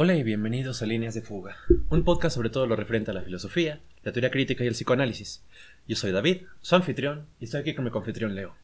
[0.00, 1.56] Hola y bienvenidos a Líneas de Fuga,
[1.88, 5.42] un podcast sobre todo lo referente a la filosofía, la teoría crítica y el psicoanálisis.
[5.88, 8.54] Yo soy David, su anfitrión, y estoy aquí con mi confitrión Leo.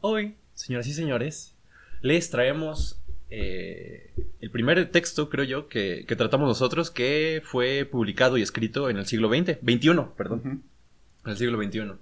[0.00, 1.54] Hoy, señoras y señores,
[2.00, 8.36] les traemos eh, el primer texto, creo yo, que, que tratamos nosotros, que fue publicado
[8.36, 10.64] y escrito en el siglo XX, XXI, perdón,
[11.24, 11.92] en el siglo XXI.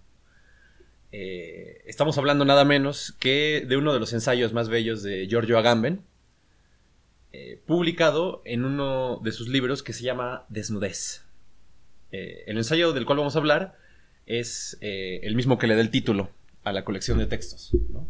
[1.13, 5.59] Eh, estamos hablando nada menos que de uno de los ensayos más bellos de Giorgio
[5.59, 6.01] Agamben,
[7.33, 11.25] eh, publicado en uno de sus libros que se llama Desnudez.
[12.11, 13.79] Eh, el ensayo del cual vamos a hablar
[14.27, 16.31] es eh, el mismo que le da el título
[16.63, 17.73] a la colección de textos.
[17.91, 18.07] ¿no?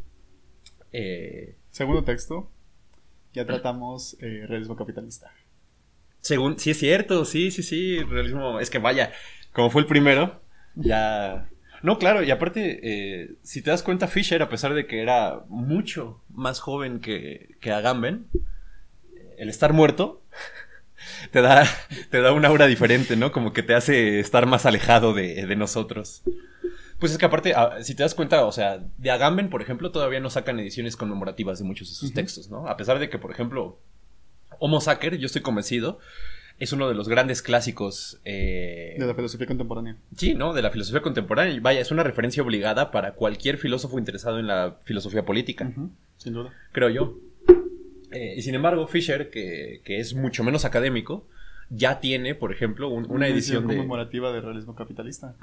[1.70, 2.50] Segundo texto,
[3.32, 5.32] ya tratamos realismo capitalista.
[6.20, 9.12] según, sí es cierto, sí, sí, sí, realismo, es que vaya,
[9.52, 10.42] como fue el primero,
[10.74, 11.48] ya...
[11.82, 15.42] No, claro, y aparte, eh, si te das cuenta, Fisher, a pesar de que era
[15.48, 18.26] mucho más joven que, que Agamben,
[19.38, 20.22] el estar muerto
[21.30, 21.64] te da,
[22.10, 23.32] te da una aura diferente, ¿no?
[23.32, 26.22] Como que te hace estar más alejado de, de nosotros.
[26.98, 29.90] Pues es que aparte, a- si te das cuenta, o sea, de Agamben, por ejemplo,
[29.90, 32.68] todavía no sacan ediciones conmemorativas de muchos de sus textos, ¿no?
[32.68, 33.78] A pesar de que, por ejemplo,
[34.60, 35.98] Homo Sacer, yo estoy convencido,
[36.60, 38.20] es uno de los grandes clásicos.
[38.24, 39.96] eh, De la filosofía contemporánea.
[40.16, 40.52] Sí, ¿no?
[40.52, 41.58] De la filosofía contemporánea.
[41.60, 45.72] Vaya, es una referencia obligada para cualquier filósofo interesado en la filosofía política,
[46.18, 46.52] Sin duda.
[46.70, 47.16] creo yo.
[48.12, 51.26] Eh, y sin embargo, Fisher, que, que es mucho menos académico,
[51.70, 53.76] ya tiene, por ejemplo, un- una edición de...
[53.76, 55.34] conmemorativa de realismo capitalista.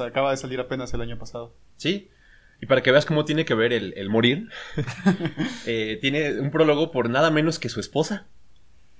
[0.00, 1.54] Acaba de salir apenas el año pasado.
[1.76, 2.08] Sí.
[2.60, 4.48] Y para que veas cómo tiene que ver el, el morir,
[5.66, 8.26] eh, tiene un prólogo por nada menos que su esposa.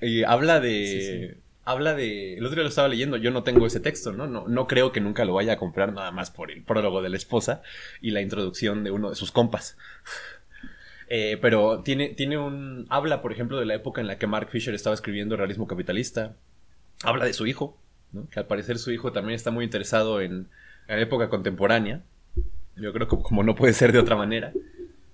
[0.01, 0.87] Y habla de...
[1.31, 1.41] Sí, sí.
[1.65, 2.39] Habla de...
[2.39, 4.27] El otro día lo estaba leyendo, yo no tengo ese texto, ¿no?
[4.27, 7.11] No, no creo que nunca lo vaya a comprar nada más por el prólogo de
[7.11, 7.61] la esposa
[8.01, 9.77] y la introducción de uno de sus compas.
[11.11, 12.87] Eh, pero tiene, tiene un...
[12.91, 16.37] Habla, por ejemplo, de la época en la que Mark Fisher estaba escribiendo Realismo Capitalista.
[17.03, 17.79] Habla de su hijo,
[18.13, 18.29] ¿no?
[18.29, 20.49] Que al parecer su hijo también está muy interesado en,
[20.87, 22.03] la época contemporánea.
[22.77, 24.53] Yo creo que como no puede ser de otra manera.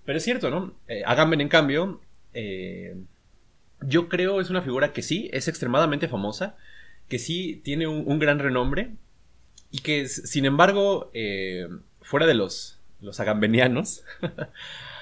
[0.04, 0.74] Pero es cierto, ¿no?
[0.88, 2.00] Eh, Agamben, en cambio,
[2.34, 2.96] eh,
[3.80, 6.56] yo creo es una figura que sí, es extremadamente famosa,
[7.08, 8.90] que sí tiene un, gran renombre
[9.70, 11.68] y que, sin embargo, eh,
[12.00, 14.04] fuera de los, los agambenianos,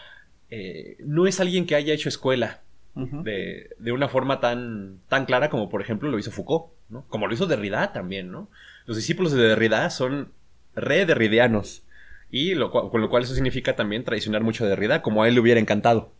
[0.55, 2.61] eh, no es alguien que haya hecho escuela
[2.95, 7.07] de, de una forma tan, tan clara como, por ejemplo, lo hizo Foucault, ¿no?
[7.09, 8.51] Como lo hizo Derrida también, ¿no?
[8.85, 10.31] Los discípulos de Derrida son
[10.75, 11.85] re derridianos.
[12.31, 15.35] Y lo con lo cual eso significa también traicionar mucho a Derrida, como a él
[15.35, 16.13] le hubiera encantado.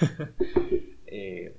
[1.08, 1.54] Eh,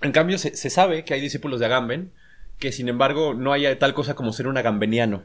[0.00, 2.12] en cambio, se, se sabe que hay discípulos de Agamben
[2.58, 5.24] que, sin embargo, no haya tal cosa como ser un agambeniano.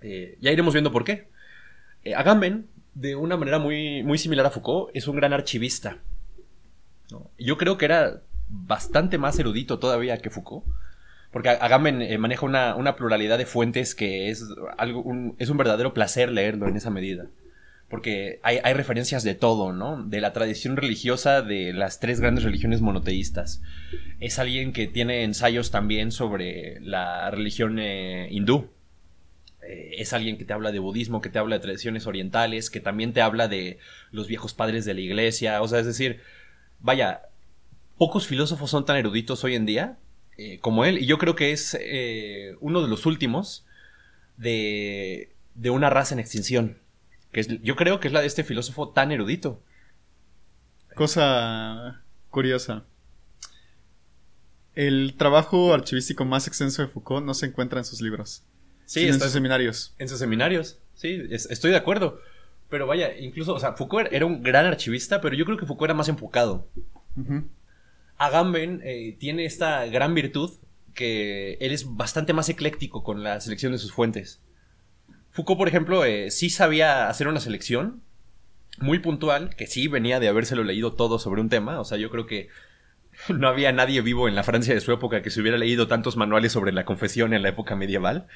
[0.00, 1.26] Eh, ya iremos viendo por qué.
[2.04, 5.98] Eh, Agamben, de una manera muy, muy similar a Foucault, es un gran archivista.
[7.38, 10.64] Yo creo que era bastante más erudito todavía que Foucault.
[11.32, 14.44] Porque Agamben eh, maneja una, una pluralidad de fuentes que es,
[14.76, 17.26] algo, un, es un verdadero placer leerlo en esa medida.
[17.88, 20.02] Porque hay, hay referencias de todo, ¿no?
[20.02, 23.62] De la tradición religiosa de las tres grandes religiones monoteístas.
[24.20, 28.68] Es alguien que tiene ensayos también sobre la religión eh, hindú.
[29.62, 32.80] Eh, es alguien que te habla de budismo, que te habla de tradiciones orientales, que
[32.80, 33.78] también te habla de
[34.10, 35.62] los viejos padres de la iglesia.
[35.62, 36.20] O sea, es decir,
[36.80, 37.22] vaya,
[37.98, 39.98] pocos filósofos son tan eruditos hoy en día
[40.38, 40.98] eh, como él.
[40.98, 43.64] Y yo creo que es eh, uno de los últimos
[44.36, 46.78] de, de una raza en extinción.
[47.30, 49.62] Que es, yo creo que es la de este filósofo tan erudito.
[50.94, 52.84] Cosa curiosa.
[54.74, 58.42] El trabajo archivístico más extenso de Foucault no se encuentra en sus libros,
[58.86, 59.94] Sí, sino en sus seminarios.
[59.98, 60.78] en sus seminarios.
[60.94, 62.20] Sí, es- estoy de acuerdo.
[62.68, 65.88] Pero vaya, incluso, o sea, Foucault era un gran archivista, pero yo creo que Foucault
[65.90, 66.66] era más enfocado.
[68.18, 70.50] Agamben eh, tiene esta gran virtud
[70.94, 74.40] que él es bastante más ecléctico con la selección de sus fuentes.
[75.30, 78.02] Foucault, por ejemplo, eh, sí sabía hacer una selección
[78.78, 81.80] muy puntual, que sí venía de habérselo leído todo sobre un tema.
[81.80, 82.48] O sea, yo creo que
[83.28, 86.16] no había nadie vivo en la Francia de su época que se hubiera leído tantos
[86.16, 88.26] manuales sobre la confesión en la época medieval.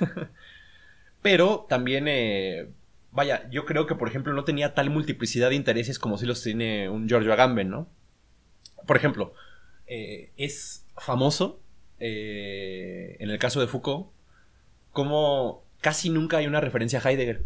[1.22, 2.68] Pero también, eh,
[3.12, 6.42] vaya, yo creo que, por ejemplo, no tenía tal multiplicidad de intereses como si los
[6.42, 7.88] tiene un Giorgio Agamben, ¿no?
[8.86, 9.34] Por ejemplo,
[9.86, 11.60] eh, es famoso,
[11.98, 14.08] eh, en el caso de Foucault,
[14.92, 17.44] como casi nunca hay una referencia a Heidegger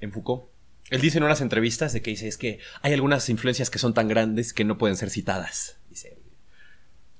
[0.00, 0.44] en Foucault.
[0.90, 3.94] Él dice en unas entrevistas de que dice, es que hay algunas influencias que son
[3.94, 5.77] tan grandes que no pueden ser citadas.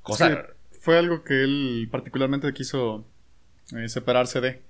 [0.08, 0.24] Dice.
[0.24, 0.32] Cosa...
[0.32, 3.04] Es que fue algo que él particularmente quiso
[3.76, 4.62] eh, separarse de.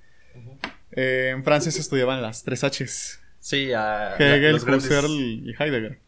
[0.93, 3.20] Eh, en Francia se estudiaban las tres Hs.
[3.40, 4.17] Sí, a...
[4.17, 6.00] Hegel, los Husserl y Heidegger.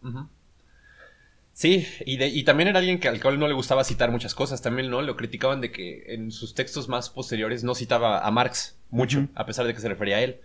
[1.53, 4.62] Sí, y, y también era alguien que al cual no le gustaba citar muchas cosas.
[4.62, 5.03] También, ¿no?
[5.03, 9.47] Lo criticaban de que en sus textos más posteriores no citaba a Marx mucho, a
[9.47, 10.41] pesar de que se refería a él.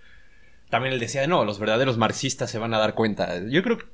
[0.69, 3.39] También él decía, no, los verdaderos marxistas se van a dar cuenta.
[3.47, 3.85] Yo creo que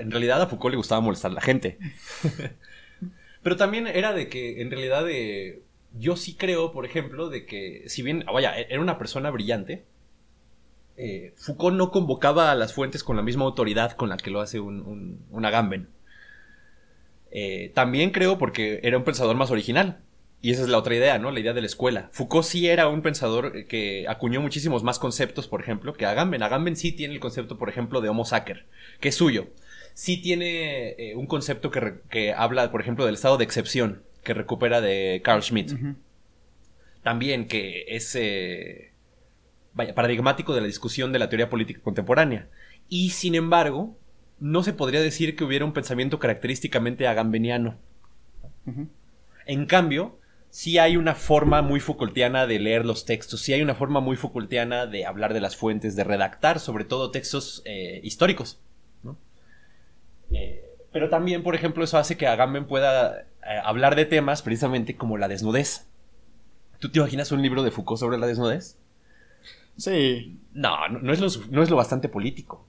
[0.00, 1.78] en realidad a Foucault le gustaba molestar a la gente.
[3.44, 5.62] Pero también era de que, en realidad, de,
[5.92, 9.84] yo sí creo, por ejemplo, de que, si bien, vaya, era una persona brillante,
[10.96, 14.40] eh, Foucault no convocaba a las fuentes con la misma autoridad con la que lo
[14.40, 15.88] hace un, un, Agamben.
[17.32, 20.00] Eh, también creo porque era un pensador más original.
[20.40, 21.30] Y esa es la otra idea, ¿no?
[21.30, 22.08] La idea de la escuela.
[22.12, 26.42] Foucault sí era un pensador que acuñó muchísimos más conceptos, por ejemplo, que Agamben.
[26.42, 28.64] Agamben sí tiene el concepto, por ejemplo, de Homo sacer,
[29.00, 29.48] que es suyo.
[29.94, 34.80] Sí tiene eh, un concepto que, habla, por ejemplo, del estado de excepción, que recupera
[34.80, 35.72] de Carl Schmitt.
[37.02, 38.92] También que es, eh,
[39.72, 42.48] vaya, paradigmático de la discusión de la teoría política contemporánea.
[42.88, 43.96] Y, sin embargo,
[44.40, 47.78] no se podría decir que hubiera un pensamiento característicamente agambeniano.
[49.46, 50.18] En cambio,
[50.50, 54.16] sí hay una forma muy Foucaultiana de leer los textos, sí hay una forma muy
[54.16, 58.60] Foucaultiana de hablar de las fuentes, de redactar, sobre todo textos eh, históricos.
[60.34, 63.26] Eh, pero también, por ejemplo, eso hace que Agamben pueda eh,
[63.64, 65.88] hablar de temas precisamente como la desnudez.
[66.78, 68.78] ¿Tú te imaginas un libro de Foucault sobre la desnudez?
[69.76, 70.38] Sí.
[70.52, 72.66] No, no, es, lo, no es lo bastante político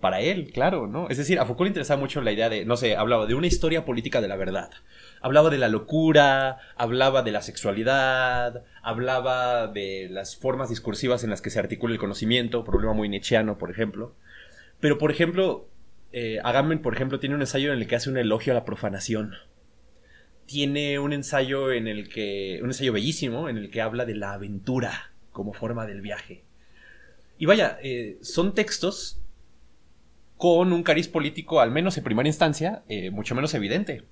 [0.00, 1.08] para él, claro, ¿no?
[1.08, 3.46] Es decir, a Foucault le interesaba mucho la idea de, no sé, hablaba de una
[3.46, 4.70] historia política de la verdad,
[5.20, 11.40] hablaba de la locura, hablaba de la sexualidad, hablaba de las formas discursivas en las
[11.40, 14.14] que se articula el conocimiento, problema muy nietzscheano, por ejemplo.
[14.80, 15.66] Pero, por ejemplo,
[16.18, 18.64] eh, Agamben, por ejemplo, tiene un ensayo en el que hace un elogio a la
[18.64, 19.34] profanación.
[20.46, 24.32] Tiene un ensayo en el que, un ensayo bellísimo, en el que habla de la
[24.32, 26.42] aventura como forma del viaje.
[27.36, 29.20] Y vaya, eh, son textos
[30.38, 34.04] con un cariz político, al menos en primera instancia, eh, mucho menos evidente.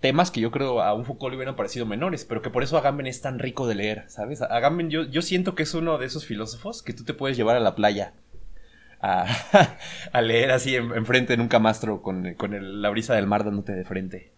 [0.00, 2.76] Temas que yo creo a un Foucault le hubieran parecido menores, pero que por eso
[2.76, 4.42] Agamben es tan rico de leer, ¿sabes?
[4.42, 7.54] Agamben yo, yo siento que es uno de esos filósofos que tú te puedes llevar
[7.54, 8.14] a la playa
[10.12, 13.84] a, leer así enfrente en, un camastro con, con la brisa del mar dándote de
[13.84, 14.32] frente.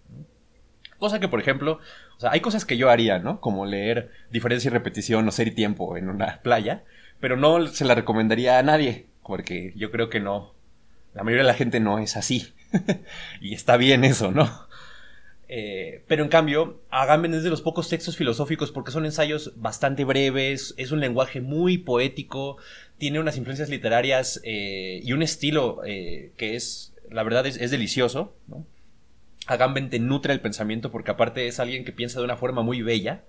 [0.99, 1.81] Cosa que, por ejemplo,
[2.17, 3.41] o sea, hay cosas que yo haría, ¿no?
[3.41, 6.85] Como leer diferencia y repetición o ser y tiempo en una playa,
[7.19, 10.55] pero no se la recomendaría a nadie porque yo creo que no,
[11.14, 12.53] la mayoría de la gente no es así.
[13.41, 14.50] y está bien eso, ¿no?
[15.54, 20.02] Eh, pero en cambio, Agamben es de los pocos textos filosóficos porque son ensayos bastante
[20.02, 22.56] breves, es un lenguaje muy poético,
[22.96, 28.34] tiene unas influencias literarias eh, y un estilo eh, que es, la verdad, es, delicioso.
[29.46, 32.81] Agamben te nutre el pensamiento porque aparte es alguien que piensa de una forma muy
[32.81, 33.22] bella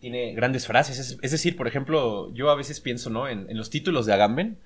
[0.00, 1.18] tiene grandes frases.
[1.20, 3.28] Es, decir, por ejemplo, yo a veces pienso, ¿no?
[3.28, 4.56] En, en, los títulos de Agamben,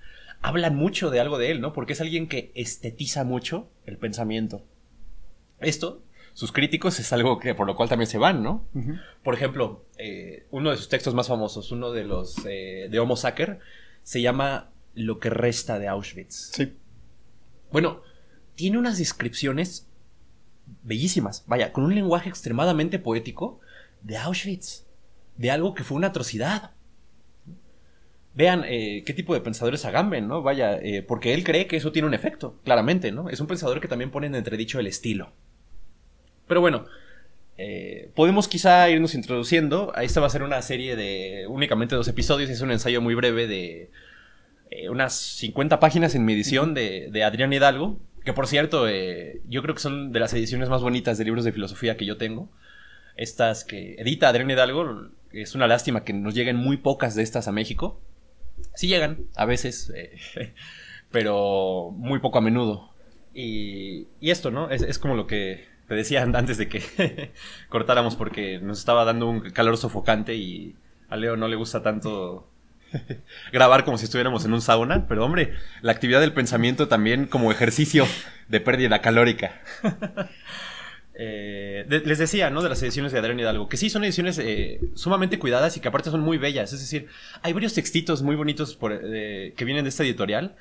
[0.42, 1.72] hablan mucho de algo de él, ¿no?
[1.72, 4.62] Porque es alguien que estetiza mucho el pensamiento.
[5.60, 6.02] Esto,
[6.38, 8.64] sus críticos, es algo que por lo cual también se van, ¿no?
[9.24, 13.16] Por ejemplo, eh, uno de sus textos más famosos, uno de los eh, de Homo
[13.16, 13.58] Sacer,
[14.04, 16.52] se llama Lo que resta de Auschwitz.
[16.52, 16.76] Sí.
[17.72, 18.02] Bueno,
[18.54, 19.88] tiene unas descripciones
[20.84, 23.58] bellísimas, vaya, con un lenguaje extremadamente poético
[24.02, 24.86] de Auschwitz,
[25.38, 26.70] de algo que fue una atrocidad
[28.34, 30.42] vean eh, qué tipo de pensadores Agamben, ¿no?
[30.42, 30.78] Vaya,
[31.08, 33.28] porque él cree que eso tiene un efecto, claramente, ¿no?
[33.28, 35.32] Es un pensador que también pone en entredicho el estilo.
[36.48, 36.86] Pero bueno,
[37.56, 39.92] eh, podemos quizá irnos introduciendo.
[39.94, 43.46] Esta va a ser una serie de únicamente dos episodios, es un ensayo muy breve
[43.46, 43.90] de
[44.90, 49.74] unas 50 páginas en mi edición de, de Adrián Hidalgo, que por cierto, yo creo
[49.74, 52.50] que son de las ediciones más bonitas de libros de filosofía que yo tengo.
[53.16, 57.48] Estas que edita Adrián Hidalgo, es una lástima que nos lleguen muy pocas de estas
[57.48, 58.00] a México.
[58.74, 60.16] Sí llegan, a veces, eh,
[61.10, 62.92] pero muy poco a menudo.
[63.34, 64.70] Y, esto, ¿no?
[64.70, 67.32] Es, como lo que te decía antes de que
[67.68, 70.76] cortáramos porque nos estaba dando un calor sofocante y
[71.08, 72.46] a Leo no le gusta tanto
[73.52, 77.50] grabar como si estuviéramos en un sauna, pero hombre, la actividad del pensamiento también como
[77.50, 78.06] ejercicio
[78.48, 79.60] de pérdida calórica.
[81.20, 82.62] Eh, les decía, ¿no?
[82.62, 85.88] De las ediciones de Adrián Hidalgo, que sí son ediciones eh, sumamente cuidadas y que
[85.88, 86.72] aparte son muy bellas.
[86.72, 87.08] Es decir,
[87.42, 90.54] hay varios textitos muy bonitos que vienen de esta editorial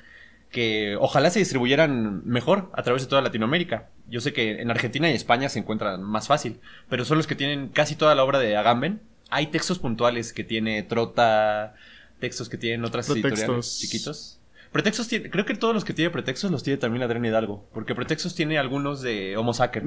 [0.50, 3.88] que ojalá se distribuyeran mejor a través de toda Latinoamérica.
[4.08, 7.34] Yo sé que en Argentina y España se encuentran más fácil, pero son los que
[7.34, 9.00] tienen casi toda la obra de Agamben.
[9.30, 11.74] Hay textos puntuales que tiene Trota,
[12.18, 14.40] textos que tienen otras editoriales chiquitos.
[14.72, 17.94] Pretextos tiene, creo que todos los que tiene pretextos los tiene también Adrián Hidalgo, porque
[17.94, 19.82] pretextos tiene algunos de Homo Sacer.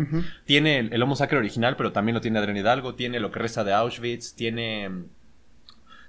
[0.46, 3.64] Tiene el, Homo Sacer original, pero también lo tiene Adrián Hidalgo, tiene lo que resta
[3.64, 4.90] de Auschwitz, tiene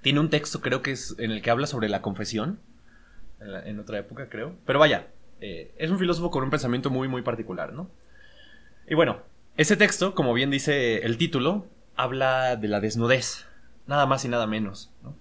[0.01, 2.59] tiene un texto creo que es en el que habla sobre la confesión
[3.65, 4.55] en, otra época, creo.
[4.67, 5.09] Pero vaya,
[5.45, 7.91] Eh, es un filósofo con un pensamiento muy, muy particular, ¿no?
[8.89, 9.23] Y bueno,
[9.57, 13.45] ese texto, como bien dice el título, habla de la desnudez,
[13.89, 15.17] nada más y nada menos, ¿no?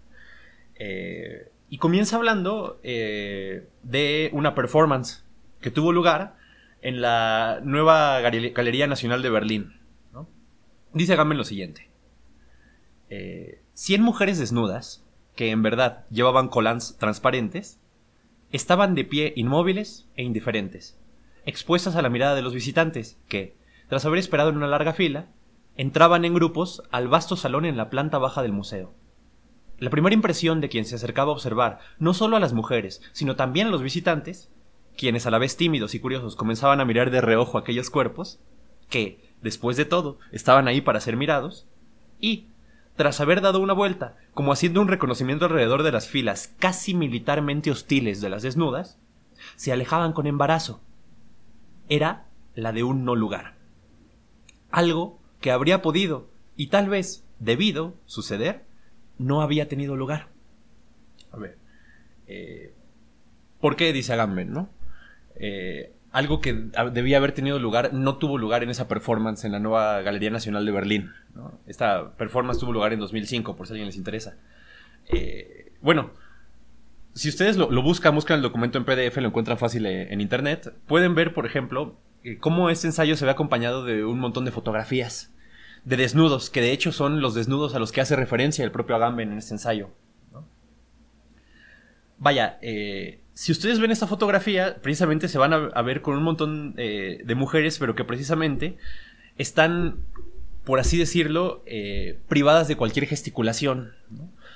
[0.75, 5.23] Eh, y comienza hablando eh, de una performance
[5.59, 6.35] que tuvo lugar
[6.83, 9.79] en la nueva Galería Nacional de Berlín.
[10.93, 11.89] Dice Agamben lo siguiente.
[13.73, 15.03] 100 mujeres desnudas,
[15.35, 17.80] que en verdad llevaban colans transparentes,
[18.51, 20.97] estaban de pie inmóviles e indiferentes,
[21.45, 23.55] expuestas a la mirada de los visitantes, que,
[23.87, 25.27] tras haber esperado en una larga fila,
[25.77, 28.93] entraban en grupos al vasto salón en la planta baja del museo.
[29.79, 33.35] La primera impresión de quien se acercaba a observar no solo a las mujeres, sino
[33.35, 34.51] también a los visitantes,
[34.95, 38.39] quienes a la vez tímidos y curiosos comenzaban a mirar de reojo aquellos cuerpos,
[38.89, 41.65] que, después de todo, estaban ahí para ser mirados,
[42.19, 42.45] y,
[43.01, 47.71] tras haber dado una vuelta, como haciendo un reconocimiento alrededor de las filas casi militarmente
[47.71, 48.99] hostiles de las desnudas,
[49.55, 50.83] se alejaban con embarazo.
[51.89, 53.55] Era la de un no lugar.
[54.69, 58.65] Algo que habría podido, y tal vez debido, suceder,
[59.17, 60.27] no había tenido lugar.
[61.31, 61.57] A ver.
[62.27, 62.75] Eh,
[63.59, 64.69] ¿Por qué dice Agamben, no?
[65.37, 66.53] Eh, algo que
[66.91, 70.65] debía haber tenido lugar no tuvo lugar en esa performance en la nueva Galería Nacional
[70.65, 71.11] de Berlín.
[71.67, 74.35] Esta performance tuvo lugar en 2005, por si alguien les interesa.
[75.07, 76.11] Eh, bueno,
[77.13, 80.73] si ustedes lo, buscan, buscan el documento en PDF, lo encuentran fácil eh, en internet,
[80.85, 84.51] pueden ver, por ejemplo, eh, cómo este ensayo se ve acompañado de un montón de
[84.51, 85.33] fotografías,
[85.85, 88.95] de desnudos, que de hecho son los desnudos a los que hace referencia el propio
[88.95, 89.89] Agamben en este ensayo.
[92.17, 96.73] Vaya, eh, si ustedes ven esta fotografía, precisamente se van a, ver con un montón
[96.77, 98.77] eh, de mujeres, pero que precisamente
[99.37, 99.99] están,
[100.65, 103.93] por así decirlo, eh, privadas de cualquier gesticulación,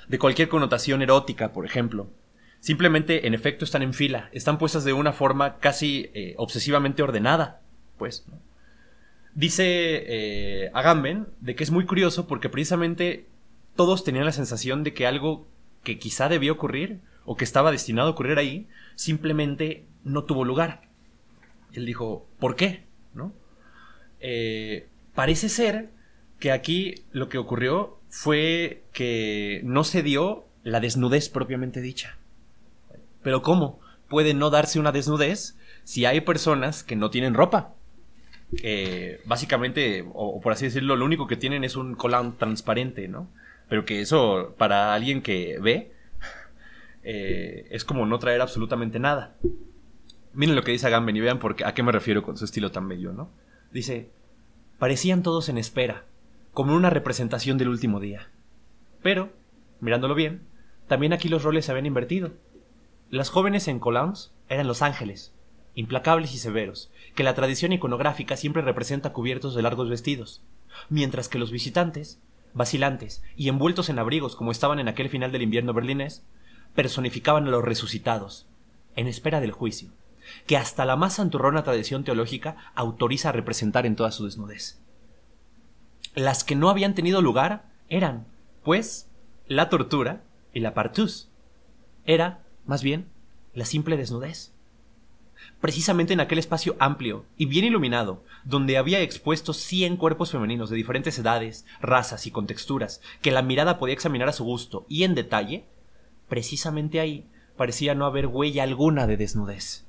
[0.08, 2.08] de cualquier connotación erótica, por ejemplo.
[2.60, 7.60] Simplemente, en efecto, están en fila, están puestas de una forma casi eh, obsesivamente ordenada,
[7.98, 8.24] pues.
[9.34, 13.26] Dice Agamben de que es muy curioso porque precisamente
[13.74, 15.46] todos tenían la sensación de que algo
[15.82, 20.82] que quizá debió ocurrir o que estaba destinado a ocurrir ahí, simplemente no tuvo lugar.
[21.72, 22.84] Él dijo, ¿por qué?
[23.12, 23.32] ¿No?
[24.20, 25.90] Eh, parece ser
[26.38, 32.16] que aquí lo que ocurrió fue que no se dio la desnudez propiamente dicha.
[33.22, 33.80] Pero ¿cómo?
[34.08, 37.74] Puede no darse una desnudez si hay personas que no tienen ropa.
[38.56, 43.28] Que básicamente, o, por así decirlo, lo único que tienen es un colán transparente, ¿no?
[43.68, 45.92] Pero que eso, para alguien que ve,
[47.08, 49.36] eh, es como no traer absolutamente nada.
[50.32, 52.72] Miren lo que dice Agamben y vean por a qué me refiero con su estilo
[52.72, 53.30] tan bello, ¿no?
[53.70, 54.10] Dice,
[54.80, 56.04] parecían todos en espera,
[56.52, 58.28] como una representación del último día.
[59.02, 59.30] Pero,
[59.80, 60.48] mirándolo bien,
[60.88, 62.32] también aquí los roles se habían invertido.
[63.08, 65.32] Las jóvenes en Colans eran los ángeles,
[65.76, 70.42] implacables y severos, que la tradición iconográfica siempre representa cubiertos de largos vestidos,
[70.88, 72.20] mientras que los visitantes,
[72.52, 76.26] vacilantes y envueltos en abrigos como estaban en aquel final del invierno berlinés,
[76.76, 78.46] personificaban a los resucitados,
[78.94, 79.90] en espera del juicio,
[80.46, 84.78] que hasta la más santurrona tradición teológica autoriza a representar en toda su desnudez.
[86.14, 88.26] Las que no habían tenido lugar eran,
[88.62, 89.08] pues,
[89.48, 90.22] la tortura
[90.54, 91.28] y la partus.
[92.04, 93.08] Era, más bien,
[93.54, 94.52] la simple desnudez.
[95.60, 100.76] Precisamente en aquel espacio amplio y bien iluminado, donde había expuestos cien cuerpos femeninos de
[100.76, 105.14] diferentes edades, razas y contexturas, que la mirada podía examinar a su gusto y en
[105.14, 105.64] detalle,
[106.28, 109.86] Precisamente ahí parecía no haber huella alguna de desnudez.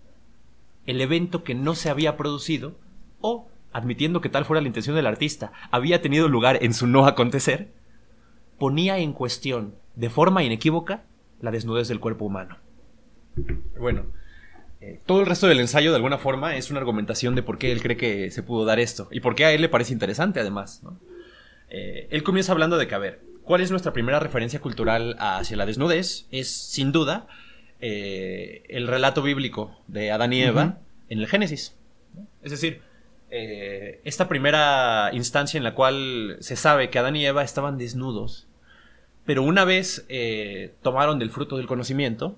[0.86, 2.76] El evento que no se había producido,
[3.20, 7.06] o, admitiendo que tal fuera la intención del artista, había tenido lugar en su no
[7.06, 7.72] acontecer,
[8.58, 11.04] ponía en cuestión, de forma inequívoca,
[11.42, 12.58] la desnudez del cuerpo humano.
[13.80, 14.06] Bueno,
[14.80, 17.72] eh, todo el resto del ensayo, de alguna forma, es una argumentación de por qué
[17.72, 20.40] él cree que se pudo dar esto y por qué a él le parece interesante,
[20.40, 20.82] además.
[21.70, 25.56] Eh, él comienza hablando de que, a ver, ¿Cuál es nuestra primera referencia cultural hacia
[25.56, 26.28] la desnudez?
[26.32, 27.28] Es, sin duda,
[27.80, 31.74] eh, el relato bíblico de Adán y Eva en el Génesis.
[32.44, 32.82] Es decir,
[33.32, 38.50] eh, esta primera instancia en la cual se sabe que Adán y Eva estaban desnudos,
[39.26, 42.38] pero una vez eh, tomaron del fruto del conocimiento,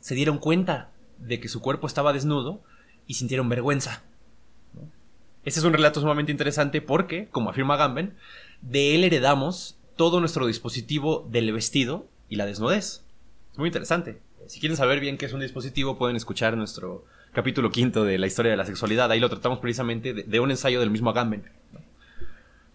[0.00, 2.62] se dieron cuenta de que su cuerpo estaba desnudo
[3.06, 4.04] y sintieron vergüenza.
[5.44, 8.16] Este es un relato sumamente interesante porque, como afirma Gamben,
[8.62, 13.04] de él heredamos todo nuestro dispositivo del vestido y la desnudez.
[13.52, 14.20] Es muy interesante.
[14.46, 18.26] Si quieren saber bien qué es un dispositivo, pueden escuchar nuestro capítulo quinto de la
[18.26, 19.10] historia de la sexualidad.
[19.10, 21.44] Ahí lo tratamos precisamente de, un ensayo del mismo Agamben.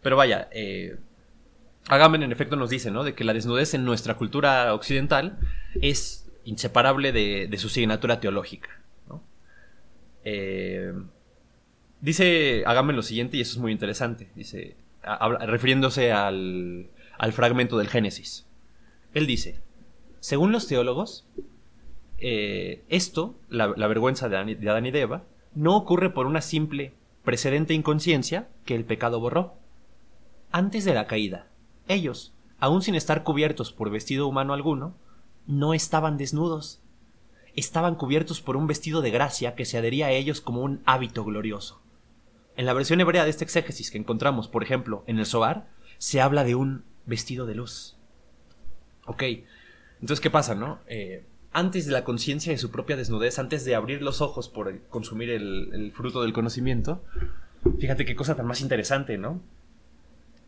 [0.02, 0.98] Pero vaya, eh,
[1.88, 3.04] Agamben en efecto nos dice, ¿no?
[3.04, 5.40] De que la desnudez en nuestra cultura occidental
[5.82, 8.70] es inseparable de, su asignatura teológica.
[10.25, 10.94] Eh,
[12.00, 14.30] dice Agamben lo siguiente, y eso es muy interesante.
[14.36, 14.75] Dice,
[15.41, 16.89] refiriéndose al,
[17.31, 18.48] fragmento del Génesis.
[19.13, 19.62] Él dice,
[20.19, 21.27] según los teólogos,
[22.17, 25.24] eh, esto, la, vergüenza de Adán y de Eva,
[25.55, 26.93] no ocurre por una simple
[27.24, 29.53] precedente inconsciencia que el pecado borró.
[30.51, 31.48] Antes de la caída,
[31.88, 34.95] ellos, aun sin estar cubiertos por vestido humano alguno,
[35.48, 36.81] no estaban desnudos.
[37.55, 41.24] Estaban cubiertos por un vestido de gracia que se adhería a ellos como un hábito
[41.24, 41.83] glorioso.
[42.55, 45.67] En la versión hebrea de este exégesis que encontramos, por ejemplo, en el Soar,
[45.98, 47.98] se habla de un vestido de luz.
[49.05, 49.24] Ok,
[50.01, 50.79] entonces, ¿qué pasa, no?
[50.88, 54.79] Eh, antes de la conciencia de su propia desnudez, antes de abrir los ojos por
[54.89, 57.03] consumir el, fruto del conocimiento,
[57.79, 59.41] fíjate qué cosa tan más interesante, ¿no?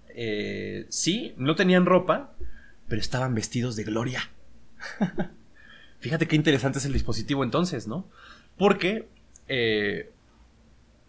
[0.09, 2.33] Eh, sí, no tenían ropa,
[2.87, 4.29] pero estaban vestidos de gloria.
[5.99, 8.09] fíjate qué interesante es el dispositivo entonces, ¿no?
[8.57, 9.07] Porque,
[9.47, 10.11] eh,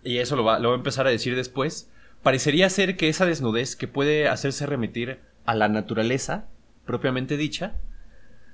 [0.07, 1.91] y eso lo va, lo va a empezar a decir después,
[2.23, 6.47] parecería ser que esa desnudez que puede hacerse remitir a la naturaleza
[6.85, 7.75] propiamente dicha,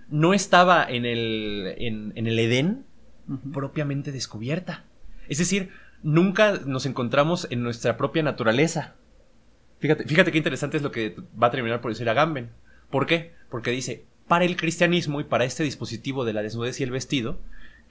[0.08, 2.84] no estaba en el, en, el Edén
[3.52, 4.84] propiamente descubierta.
[5.28, 5.70] Es decir,
[6.02, 8.94] nunca nos encontramos en nuestra propia naturaleza.
[9.78, 12.50] Fíjate, fíjate qué interesante es lo que va a terminar por decir Agamben.
[12.90, 13.32] ¿Por qué?
[13.50, 17.38] Porque dice, para el cristianismo y para este dispositivo de la desnudez y el vestido,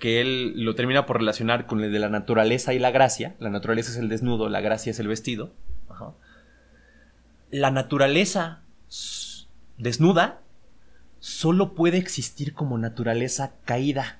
[0.02, 3.52] que él lo termina por relacionar con el de la naturaleza y la gracia, la
[3.52, 5.54] naturaleza es el desnudo, la gracia es el vestido,
[7.52, 8.64] la naturaleza
[9.78, 10.42] desnuda
[11.20, 14.20] solo puede existir como naturaleza caída.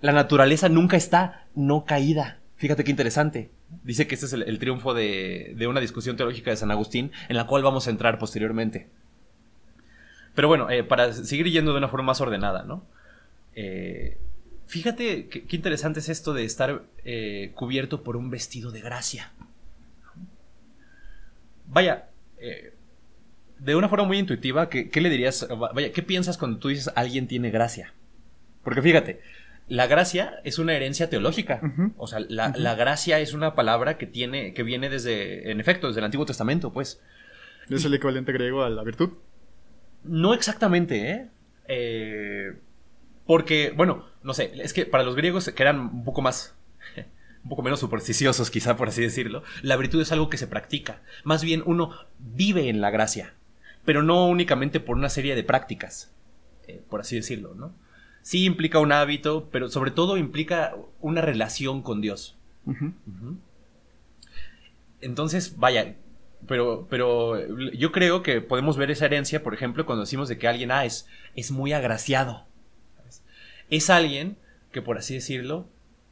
[0.00, 2.40] La naturaleza nunca está no caída.
[2.56, 3.50] Fíjate qué interesante.
[3.84, 7.46] Dice que este es el, triunfo de, una discusión teológica de San Agustín, en la
[7.46, 8.88] cual vamos a entrar posteriormente.
[10.34, 12.86] Pero bueno, eh, para seguir yendo de una forma más ordenada, ¿no?
[13.54, 14.18] Eh,
[14.66, 19.32] fíjate qué, interesante es esto de estar eh, cubierto por un vestido de gracia.
[21.66, 22.08] Vaya,
[23.58, 25.48] de una forma muy intuitiva, ¿qué, le dirías?
[25.74, 27.94] Vaya, ¿qué piensas cuando tú dices alguien tiene gracia?
[28.62, 29.20] Porque fíjate,
[29.68, 31.60] la gracia es una herencia teológica.
[31.96, 36.00] O sea, la, gracia es una palabra que tiene, que viene desde, en efecto, desde
[36.00, 37.00] el Antiguo Testamento, pues.
[37.70, 39.10] ¿Es el equivalente griego a la virtud?
[40.04, 41.28] No exactamente, ¿eh?
[41.68, 42.52] ¿eh?
[43.24, 46.54] Porque, bueno, no sé, es que para los griegos que eran un poco más
[47.42, 51.02] un poco menos supersticiosos, quizá por así decirlo, la virtud es algo que se practica.
[51.24, 53.34] Más bien uno vive en la gracia
[53.84, 56.12] pero no únicamente por una serie de prácticas,
[56.66, 57.72] eh, por así decirlo, ¿no?
[58.22, 62.36] Sí implica un hábito, pero sobre todo implica una relación con Dios.
[65.00, 65.96] Entonces, vaya,
[66.46, 70.46] pero, pero yo creo que podemos ver esa herencia, por ejemplo, cuando decimos de que
[70.46, 72.46] alguien ah, es, es muy agraciado.
[73.72, 74.36] Es alguien
[74.70, 75.66] que, por así decirlo,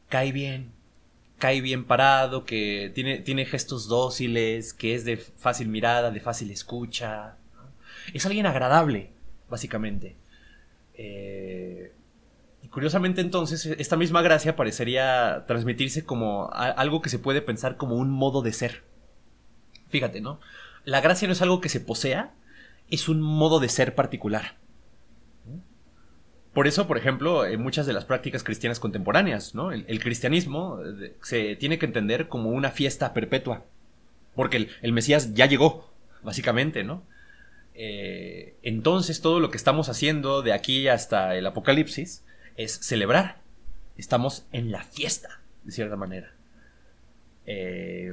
[0.09, 0.73] cae bien,
[1.37, 6.51] cae bien parado, que tiene, tiene gestos dóciles, que es de fácil mirada, de fácil
[6.51, 7.37] escucha,
[8.15, 9.11] es alguien agradable,
[9.51, 10.17] básicamente.
[10.95, 11.93] Eh,
[12.63, 17.97] y curiosamente entonces, esta misma gracia parecería transmitirse como algo que se puede pensar como
[17.97, 18.85] un modo de ser.
[19.91, 20.41] Fíjate, ¿no?
[20.87, 22.33] La gracia no es algo que se posea,
[22.91, 24.57] es un modo de ser particular.
[26.53, 29.71] Por eso, por ejemplo, en muchas de las prácticas cristianas contemporáneas, ¿no?
[29.71, 33.65] El, cristianismo eh, se tiene que entender como una fiesta perpetua.
[34.35, 37.05] Porque el, Mesías ya llegó, básicamente, ¿no?
[37.75, 42.25] Eh, entonces todo lo que estamos haciendo de aquí hasta el apocalipsis
[42.57, 43.39] es celebrar.
[43.97, 46.33] Estamos en la fiesta, de cierta manera.
[47.47, 48.13] Eh,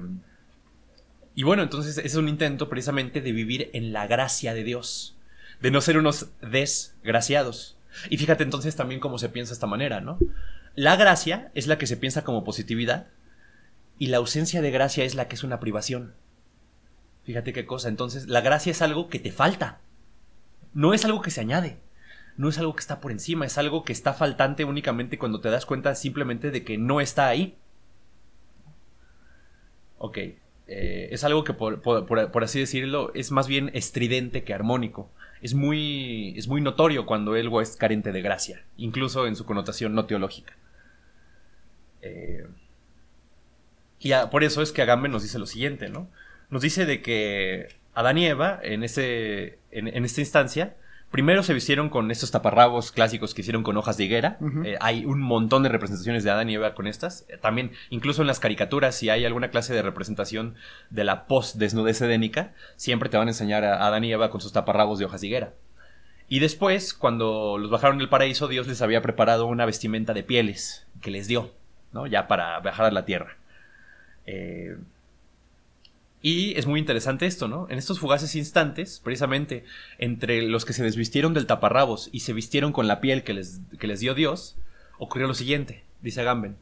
[1.33, 5.15] y bueno, entonces es un intento precisamente de vivir en la gracia de Dios,
[5.59, 7.76] de no ser unos desgraciados.
[8.09, 10.17] Y fíjate entonces también cómo se piensa esta manera, ¿no?
[10.75, 13.07] La gracia es la que se piensa como positividad
[13.99, 16.13] y la ausencia de gracia es la que es una privación.
[17.23, 17.89] Fíjate qué cosa.
[17.89, 19.81] Entonces, la gracia es algo que te falta.
[20.73, 21.79] No es algo que se añade.
[22.37, 23.45] No es algo que está por encima.
[23.45, 27.27] Es algo que está faltante únicamente cuando te das cuenta simplemente de que no está
[27.27, 27.57] ahí.
[29.97, 30.17] Ok.
[30.67, 35.11] Eh, es algo que, por, así decirlo, es más bien estridente que armónico.
[35.41, 39.93] Es muy, es muy notorio cuando algo es carente de gracia, incluso en su connotación
[39.93, 40.55] no teológica.
[42.01, 42.47] Eh,
[43.99, 46.09] y por eso es que Agamben nos dice lo siguiente, ¿no?
[46.49, 50.75] nos dice de que Adán y Eva, en, ese, en, esta instancia,
[51.11, 54.37] primero se vistieron con estos taparrabos clásicos que hicieron con hojas de higuera.
[54.63, 57.25] Eh, hay un montón de representaciones de Adán y Eva con estas.
[57.29, 60.55] Eh, también, incluso en las caricaturas, si hay alguna clase de representación
[60.89, 64.53] de la post-desnudez edénica, siempre te van a enseñar a Adán y Eva con sus
[64.53, 65.53] taparrabos de hojas de higuera.
[66.29, 70.85] Y después, cuando los bajaron del paraíso, Dios les había preparado una vestimenta de pieles
[71.01, 71.51] que les dio,
[71.93, 72.05] ¿no?
[72.05, 73.37] Ya para bajar a la tierra.
[74.25, 74.75] Eh,
[76.21, 77.67] y es muy interesante esto, ¿no?
[77.69, 79.65] En estos fugaces instantes, precisamente,
[79.99, 83.61] entre los que se desvistieron del taparrabos y se vistieron con la piel que les,
[83.79, 84.55] que les dio Dios,
[84.97, 86.57] ocurrió lo siguiente, dice Agamben.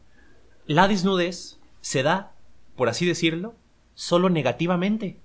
[0.68, 2.34] La desnudez se da,
[2.76, 3.56] por así decirlo,
[3.94, 5.18] solo negativamente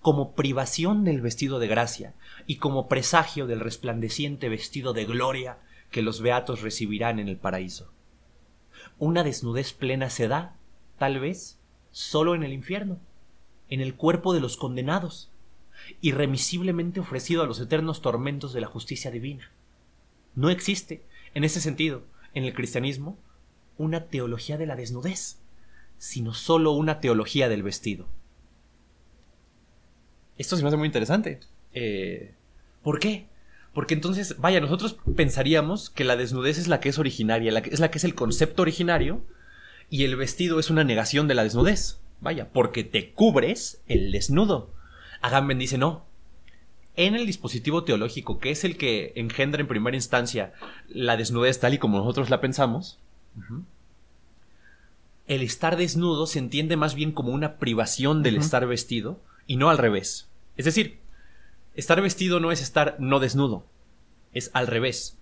[0.00, 2.14] como privación del vestido de gracia
[2.46, 5.58] y como presagio del resplandeciente vestido de gloria
[5.90, 7.90] que los beatos recibirán en el paraíso.
[8.98, 10.56] Una desnudez plena se da,
[10.98, 11.58] tal vez,
[11.90, 12.98] solo en el infierno,
[13.68, 15.30] en el cuerpo de los condenados,
[16.00, 19.50] irremisiblemente ofrecido a los eternos tormentos de la justicia divina.
[20.34, 21.02] No existe,
[21.34, 22.04] en ese sentido,
[22.34, 23.18] en el cristianismo,
[23.76, 25.38] una teología de la desnudez,
[25.98, 28.06] sino solo una teología del vestido.
[30.36, 31.40] Esto se me hace muy interesante.
[31.74, 32.34] Eh,
[32.82, 33.26] ¿Por qué?
[33.74, 37.70] Porque entonces, vaya, nosotros pensaríamos que la desnudez es la que es originaria, la que,
[37.70, 39.22] es la que es el concepto originario,
[39.90, 42.00] y el vestido es una negación de la desnudez.
[42.20, 44.70] Vaya, porque te cubres el desnudo.
[45.20, 46.04] Agamben dice no.
[46.96, 50.52] En el dispositivo teológico, que es el que engendra en primera instancia
[50.88, 52.98] la desnudez tal y como nosotros la pensamos,
[55.28, 59.70] el estar desnudo se entiende más bien como una privación del estar vestido y no
[59.70, 60.28] al revés.
[60.56, 60.98] Es decir,
[61.76, 63.64] estar vestido no es estar no desnudo,
[64.32, 65.16] es al revés.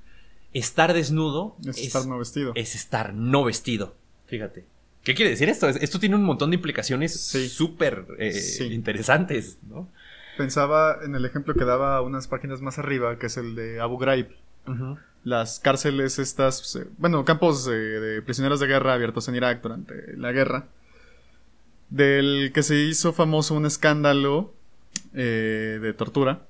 [0.54, 2.52] Estar desnudo es, estar no vestido.
[2.54, 3.96] Es estar no vestido.
[4.26, 4.64] Fíjate.
[5.06, 5.68] ¿Qué quiere decir esto?
[5.68, 8.34] Esto tiene un montón de implicaciones súper eh,
[8.72, 9.88] interesantes, ¿no?
[10.36, 13.98] Pensaba en el ejemplo que daba unas páginas más arriba, que es el de Abu
[13.98, 14.26] Ghraib.
[15.22, 20.32] Las cárceles estas, eh, bueno, campos de prisioneros de guerra abiertos en Irak durante la
[20.32, 20.66] guerra.
[21.88, 24.54] Del que se hizo famoso un escándalo
[25.14, 26.48] eh, de tortura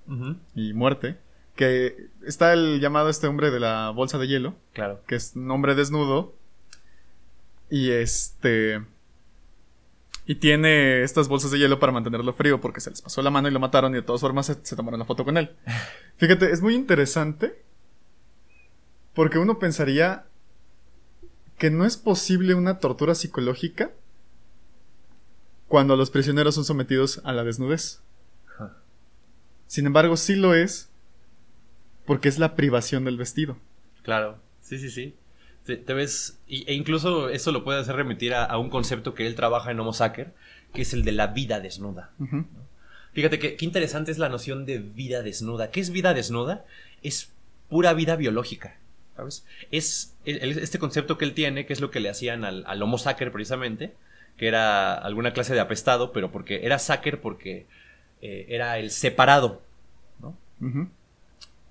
[0.55, 1.19] y muerte.
[1.57, 4.55] Que está el llamado este hombre de la bolsa de hielo.
[4.73, 5.03] Claro.
[5.07, 6.33] Que es un hombre desnudo.
[7.71, 8.83] Y este.
[10.27, 13.47] Y tiene estas bolsas de hielo para mantenerlo frío porque se les pasó la mano
[13.47, 15.55] y lo mataron y de todas formas se, tomaron la foto con él.
[16.17, 17.63] Fíjate, es muy interesante
[19.15, 20.27] porque uno pensaría
[21.59, 23.93] que no es posible una tortura psicológica
[25.69, 28.01] cuando los prisioneros son sometidos a la desnudez.
[29.69, 30.89] Sin embargo, sí lo es
[32.05, 33.57] porque es la privación del vestido.
[34.03, 35.17] Claro, sí, sí, sí.
[35.67, 39.71] Te, ves, e incluso eso lo puede hacer remitir a, un concepto que él trabaja
[39.71, 40.33] en Homo Sacer,
[40.73, 42.13] que es el de la vida desnuda.
[43.13, 45.71] Fíjate que, qué interesante es la noción de vida desnuda.
[45.71, 46.65] ¿Qué es vida desnuda?
[47.03, 47.33] Es
[47.69, 48.77] pura vida biológica.
[49.17, 49.45] ¿Sabes?
[49.71, 52.99] Es este concepto que él tiene, que es lo que le hacían al, al Homo
[52.99, 53.95] Sacer precisamente,
[54.37, 57.67] que era alguna clase de apestado, pero porque era Sacer porque
[58.23, 59.63] eh, era el separado,
[60.21, 60.37] ¿no?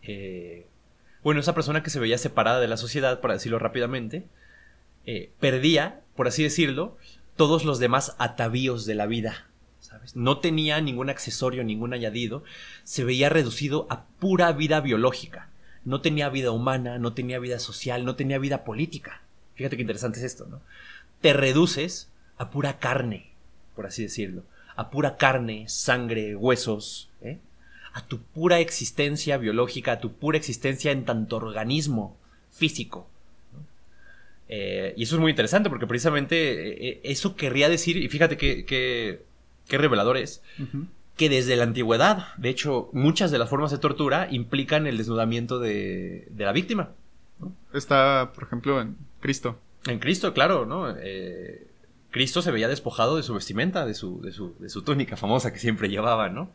[0.03, 0.65] Eh,
[1.25, 4.27] bueno, esa persona que se veía separada de la sociedad, para decirlo rápidamente,
[5.07, 6.99] eh, perdía, por así decirlo,
[7.35, 9.47] todos los demás atavíos de la vida.
[9.79, 10.15] ¿sabes?
[10.15, 12.43] No tenía ningún accesorio, ningún añadido,
[12.83, 15.49] se veía reducido a pura vida biológica.
[15.83, 19.23] No tenía vida humana, no tenía vida social, no tenía vida política.
[19.55, 20.61] Fíjate qué interesante es esto, ¿no?
[21.21, 23.31] Te reduces a pura carne,
[23.75, 24.43] por así decirlo
[24.75, 27.09] a pura carne, sangre, huesos.
[27.95, 32.17] A tu pura existencia biológica, a tu pura existencia en tanto organismo
[32.51, 33.07] físico.
[34.49, 38.65] Eh, y eso es muy interesante porque precisamente eh, eso querría decir, y fíjate qué
[38.65, 40.43] que, revelador es,
[41.15, 45.59] que desde la antigüedad, de hecho, muchas de las formas de tortura implican el desnudamiento
[45.59, 46.91] de, de la víctima.
[47.73, 49.57] Está, por ejemplo, en Cristo.
[49.87, 50.93] En Cristo, claro, ¿no?
[52.11, 55.53] Cristo se veía despojado de su vestimenta, de su, de su, de su túnica famosa
[55.53, 56.51] que siempre llevaba, ¿no?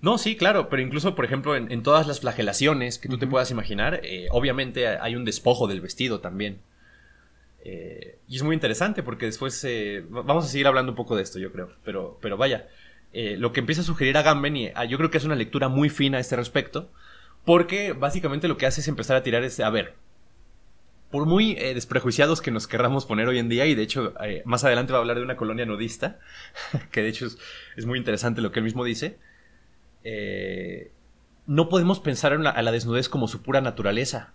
[0.00, 3.50] No, sí, claro, pero incluso, por ejemplo, en, todas las flagelaciones que tú te puedas
[3.50, 6.60] imaginar, eh, obviamente hay un despojo del vestido también.
[7.64, 11.22] Eh, y es muy interesante porque después eh, vamos a seguir hablando un poco de
[11.22, 11.72] esto, yo creo.
[11.84, 12.68] Pero, pero vaya,
[13.12, 15.68] lo que empieza a sugerir a Gamben, y ah, yo creo que es una lectura
[15.68, 16.92] muy fina a este respecto,
[17.44, 19.94] porque básicamente lo que hace es empezar a tirar ese, a ver,
[21.10, 24.42] por muy eh, desprejuiciados que nos querramos poner hoy en día, y de hecho eh,
[24.44, 26.18] más adelante va a hablar de una colonia nudista,
[26.90, 27.26] que de hecho
[27.76, 29.18] es, muy interesante lo que él mismo dice,
[30.08, 30.92] eh,
[31.48, 34.34] no podemos pensar en a la desnudez como su pura naturaleza,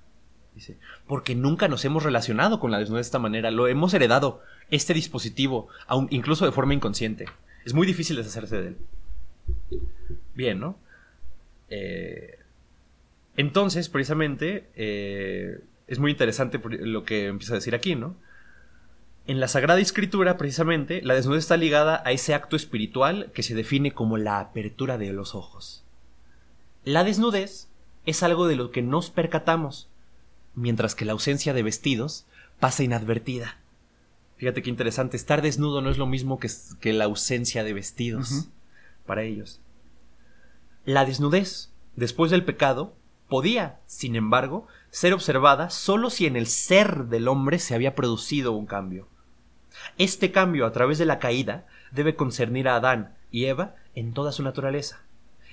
[1.07, 4.93] porque nunca nos hemos relacionado con la desnudez de esta manera, lo hemos heredado, este
[4.93, 5.69] dispositivo,
[6.09, 7.25] incluso de forma inconsciente.
[7.63, 8.77] Es muy difícil deshacerse de él.
[10.35, 10.77] Bien, ¿no?
[13.37, 14.67] entonces, precisamente,
[15.87, 18.17] es muy interesante lo que empieza a decir aquí, ¿no?
[19.31, 23.55] En la Sagrada Escritura, precisamente, la desnudez está ligada a ese acto espiritual que se
[23.55, 25.85] define como la apertura de los ojos.
[26.83, 27.69] La desnudez
[28.05, 29.87] es algo de lo que nos percatamos,
[30.53, 32.25] mientras que la ausencia de vestidos
[32.59, 33.57] pasa inadvertida.
[34.35, 36.49] Fíjate qué interesante, estar desnudo no es lo mismo que,
[36.81, 38.49] que la ausencia de vestidos
[39.05, 39.61] para ellos.
[40.83, 42.97] La desnudez, después del pecado,
[43.29, 48.51] podía, sin embargo, ser observada solo si en el ser del hombre se había producido
[48.51, 49.07] un cambio.
[49.97, 54.31] Este cambio a través de la caída debe concernir a Adán y Eva en toda
[54.31, 55.03] su naturaleza.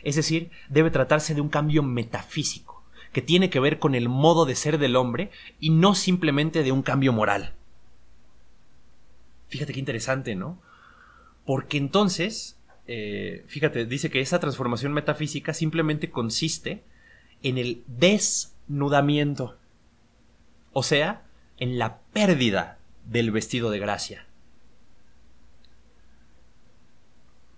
[0.02, 4.44] Es decir, debe tratarse de un cambio metafísico, que tiene que ver con el modo
[4.44, 7.54] de ser del hombre y no simplemente de un cambio moral.
[9.48, 10.60] Fíjate qué interesante, ¿no?
[11.44, 16.84] Porque entonces, eh, fíjate, dice que esa transformación metafísica simplemente consiste
[17.42, 19.56] en el desnudamiento,
[20.72, 21.22] o sea,
[21.56, 22.77] en la pérdida
[23.08, 24.26] del vestido de gracia.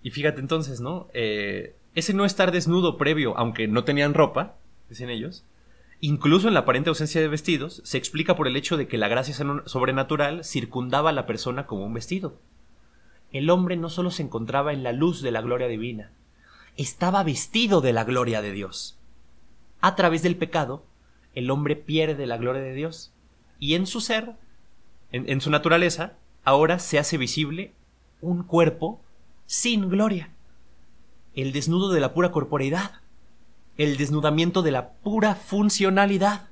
[0.01, 1.07] Y fíjate entonces, ¿no?
[1.13, 4.55] Eh, ese no estar desnudo previo, aunque no tenían ropa,
[4.89, 5.43] dicen ellos,
[5.99, 9.09] incluso en la aparente ausencia de vestidos, se explica por el hecho de que la
[9.09, 9.35] gracia
[9.65, 12.39] sobrenatural circundaba a la persona como un vestido.
[13.31, 16.11] El hombre no solo se encontraba en la luz de la gloria divina,
[16.77, 18.97] estaba vestido de la gloria de Dios.
[19.81, 20.85] A través del pecado,
[21.35, 23.13] el hombre pierde la gloria de Dios,
[23.59, 24.35] y en su ser,
[25.11, 27.73] en, su naturaleza, ahora se hace visible
[28.21, 29.01] un cuerpo
[29.45, 30.29] sin gloria.
[31.33, 33.01] El desnudo de la pura corporeidad,
[33.77, 36.49] el desnudamiento de la pura funcionalidad,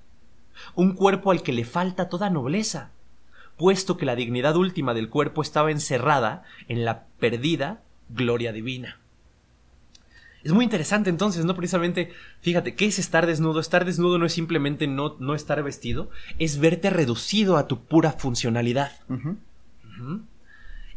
[0.76, 2.92] un cuerpo al que le falta toda nobleza,
[3.58, 9.00] puesto que la dignidad última del cuerpo estaba encerrada en la perdida gloria divina.
[10.44, 11.56] Es muy interesante entonces, ¿no?
[11.56, 13.60] Precisamente, fíjate, ¿qué es estar desnudo?
[13.60, 18.12] Estar desnudo no es simplemente no, no estar vestido, es verte reducido a tu pura
[18.14, 18.92] funcionalidad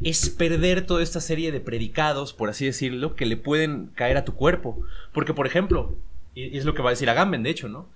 [0.05, 4.25] es perder toda esta serie de predicados, por así decirlo, que le pueden caer a
[4.25, 4.81] tu cuerpo.
[5.13, 5.95] Porque, por ejemplo,
[6.35, 7.87] y es lo que va a decir Agamben, de hecho, ¿no?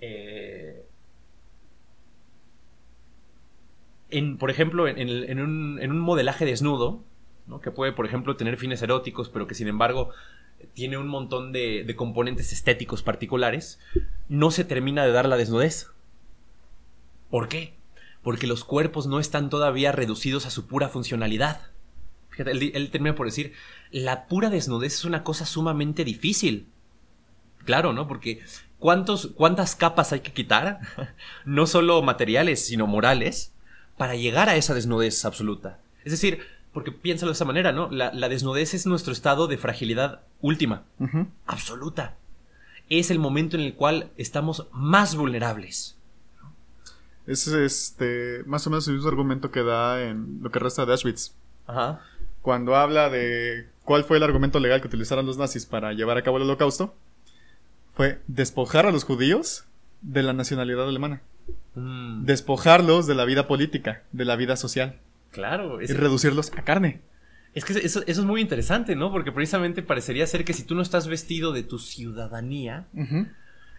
[0.00, 0.84] Eh,
[4.10, 7.02] en, por ejemplo, en, un, modelaje desnudo,
[7.46, 7.60] ¿no?
[7.60, 10.10] que puede, por ejemplo, tener fines eróticos, pero que sin embargo
[10.72, 13.78] tiene un montón de, componentes estéticos particulares,
[14.28, 15.90] no se termina de dar la desnudez.
[17.30, 17.74] ¿Por qué?
[18.24, 21.60] porque los cuerpos no están todavía reducidos a su pura funcionalidad.
[22.30, 23.52] Fíjate, él, termina por decir,
[23.92, 26.66] la pura desnudez es una cosa sumamente difícil.
[27.64, 28.08] Claro, ¿no?
[28.08, 28.42] Porque
[28.78, 30.80] ¿cuántos, ¿cuántas capas hay que quitar?
[31.44, 33.52] no solo materiales, sino morales,
[33.98, 35.78] para llegar a esa desnudez absoluta.
[36.02, 36.40] Es decir,
[36.74, 37.88] porque piénsalo de esa manera, ¿no?
[37.90, 40.82] La, desnudez es nuestro estado de fragilidad última,
[41.46, 42.16] absoluta.
[42.90, 45.96] Es el momento en el cual estamos más vulnerables.
[47.26, 50.92] Es este, más o menos el mismo argumento que da en lo que resta de
[50.92, 51.32] Auschwitz.
[51.66, 52.00] Ajá.
[52.42, 56.22] Cuando habla de cuál fue el argumento legal que utilizaron los nazis para llevar a
[56.22, 56.94] cabo el holocausto,
[57.94, 59.64] fue despojar a los judíos
[60.02, 61.22] de la nacionalidad alemana.
[61.76, 62.24] Mm.
[62.24, 64.98] Despojarlos de la vida política, de la vida social.
[65.34, 65.82] Claro.
[65.82, 67.02] Y reducirlos a carne.
[67.54, 69.12] Es que eso, es muy interesante, ¿no?
[69.12, 72.86] Porque precisamente parecería ser que si tú no estás vestido de tu ciudadanía,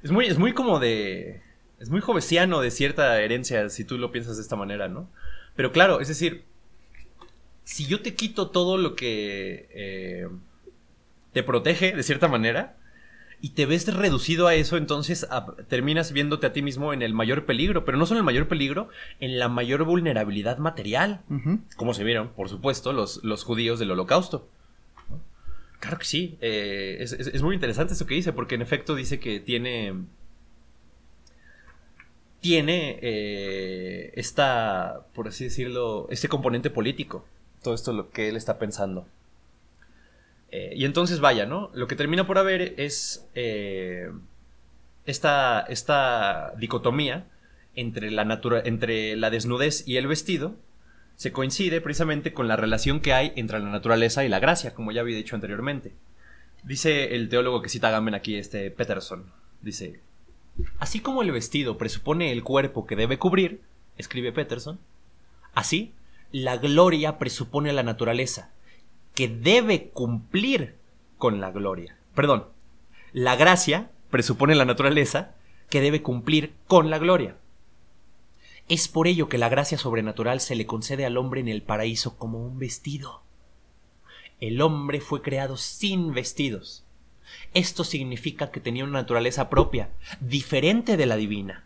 [0.03, 1.41] es, muy, es muy como de
[1.79, 5.09] es muy jovesiano de cierta herencia, si tú lo piensas de esta manera, ¿no?
[5.55, 6.45] Pero claro, es decir,
[7.63, 10.27] si yo te quito todo lo que eh,
[11.33, 12.77] te protege de cierta manera
[13.41, 15.27] y te ves reducido a eso, entonces
[15.67, 18.47] terminas viéndote a ti mismo en el mayor peligro, pero no solo en el mayor
[18.47, 21.21] peligro, en la mayor vulnerabilidad material,
[21.75, 24.47] como se vieron, por supuesto, los, los judíos del holocausto.
[25.79, 29.39] Claro que sí, eh, es muy interesante eso que dice, porque en efecto dice que
[29.39, 29.93] tiene
[32.45, 37.25] tiene eh, esta, por así decirlo, este componente político.
[37.63, 39.07] Todo esto es lo que él está pensando.
[40.51, 41.71] Eh, y entonces vaya, ¿no?
[41.73, 44.11] Lo que termina por haber es eh,
[45.05, 47.25] esta, esta, dicotomía
[47.75, 50.55] entre la, entre la desnudez y el vestido.
[51.15, 54.91] Se coincide precisamente con la relación que hay entre la naturaleza y la gracia, como
[54.91, 55.93] ya había dicho anteriormente.
[56.63, 59.25] Dice el teólogo que cita Gamen aquí, este Peterson.
[59.61, 59.99] Dice,
[60.79, 63.61] Así como el vestido presupone el cuerpo que debe cubrir,
[63.97, 64.79] escribe Peterson,
[65.53, 65.93] así
[66.31, 68.51] la gloria presupone la naturaleza,
[69.15, 70.75] que debe cumplir
[71.17, 71.97] con la gloria.
[72.13, 72.45] Perdón,
[73.13, 75.35] la gracia presupone la naturaleza,
[75.69, 77.37] que debe cumplir con la gloria.
[78.69, 82.17] Es por ello que la gracia sobrenatural se le concede al hombre en el paraíso
[82.17, 83.23] como un vestido.
[84.39, 86.85] El hombre fue creado sin vestidos,
[87.53, 91.63] esto significa que tenía una naturaleza propia, diferente de la divina,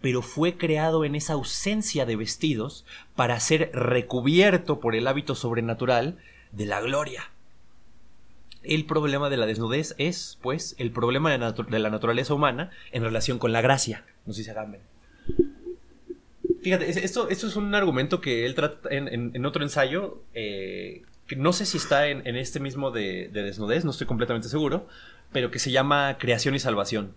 [0.00, 2.84] pero fue creado en esa ausencia de vestidos
[3.16, 6.18] para ser recubierto por el hábito sobrenatural
[6.52, 7.30] de la gloria.
[8.64, 11.38] el problema de la desnudez es, pues, el problema de,
[11.78, 14.04] la naturaleza humana en relación con la gracia.
[14.26, 14.80] Nos dice Agamben.
[16.62, 21.36] Fíjate, es- esto, esto es un argumento que él trata en, otro ensayo, eh, que
[21.36, 24.86] no sé si está en, este mismo de, de desnudez, no estoy completamente seguro,
[25.32, 27.14] pero que se llama Creación y Salvación.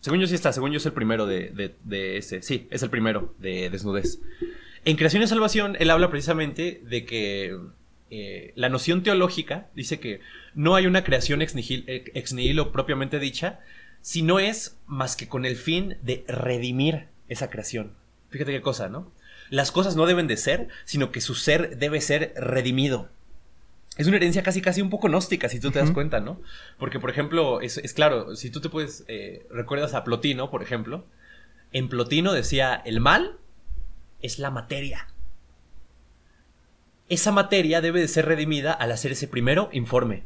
[0.00, 2.82] Según yo sí está, según yo es el primero de, de, de ese, sí, es
[2.82, 4.20] el primero de desnudez.
[4.84, 7.58] En Creación y Salvación, él habla precisamente de que
[8.10, 10.20] eh, la noción teológica dice que
[10.54, 13.60] no hay una creación ex, nihil- ex nihilo propiamente dicha,
[14.00, 17.92] sino es más que con el fin de redimir esa creación.
[18.30, 19.10] Fíjate qué cosa, ¿no?
[19.50, 23.08] Las cosas no deben de ser, sino que su ser debe ser redimido.
[23.96, 26.40] Es una herencia casi casi un poco gnóstica, si tú te das cuenta, ¿no?
[26.78, 30.62] Porque, por ejemplo, es, es claro, si tú te puedes, eh, recuerdas a Plotino, por
[30.62, 31.06] ejemplo,
[31.72, 33.38] en Plotino decía, el mal
[34.20, 35.08] es la materia.
[37.08, 40.24] Esa materia debe de ser redimida al hacer ese primero informe.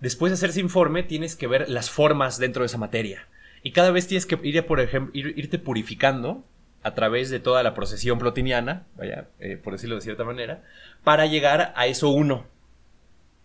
[0.00, 3.26] Después de hacer ese informe, tienes que ver las formas dentro de esa materia.
[3.62, 6.42] Y cada vez tienes que ir, por ejemplo, ir- irte purificando
[6.82, 10.62] a través de toda la procesión plotiniana, vaya, eh, por decirlo de cierta manera,
[11.04, 12.46] para llegar a eso uno,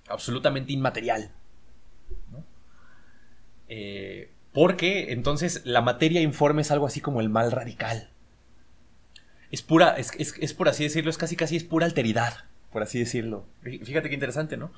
[0.07, 1.31] absolutamente inmaterial.
[3.67, 8.09] Eh, porque entonces la materia informe es algo así como el mal radical.
[9.55, 12.83] Es pura, es, es- es por así decirlo, es casi casi es pura alteridad, por
[12.83, 13.45] así decirlo.
[13.63, 14.69] Fí- Fíjate qué interesante, ¿no?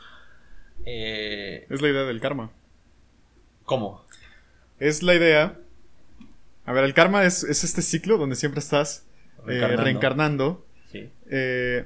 [0.86, 2.52] Eh, Es la idea del karma.
[3.66, 4.06] ¿Cómo?
[4.80, 5.58] Es la idea.
[6.68, 9.04] A ver, el karma es, es este ciclo donde siempre estás
[9.40, 9.84] eh, Reencarnando.
[9.84, 10.66] reencarnando.
[10.92, 11.10] Sí.
[11.32, 11.86] eh,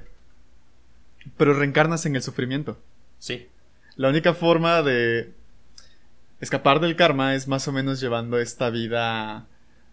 [1.38, 2.78] pero reencarnas en el sufrimiento.
[3.18, 3.48] Sí.
[3.96, 5.32] La única forma de
[6.40, 9.46] escapar del karma es más o menos llevando esta vida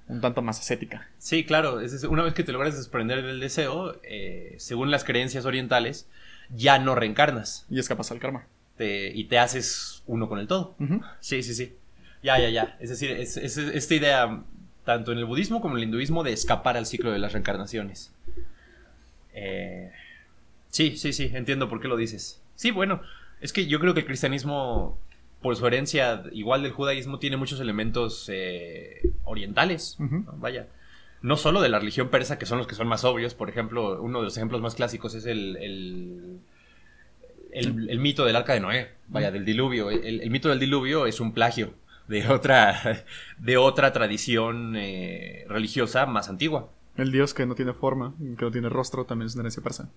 [0.09, 1.07] un tanto más ascética.
[1.17, 1.79] Sí, claro.
[2.09, 6.07] una vez que te logras desprender del deseo, eh, según las creencias orientales,
[6.49, 8.45] ya no reencarnas Y escapas al karma.
[8.77, 10.75] te- y te haces uno con el todo.
[11.21, 11.75] Sí, sí, sí.
[12.23, 12.75] Ya, ya, ya.
[12.81, 14.43] Es decir, es, es- esta idea,
[14.83, 18.11] tanto en el budismo como en el hinduismo, de escapar al ciclo de las reencarnaciones.
[19.33, 19.91] Eh,
[20.69, 22.41] sí, sí, sí, entiendo por qué lo dices.
[22.55, 23.01] Sí, bueno,
[23.41, 24.97] es que yo creo que el cristianismo,
[25.41, 29.95] por su herencia, igual del judaísmo, tiene muchos elementos eh, orientales.
[29.99, 30.33] ¿no?
[30.37, 30.67] Vaya.
[31.21, 33.33] No solo de la religión persa, que son los que son más obvios.
[33.33, 36.39] Por ejemplo, uno de los ejemplos más clásicos es el, el,
[37.51, 39.89] el- el mito del arca de Noé, vaya, del diluvio.
[39.89, 41.73] El, el mito del diluvio es un plagio
[42.07, 43.03] de otra,
[43.37, 46.69] de otra tradición eh, religiosa más antigua.
[46.97, 49.89] El dios que no tiene forma, que no tiene rostro, también es una herencia persa.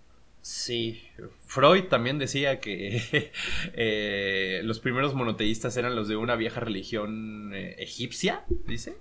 [0.42, 1.00] Sí,
[1.46, 3.30] Freud también decía que
[3.74, 8.96] eh, los primeros monoteístas eran los de una vieja religión eh, egipcia, dice.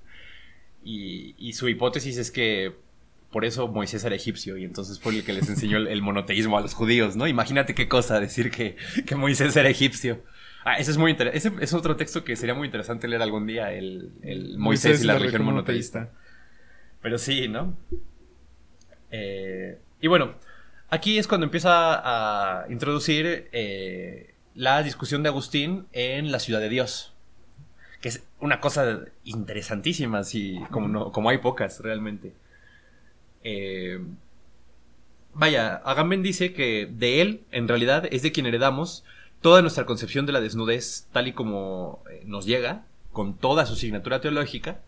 [0.84, 2.75] Y, y su hipótesis es que
[3.32, 6.58] por eso Moisés era egipcio y entonces fue el que les enseñó el, el monoteísmo
[6.58, 7.27] a los judíos, ¿no?
[7.27, 8.75] Imagínate qué cosa decir que,
[9.06, 10.23] que Moisés era egipcio.
[10.63, 11.38] Ah, ese es muy interesante.
[11.38, 15.08] Ese es otro texto que sería muy interesante leer algún día, el, el Moisés, y
[15.08, 16.12] la, religión monoteísta.
[17.01, 17.75] Pero sí, ¿no?
[19.10, 20.36] Eh, y bueno,
[20.91, 26.69] aquí es cuando empieza a introducir eh, la discusión de Agustín en la ciudad de
[26.69, 27.13] Dios.
[28.01, 32.34] Que es una cosa interesantísima, así como, no, como hay pocas realmente.
[33.43, 33.99] Eh,
[35.34, 39.04] vaya, Agamben dice que de él, en realidad, es de quien heredamos
[39.39, 43.75] toda nuestra concepción de la desnudez tal y como eh, nos llega, con toda su
[43.75, 44.82] signatura teológica.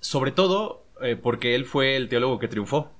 [0.00, 0.84] Sobre todo
[1.22, 2.93] porque él fue el teólogo que triunfó.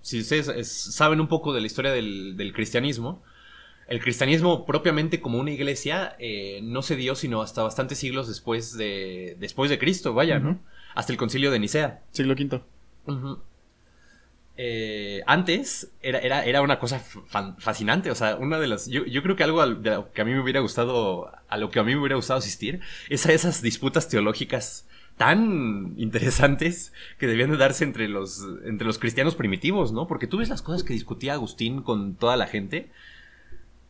[0.00, 3.22] Si ustedes es- saben un poco de la historia del, del cristianismo,
[3.88, 8.76] el cristianismo propiamente como una iglesia eh, no se dio sino hasta bastantes siglos después
[8.76, 10.60] de, después de Cristo, vaya, ¿no?
[10.94, 12.02] Hasta el concilio de Nicea.
[12.12, 12.60] Siglo V.
[14.56, 18.86] Eh, antes era, era, era una cosa fan- fascinante, o sea, una de las...
[18.86, 21.56] Yo, yo creo que algo al- de lo que a mí me hubiera gustado, a
[21.56, 24.86] lo que a mí me hubiera gustado asistir, es a esas disputas teológicas
[25.16, 30.06] tan interesantes que debían de darse entre los, entre los cristianos primitivos, ¿no?
[30.06, 32.90] Porque tú ves las cosas que discutía Agustín con toda la gente.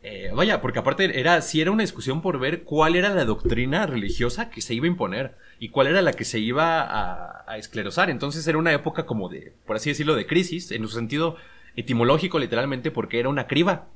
[0.02, 3.86] Eh, vaya, porque aparte era, sí era una discusión por ver cuál era la doctrina
[3.86, 7.56] religiosa que se iba a imponer y cuál era la que se iba a, a
[7.56, 8.10] esclerosar.
[8.10, 11.36] Entonces era una época como de, por así decirlo, de crisis, en su sentido
[11.74, 13.86] etimológico literalmente, porque era una criba.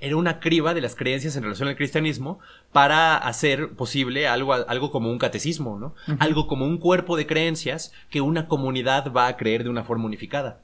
[0.00, 2.40] Era una criba de las creencias en relación al cristianismo
[2.72, 5.94] para hacer posible algo, algo como un catecismo, ¿no?
[6.18, 10.06] Algo como un cuerpo de creencias que una comunidad va a creer de una forma
[10.06, 10.60] unificada.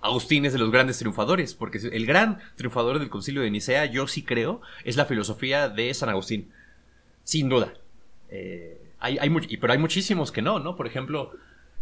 [0.00, 4.06] Agustín es de los grandes triunfadores, porque el gran triunfador del concilio de Nicea, yo
[4.06, 6.50] sí creo, es la filosofía de San Agustín.
[7.22, 7.74] Sin duda.
[8.30, 10.74] Eh, hay, hay pero hay muchísimos que no, ¿no?
[10.76, 11.32] Por ejemplo,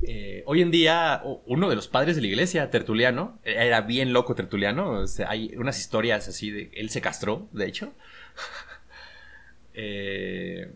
[0.02, 4.34] Eh, hoy en día, uno de los padres de la iglesia, Tertuliano, era bien loco
[4.34, 5.04] Tertuliano.
[5.26, 6.70] hay unas historias así de.
[6.74, 7.92] Él se castró, de hecho.
[9.80, 10.72] Eh,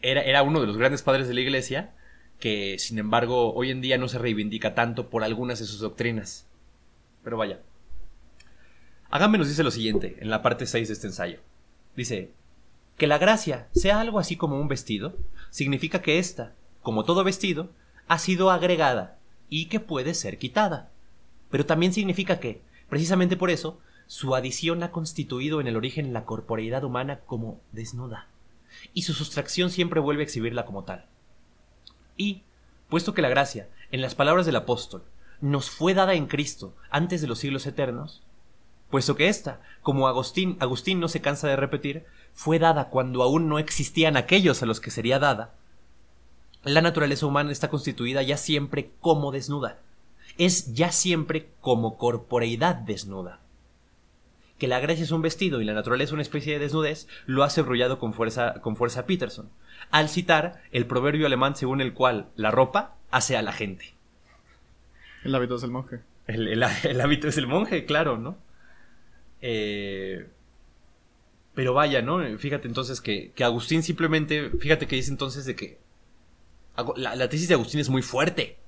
[0.00, 1.92] era, era uno de los grandes padres de la iglesia
[2.40, 6.48] que, sin embargo, hoy en día no se reivindica tanto por algunas de sus doctrinas.
[7.22, 7.60] Pero vaya.
[9.10, 11.40] Agamben nos dice lo siguiente en la parte 6 de este ensayo.
[11.94, 12.30] Dice,
[12.96, 15.16] que la gracia sea algo así como un vestido,
[15.50, 16.54] significa que ésta,
[16.84, 17.70] como todo vestido,
[18.08, 19.18] ha sido agregada
[19.48, 20.90] y que puede ser quitada.
[21.50, 22.60] Pero también significa que,
[22.90, 28.28] precisamente por eso, su adición ha constituido en el origen la corporeidad humana como desnuda,
[28.92, 31.06] y su sustracción siempre vuelve a exhibirla como tal.
[32.18, 32.42] Y,
[32.90, 35.04] puesto que la gracia, en las palabras del apóstol,
[35.40, 38.22] nos fue dada en Cristo antes de los siglos eternos,
[38.90, 42.04] puesto que ésta, como Agustín, Agustín no se cansa de repetir,
[42.34, 45.54] fue dada cuando aún no existían aquellos a los que sería dada,
[46.64, 49.78] la naturaleza humana está constituida ya siempre como desnuda,
[50.38, 53.40] es ya siempre como corporeidad desnuda.
[54.58, 57.62] Que la gracia es un vestido y la naturaleza una especie de desnudez, lo hace
[57.62, 59.50] brullado con fuerza, con fuerza Peterson,
[59.90, 63.94] al citar el proverbio alemán según el cual la ropa hace a la gente.
[65.24, 66.00] El hábito es el monje.
[66.26, 68.38] El, hábito es el monje, claro, ¿no?
[69.42, 70.26] Eh,
[71.54, 72.20] pero vaya, ¿no?
[72.38, 75.78] Fíjate entonces que, Agustín simplemente, fíjate que dice entonces de que
[76.96, 78.58] la, la, tesis de Agustín es muy fuerte.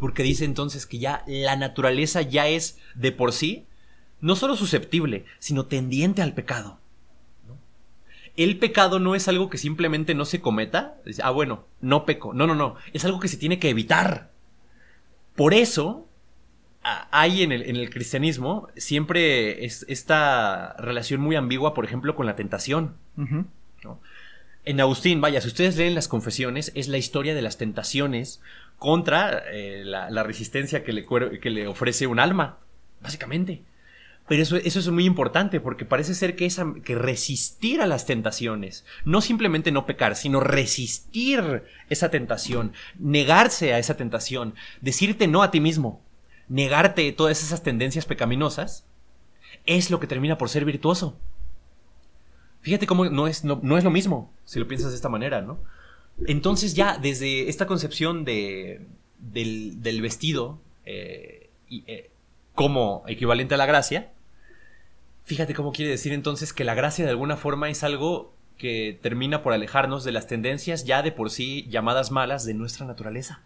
[0.00, 3.66] Porque dice entonces que ya la naturaleza ya es de por sí
[4.24, 6.78] no solo susceptible, sino tendiente al pecado.
[8.36, 10.96] El pecado no es algo que simplemente no se cometa.
[11.22, 12.32] Ah, bueno, no peco.
[12.32, 12.76] No, no, no.
[12.94, 14.30] Es algo que se tiene que evitar.
[15.36, 16.08] Por eso,
[16.82, 22.96] hay en el, cristianismo siempre es esta relación muy ambigua, por ejemplo, con la tentación.
[24.64, 28.40] En Agustín, vaya, si ustedes leen las confesiones, es la historia de las tentaciones
[28.78, 31.06] contra eh, la, resistencia que le,
[31.40, 32.58] que le, ofrece un alma,
[33.00, 33.62] básicamente.
[34.26, 38.06] Pero eso, eso, es muy importante porque parece ser que, esa, que resistir a las
[38.06, 45.42] tentaciones, no simplemente no pecar, sino resistir esa tentación, negarse a esa tentación, decirte no
[45.42, 46.02] a ti mismo,
[46.48, 48.86] negarte todas esas tendencias pecaminosas,
[49.66, 51.18] es lo que termina por ser virtuoso.
[52.64, 55.58] Fíjate cómo no es, no, es lo mismo, si lo piensas de esta manera, ¿no?
[56.26, 58.86] Entonces ya desde esta concepción de,
[59.18, 61.50] del, vestido eh,
[61.86, 62.10] eh,
[62.54, 64.12] como equivalente a la gracia,
[65.24, 69.42] fíjate cómo quiere decir entonces que la gracia de alguna forma es algo que termina
[69.42, 73.42] por alejarnos de las tendencias ya de por sí llamadas malas de nuestra naturaleza.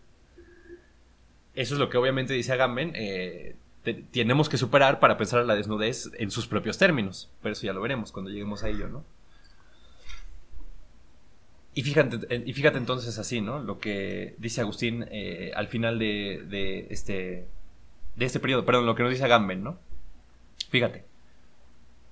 [1.57, 2.93] Eso es lo que obviamente dice Agamben.
[2.95, 7.31] Eh, tenemos que superar para pensar la desnudez en sus propios términos.
[7.43, 9.05] Pero eso ya lo veremos cuando lleguemos a ello, ¿no?
[11.74, 13.61] Y fíjate, y fíjate entonces así, ¿no?
[13.61, 17.47] Lo que dice Agustín eh, al final de, este,
[18.16, 19.79] de este periodo, perdón, lo que nos dice Agamben, ¿no?
[20.70, 21.05] Fíjate.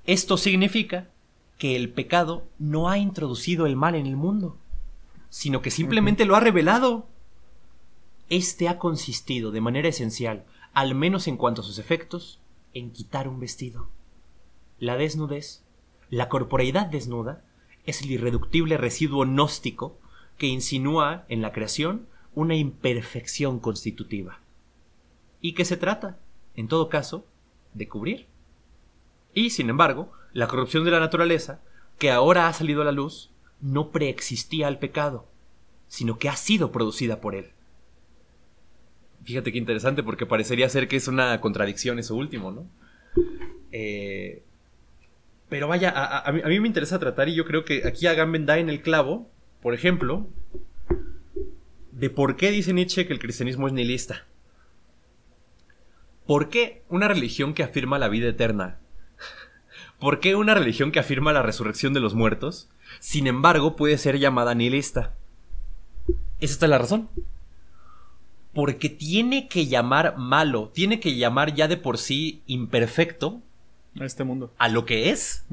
[0.06, 1.08] Esto significa
[1.58, 4.56] que el pecado no ha introducido el mal en el mundo,
[5.30, 7.08] sino que simplemente lo ha revelado.
[8.28, 10.44] Este ha consistido de manera esencial,
[10.76, 12.38] al menos en cuanto a sus efectos,
[12.74, 13.88] en quitar un vestido.
[14.78, 15.64] La desnudez,
[16.10, 17.42] la corporeidad desnuda,
[17.86, 19.98] es el irreductible residuo gnóstico
[20.36, 24.40] que insinúa en la creación una imperfección constitutiva.
[25.40, 26.18] ¿Y qué se trata?
[26.56, 27.24] En todo caso,
[27.72, 28.26] de cubrir.
[29.32, 31.62] Y, sin embargo, la corrupción de la naturaleza,
[31.96, 33.30] que ahora ha salido a la luz,
[33.62, 35.26] no preexistía al pecado,
[35.88, 37.52] sino que ha sido producida por él.
[39.26, 42.70] Fíjate qué interesante, porque parecería ser que es una contradicción eso último, ¿no?
[43.72, 44.44] Eh,
[45.48, 48.68] pero vaya, a, mí, me interesa tratar, y yo creo que aquí Agamben da en
[48.68, 49.28] el clavo,
[49.60, 50.28] por ejemplo,
[51.90, 54.26] de por qué dice Nietzsche que el cristianismo es nihilista.
[56.24, 58.78] ¿Por qué una religión que afirma la vida eterna?
[59.98, 62.70] ¿Por qué una religión que afirma la resurrección de los muertos,
[63.00, 65.16] sin embargo, puede ser llamada nihilista?
[66.38, 67.08] Esa está la razón
[68.56, 73.42] porque tiene que llamar malo, tiene que llamar ya de por sí imperfecto
[74.00, 75.44] a este mundo, a lo que es,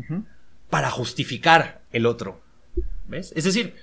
[0.70, 2.40] para justificar el otro.
[3.10, 3.34] ¿Ves?
[3.36, 3.76] Es decir,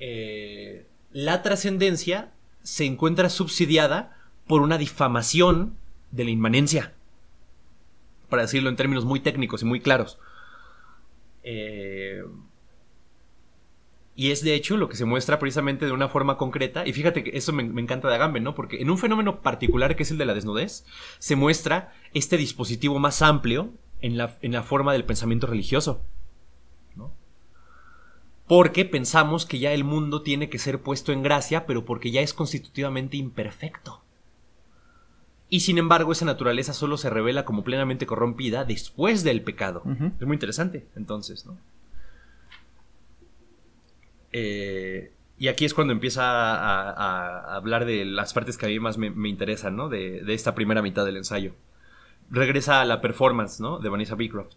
[0.00, 2.32] eh, la trascendencia
[2.64, 5.76] se encuentra subsidiada por una difamación
[6.10, 6.94] de la inmanencia,
[8.28, 10.18] para decirlo en términos muy técnicos y muy claros.
[11.44, 12.24] Eh,
[14.18, 16.84] y es de hecho lo que se muestra precisamente de una forma concreta.
[16.84, 18.52] Y fíjate que eso me, encanta de Agamben, ¿no?
[18.52, 20.84] Porque en un fenómeno particular que es el de la desnudez,
[21.20, 26.02] se muestra este dispositivo más amplio en la, en la forma del pensamiento religioso.
[28.48, 32.20] porque pensamos que ya el mundo tiene que ser puesto en gracia, pero porque ya
[32.20, 34.02] es constitutivamente imperfecto.
[35.48, 39.84] Y sin embargo, esa naturaleza solo se revela como plenamente corrompida después del pecado.
[40.18, 41.56] Es muy interesante, entonces, ¿no?
[44.32, 48.98] Eh, y aquí es cuando empieza a, hablar de las partes que a mí más
[48.98, 49.88] me, interesan, ¿no?
[49.88, 51.54] De, de esta primera mitad del ensayo.
[52.30, 53.78] Regresa a la performance, ¿no?
[53.78, 54.56] De Vanessa Beecroft.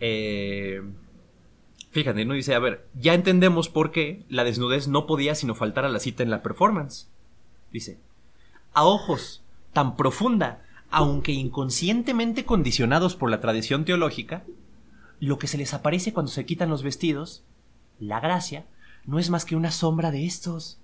[0.00, 0.82] Eh,
[1.90, 2.34] fíjate, ¿no?
[2.34, 6.00] Dice, a ver, ya entendemos por qué la desnudez no podía sino faltar a la
[6.00, 7.08] cita en la performance.
[7.70, 7.98] Dice,
[8.72, 9.42] a ojos
[9.72, 14.44] tan profunda, aunque inconscientemente condicionados por la tradición teológica,
[15.20, 17.44] lo que se les aparece cuando se quitan los vestidos,
[18.00, 18.66] la gracia,
[19.04, 20.80] no es más que una sombra de estos.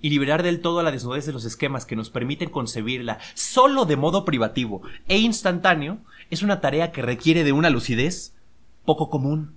[0.00, 3.84] Y liberar del todo a la desnudez de los esquemas que nos permiten concebirla solo
[3.84, 8.34] de modo privativo e instantáneo es una tarea que requiere de una lucidez
[8.84, 9.54] poco común.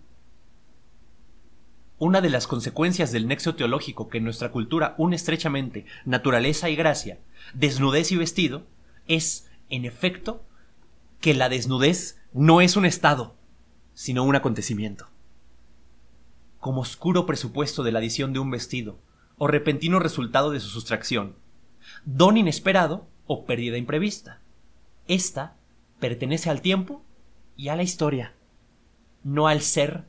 [1.98, 6.76] Una de las consecuencias del nexo teológico que en nuestra cultura une estrechamente naturaleza y
[6.76, 7.20] gracia,
[7.54, 8.68] desnudez y vestido,
[9.08, 10.44] es, en efecto,
[11.22, 13.36] que la desnudez no es un estado,
[13.94, 15.08] sino un acontecimiento.
[16.66, 18.98] Como oscuro presupuesto de la adición de un vestido,
[19.38, 21.36] o repentino resultado de su sustracción,
[22.06, 24.42] don inesperado o pérdida imprevista.
[25.08, 25.58] Esta
[26.00, 27.04] pertenece al tiempo
[27.56, 28.34] y a la historia,
[29.24, 30.06] no al ser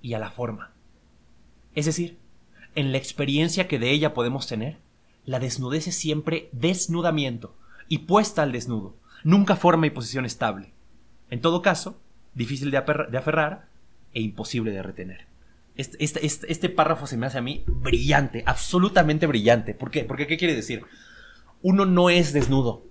[0.00, 0.70] y a la forma.
[1.74, 2.18] Es decir,
[2.76, 4.78] en la experiencia que de ella podemos tener,
[5.24, 7.56] la desnudez es siempre desnudamiento
[7.88, 8.94] y puesta al desnudo,
[9.24, 10.72] nunca forma y posición estable.
[11.30, 12.00] En todo caso,
[12.32, 13.66] difícil de, aferrar
[14.14, 15.35] e imposible de retener.
[15.76, 19.74] Este, este- este- este párrafo se me hace a mí brillante, absolutamente brillante.
[19.74, 20.04] ¿Por qué?
[20.04, 20.82] Porque ¿qué quiere decir?
[21.62, 22.84] Uno no es desnudo.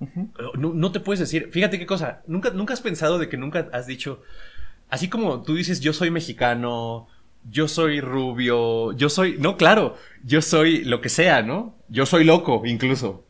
[0.00, 0.28] Ujú.
[0.58, 3.68] No, no te puedes decir, fíjate qué cosa, ¿nunca, nunca has pensado de que nunca
[3.72, 4.22] has dicho,
[4.90, 7.08] así como tú dices, yo soy mexicano,
[7.50, 11.74] yo soy rubio, yo soy, no, claro, yo soy lo que sea, ¿no?
[11.88, 13.24] Yo soy loco, incluso.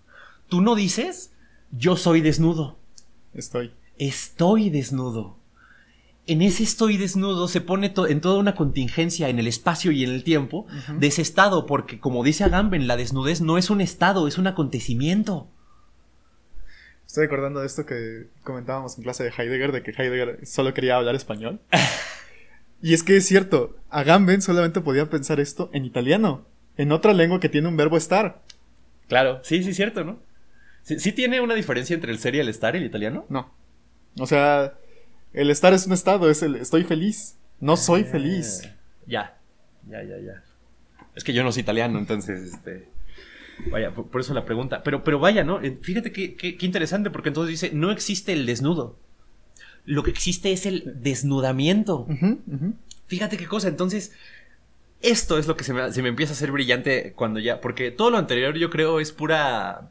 [0.50, 1.32] Tú no dices,
[1.70, 2.78] yo soy desnudo,
[3.32, 3.72] Estoy.
[3.96, 5.37] estoy desnudo.
[6.28, 10.04] En ese estoy desnudo se pone to- en toda una contingencia en el espacio y
[10.04, 10.98] en el tiempo Ujú.
[11.00, 14.46] de ese estado, porque como dice Agamben, la desnudez no es un estado, es un
[14.46, 15.48] acontecimiento.
[17.06, 20.96] Estoy acordando de esto que comentábamos en clase de Heidegger, de que Heidegger solo quería
[20.96, 21.60] hablar español.
[22.82, 26.44] y es que es cierto, Agamben solamente podía pensar esto en italiano,
[26.76, 28.42] en otra lengua que tiene un verbo estar.
[29.08, 30.18] Claro, sí, sí, cierto, ¿no?
[30.82, 33.24] Sí, sí tiene una diferencia entre el ser y el estar, el italiano.
[33.30, 33.54] No.
[34.20, 34.74] O sea,
[35.32, 37.36] el estar es un estado, es el estoy feliz.
[37.60, 38.62] No soy feliz.
[38.64, 38.74] Eh,
[39.06, 39.38] Ya,
[39.88, 40.42] ya, ya, ya.
[41.14, 42.88] Es que yo no soy italiano, entonces, este...
[43.72, 44.82] Vaya, por, por eso la pregunta.
[44.84, 45.60] Pero, pero vaya, ¿no?
[45.60, 48.96] Eh, Fíjate qué, qué- qué interesante, porque entonces dice, no existe el desnudo.
[49.84, 52.06] Lo que existe es el desnudamiento.
[53.06, 54.12] Fíjate qué cosa, entonces...
[55.00, 57.60] Esto es lo que se me, se me empieza a hacer brillante cuando ya...
[57.60, 59.90] Porque todo lo anterior yo creo es pura...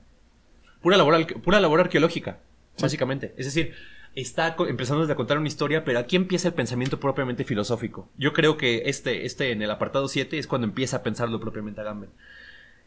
[0.81, 2.39] Pura labor, pura labor arqueológica,
[2.75, 2.83] Sí.
[2.83, 3.33] básicamente.
[3.37, 3.73] Es decir,
[4.21, 8.09] está empezando a contar una historia, pero aquí empieza el pensamiento propiamente filosófico.
[8.17, 11.81] Yo creo que este, este en el apartado 7 es cuando empieza a pensarlo propiamente
[11.81, 12.09] Agamben.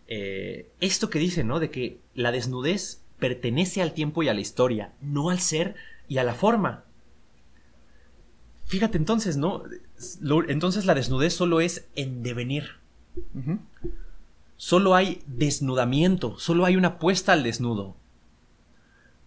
[0.08, 1.60] Eh, esto que dice, ¿no?
[1.60, 5.76] De que la desnudez pertenece al tiempo y a la historia, no al ser
[6.08, 6.84] y a la forma.
[8.66, 9.62] Fíjate entonces, ¿no?
[10.20, 12.70] Lo- entonces la desnudez solo es en devenir.
[14.56, 17.96] Solo hay desnudamiento, solo hay una puesta al desnudo.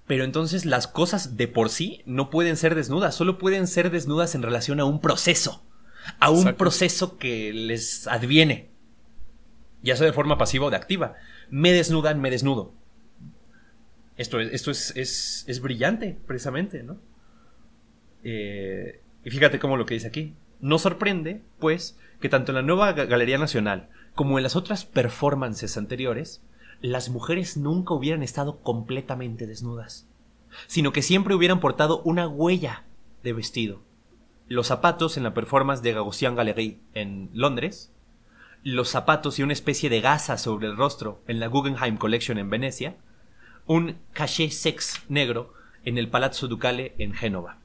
[0.08, 4.36] Pero entonces las cosas de por sí no pueden ser desnudas, solo pueden ser desnudas
[4.36, 5.64] en relación a un proceso,
[6.20, 6.58] a un Exacto.
[6.58, 8.70] proceso que les adviene,
[9.82, 11.16] ya sea de forma pasiva o de activa.
[11.50, 12.74] Me desnudan, me desnudo.
[14.18, 16.98] Esto es, esto es, es, es brillante, precisamente, ¿no?
[18.24, 20.34] Eh, y fíjate cómo lo que dice aquí.
[20.62, 24.86] No sorprende, pues, que tanto en la nueva Ga- Galería Nacional como en las otras
[24.86, 26.42] performances anteriores,
[26.84, 30.06] las mujeres nunca hubieran estado completamente desnudas,
[30.68, 32.84] sino que siempre hubieran portado una huella
[33.24, 33.82] de vestido.
[34.50, 37.94] Los zapatos en la performance de Gagosian Galerie en Londres,
[38.64, 42.50] los zapatos y una especie de gasa sobre el rostro en la Guggenheim Collection en
[42.50, 42.98] Venecia,
[43.66, 45.54] un caché sex negro
[45.86, 47.60] en el Palazzo Ducale en Génova.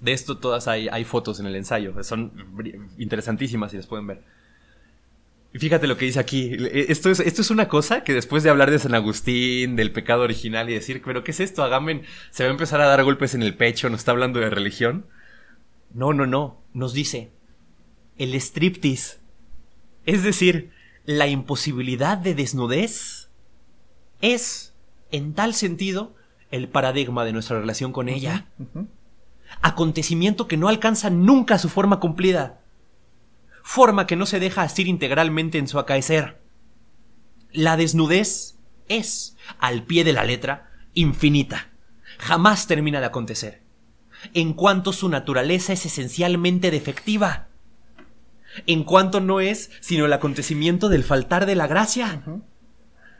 [0.00, 2.32] De esto todas hay, fotos en el ensayo, son
[2.96, 4.24] interesantísimas si las pueden ver.
[5.54, 6.52] Y fíjate lo que dice aquí.
[6.54, 9.92] eh, Esto es, esto es una cosa que después de hablar de San Agustín, del
[9.92, 11.62] pecado original y decir, pero ¿qué es esto?
[11.62, 14.50] Agamben se va a empezar a dar golpes en el pecho, nos está hablando de
[14.50, 15.06] religión.
[15.92, 16.62] No, no, no.
[16.72, 17.30] Nos dice
[18.16, 19.18] el striptease.
[20.06, 20.70] Es decir,
[21.04, 23.28] la imposibilidad de desnudez
[24.20, 24.74] es,
[25.10, 26.14] en tal sentido,
[26.50, 28.46] el paradigma de nuestra relación con ella
[29.60, 32.61] acontecimiento que no alcanza nunca su forma cumplida.
[33.62, 36.40] Forma que no se deja asir integralmente en su acaecer.
[37.52, 38.58] La desnudez
[38.88, 41.70] es, al pie de la letra, infinita.
[42.18, 43.62] Jamás termina de acontecer.
[44.34, 47.48] En cuanto su naturaleza es esencialmente defectiva.
[48.66, 52.22] En cuanto no es sino el acontecimiento del faltar de la gracia.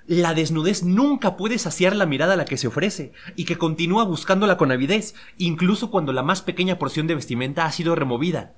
[0.07, 4.05] La desnudez nunca puede saciar la mirada a la que se ofrece, y que continúa
[4.05, 8.55] buscándola con avidez, incluso cuando la más pequeña porción de vestimenta ha sido removida,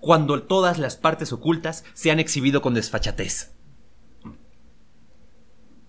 [0.00, 3.52] cuando todas las partes ocultas se han exhibido con desfachatez.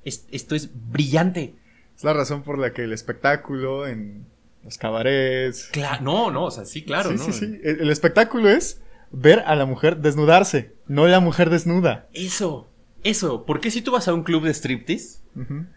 [0.03, 1.55] esto es brillante.
[1.95, 4.27] Es la razón por la que el espectáculo en
[4.63, 5.69] los cabarets.
[5.71, 7.59] Claro, no, no, o sea, sí, claro, sí, Sí, sí.
[7.63, 8.81] el espectáculo es
[9.11, 12.07] ver a la mujer desnudarse, no la mujer desnuda.
[12.13, 12.69] Eso.
[13.03, 15.19] Eso, ¿por qué si tú vas a un club de striptease,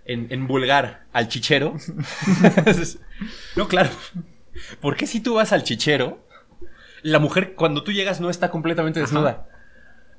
[0.04, 1.76] en, vulgar, al chichero?
[3.56, 3.90] no, claro.
[4.80, 6.26] ¿Por qué si tú vas al chichero,
[7.02, 9.46] la mujer cuando tú llegas no está completamente desnuda?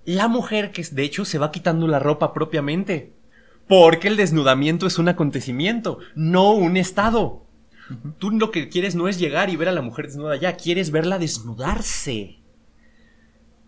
[0.05, 3.13] La mujer que de hecho se va quitando la ropa propiamente.
[3.67, 7.45] Porque el desnudamiento es un acontecimiento, no un estado.
[8.17, 10.91] Tú lo que quieres no es llegar y ver a la mujer desnuda ya, quieres
[10.91, 12.39] verla desnudarse.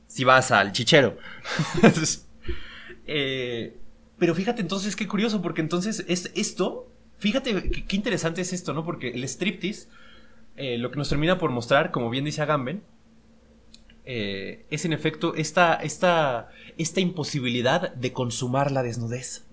[0.07, 1.17] Si vas al chichero.
[3.05, 3.75] Eh,
[4.17, 8.85] pero fíjate entonces qué curioso, porque entonces es esto, fíjate qué, interesante es esto, ¿no?
[8.85, 9.89] Porque el striptease,
[10.55, 12.81] eh, lo que nos termina por mostrar, como bien dice Agamben,
[14.05, 19.47] eh, es en efecto esta, esta, esta imposibilidad de consumar la desnudez.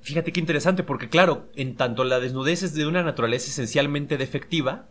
[0.00, 4.88] Fíjate qué interesante, porque claro, en tanto la desnudez es de una naturaleza esencialmente defectiva,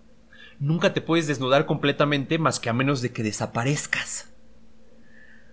[0.59, 4.29] nunca te puedes desnudar completamente más que a menos de que desaparezcas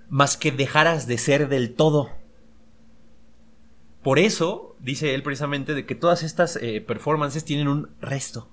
[0.09, 2.11] más que dejaras de ser del todo.
[4.03, 8.49] Por eso, dice él precisamente, de que todas estas eh, performances tienen un resto.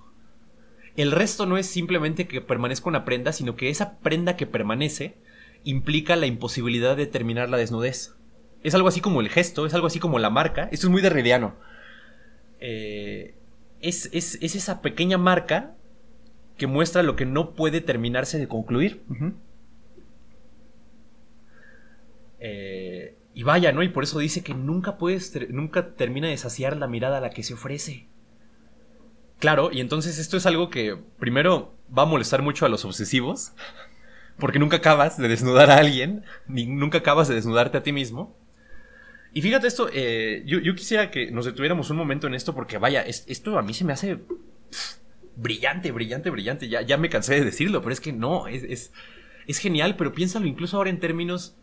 [0.96, 5.16] El resto no es simplemente que permanezca una prenda, sino que esa prenda que permanece
[5.64, 8.16] implica la imposibilidad de terminar la desnudez.
[8.64, 10.70] Es algo así como el gesto, es algo así como la marca.
[10.72, 11.56] Esto es muy derridiano.
[12.60, 13.36] Eh,
[13.82, 15.76] es, es, esa pequeña marca
[16.58, 19.04] que muestra lo que no puede terminarse de concluir.
[22.40, 23.84] Eh, y vaya, ¿no?
[23.84, 27.32] Y por eso dice que nunca puedes, nunca termina de saciar la mirada a la
[27.32, 28.08] que se ofrece.
[29.44, 33.52] Claro, y entonces esto es algo que primero va a molestar mucho a los obsesivos,
[34.38, 38.38] porque nunca acabas de desnudar a alguien, ni nunca acabas de desnudarte a ti mismo.
[39.34, 43.02] Y fíjate esto, eh, yo, quisiera que nos detuviéramos un momento en esto, porque vaya,
[43.02, 44.20] esto a mí se me hace
[45.36, 46.70] brillante, brillante, brillante.
[46.70, 48.94] Ya, ya me cansé de decirlo, pero es que no, es, es,
[49.46, 51.58] es genial, pero piénsalo incluso ahora en términos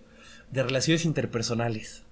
[0.51, 2.05] de relaciones interpersonales.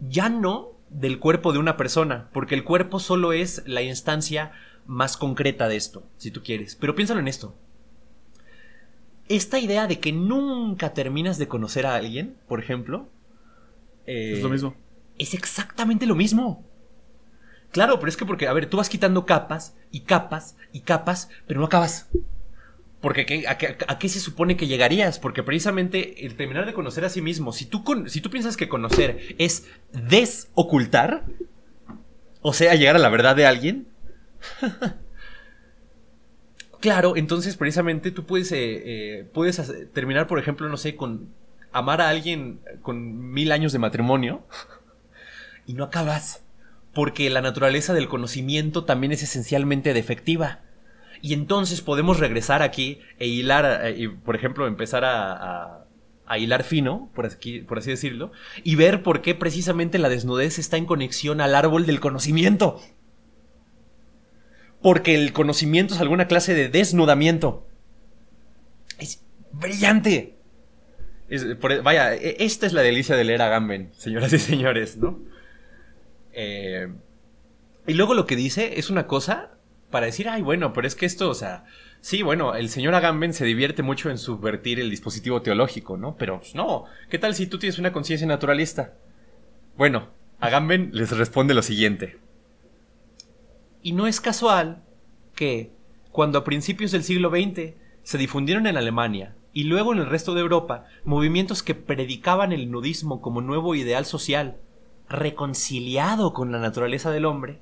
[0.00, 4.52] Ya no del cuerpo de una persona, porque el cuerpo solo es la instancia
[4.88, 6.74] más concreta de esto, si tú quieres.
[6.74, 7.54] Pero piénsalo en esto.
[9.28, 13.06] Esta idea de que nunca terminas de conocer a alguien, por ejemplo,
[14.06, 14.74] es lo mismo.
[15.18, 16.64] Es exactamente lo mismo.
[17.70, 21.28] Claro, pero es que porque, a ver, tú vas quitando capas y capas y capas,
[21.46, 22.08] pero no acabas.
[23.02, 25.18] Porque a, qué se supone que llegarías?
[25.18, 28.68] Porque precisamente el terminar de conocer a sí mismo, si tú, si tú piensas que
[28.68, 31.24] conocer es desocultar,
[32.40, 33.86] o sea, llegar a la verdad de alguien,
[36.80, 39.60] claro, entonces precisamente tú puedes, eh, eh, puedes
[39.92, 41.32] terminar, por ejemplo, no sé, con
[41.72, 44.46] amar a alguien con mil años de matrimonio
[45.66, 46.44] y no acabas.
[46.94, 50.62] Porque la naturaleza del conocimiento también es esencialmente defectiva.
[51.20, 55.84] Y entonces podemos regresar aquí e hilar, eh, por ejemplo, empezar a,
[56.26, 57.28] a, hilar fino, por,
[57.66, 58.32] por así decirlo,
[58.64, 62.80] y ver por qué precisamente la desnudez está en conexión al árbol del conocimiento.
[64.82, 67.66] Porque el conocimiento es alguna clase de desnudamiento.
[68.98, 69.22] Es
[69.52, 70.36] brillante.
[71.82, 75.18] vaya, e, esta es la delicia de leer a Gamben, señoras y señores, ¿no?
[76.32, 76.88] Eh,
[77.86, 79.58] y luego lo que dice es una cosa
[79.90, 81.64] para decir, ay, bueno, pero es que esto, o sea,
[82.00, 86.16] sí, bueno, el señor Agamben se divierte mucho en subvertir el dispositivo teológico, ¿no?
[86.16, 88.94] Pero pues, no, ¿qué tal si tú tienes una conciencia naturalista?
[89.76, 90.10] Bueno,
[90.40, 92.18] Agamben les responde lo siguiente.
[93.82, 94.84] Y no es casual
[95.34, 95.72] que,
[96.12, 100.34] cuando a principios del siglo XX se difundieron en Alemania y luego en el resto
[100.34, 104.58] de Europa movimientos que predicaban el nudismo como nuevo ideal social,
[105.08, 107.60] reconciliado con la naturaleza del hombre,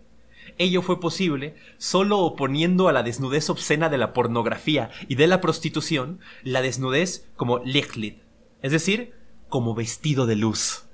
[0.58, 5.40] Ello fue posible solo oponiendo a la desnudez obscena de la pornografía y de la
[5.40, 8.22] prostitución la desnudez como Lichtlit,
[8.62, 9.12] es decir,
[9.48, 10.86] como vestido de luz.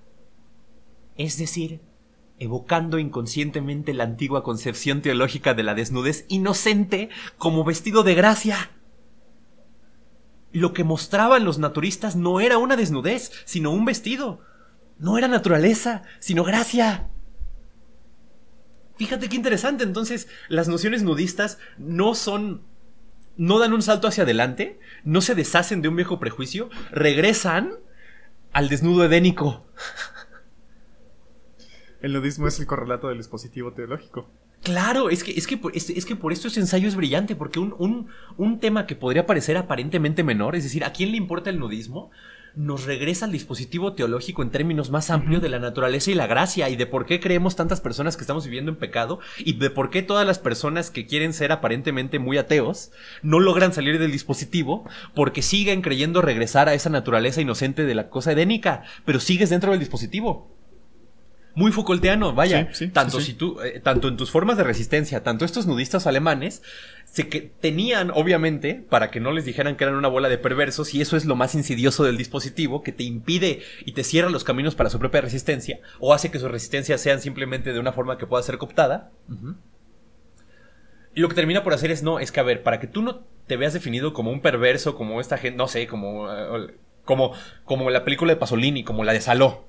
[1.16, 1.80] Es decir,
[2.38, 7.08] evocando inconscientemente la antigua concepción teológica de la desnudez inocente
[7.38, 8.70] como vestido de gracia.
[10.52, 14.40] lo que mostraban los naturistas no era una desnudez, sino un vestido.
[14.98, 17.08] No era naturaleza, sino gracia.
[18.96, 19.82] Fíjate qué interesante.
[19.82, 22.62] Entonces, las nociones nudistas no son.
[23.36, 27.72] no dan un salto hacia adelante, no se deshacen de un viejo prejuicio, regresan
[28.52, 29.66] al desnudo edénico.
[32.02, 34.28] El nudismo es el correlato del dispositivo teológico.
[34.64, 37.60] Claro, es que, es que, es, es que por esto ese ensayo es brillante, porque
[37.60, 41.50] un, un, un, tema que podría parecer aparentemente menor, es decir, ¿a quién le importa
[41.50, 42.10] el nudismo?
[42.54, 46.68] Nos regresa al dispositivo teológico en términos más amplios de la naturaleza y la gracia,
[46.68, 49.90] y de por qué creemos tantas personas que estamos viviendo en pecado, y de por
[49.90, 52.90] qué todas las personas que quieren ser aparentemente muy ateos
[53.22, 58.10] no logran salir del dispositivo, porque siguen creyendo regresar a esa naturaleza inocente de la
[58.10, 60.61] cosa edénica, pero sigues dentro del dispositivo
[61.54, 62.68] muy Foucaultiano, vaya.
[62.72, 65.66] Sí, sí, tanto sí, si tú, eh, tanto en tus formas de resistencia, tanto estos
[65.66, 66.62] nudistas alemanes,
[67.04, 70.94] se que tenían, obviamente, para que no les dijeran que eran una bola de perversos,
[70.94, 74.44] y eso es lo más insidioso del dispositivo, que te impide y te cierra los
[74.44, 78.16] caminos para su propia resistencia, o hace que sus resistencias sean simplemente de una forma
[78.16, 79.10] que pueda ser cooptada.
[81.14, 83.02] Y lo que termina por hacer es, no, es que a ver, para que tú
[83.02, 86.74] no te veas definido como un perverso, como esta gente, no sé, como, eh,
[87.04, 87.34] como,
[87.64, 89.66] como la película de Pasolini, como la de Saló.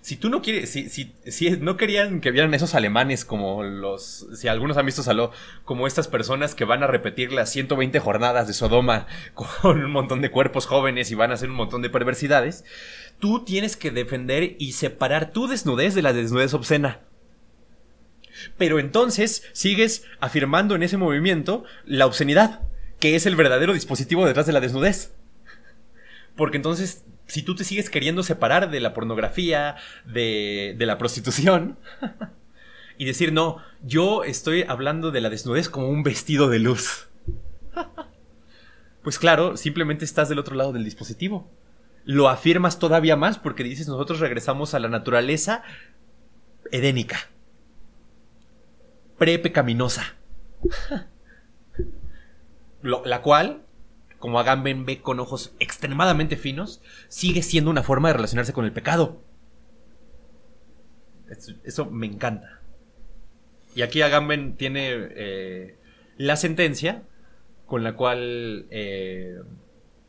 [0.00, 4.26] Si tú no quieres, si, si, si no querían que vieran esos alemanes como los,
[4.34, 5.32] si algunos han visto Saló,
[5.64, 10.22] como estas personas que van a repetir las 120 jornadas de Sodoma con un montón
[10.22, 12.64] de cuerpos jóvenes y van a hacer un montón de perversidades,
[13.18, 17.00] tú tienes que defender y separar tu desnudez de la desnudez obscena.
[18.56, 22.62] Pero entonces sigues afirmando en ese movimiento la obscenidad,
[23.00, 25.14] que es el verdadero dispositivo detrás de la desnudez.
[26.36, 29.76] Porque entonces, si tú te sigues queriendo separar de la pornografía,
[30.06, 31.78] de, la prostitución,
[32.98, 37.08] y decir, no, yo estoy hablando de la desnudez como un vestido de luz.
[39.00, 41.48] Pues claro, simplemente estás del otro lado del dispositivo.
[42.04, 45.62] Lo afirmas todavía más porque dices, nosotros regresamos a la naturaleza
[46.72, 47.16] edénica,
[49.16, 50.16] pre-pecaminosa.
[52.82, 53.62] La cual
[54.18, 58.72] como Agamben ve con ojos extremadamente finos, sigue siendo una forma de relacionarse con el
[58.72, 59.22] pecado.
[61.64, 62.62] Eso, me encanta.
[63.74, 65.78] Y aquí Agamben tiene eh,
[66.16, 67.02] la sentencia
[67.66, 69.36] con la cual eh,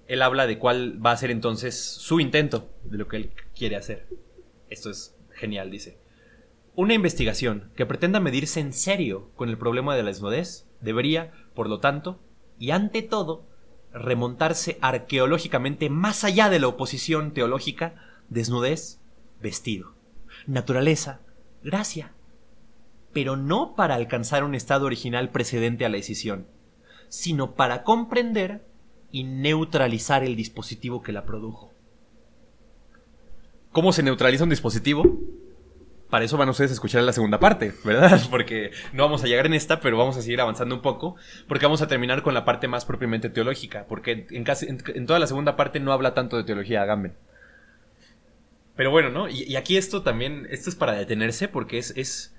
[0.07, 3.75] él habla de cuál va a ser entonces su intento de lo que él quiere
[3.75, 4.07] hacer.
[4.69, 5.99] Esto es genial, dice.
[6.75, 11.67] Una investigación que pretenda medirse en serio con el problema de la desnudez debería, por
[11.67, 12.21] lo tanto,
[12.57, 13.48] y ante todo,
[13.93, 17.95] remontarse arqueológicamente más allá de la oposición teológica,
[18.29, 18.99] desnudez,
[19.41, 19.93] vestido,
[20.47, 21.21] naturaleza,
[21.63, 22.13] gracia,
[23.13, 26.47] pero no para alcanzar un estado original precedente a la decisión,
[27.07, 28.63] sino para comprender
[29.11, 31.71] y neutralizar el dispositivo que la produjo.
[33.71, 35.19] ¿Cómo se neutraliza un dispositivo?
[36.09, 38.19] Para eso van ustedes a escuchar la segunda parte, ¿verdad?
[38.31, 41.15] Porque no vamos a llegar en esta, pero vamos a seguir avanzando un poco,
[41.47, 45.19] porque vamos a terminar con la parte más propiamente teológica, porque en, casi, en, toda
[45.19, 47.13] la segunda parte no habla tanto de teología Agamben.
[48.75, 49.29] Pero bueno, ¿no?
[49.29, 52.35] Y, aquí esto también, esto es para detenerse, porque es, es,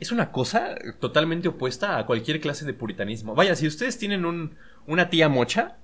[0.00, 3.34] es una cosa totalmente opuesta a cualquier clase de puritanismo.
[3.36, 4.56] Vaya, si ustedes tienen un,
[4.86, 5.76] una tía mocha,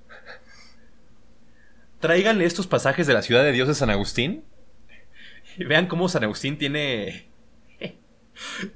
[2.01, 4.45] tráiganle estos pasajes de la ciudad de Dios de San Agustín,
[5.67, 7.29] vean cómo San Agustín tiene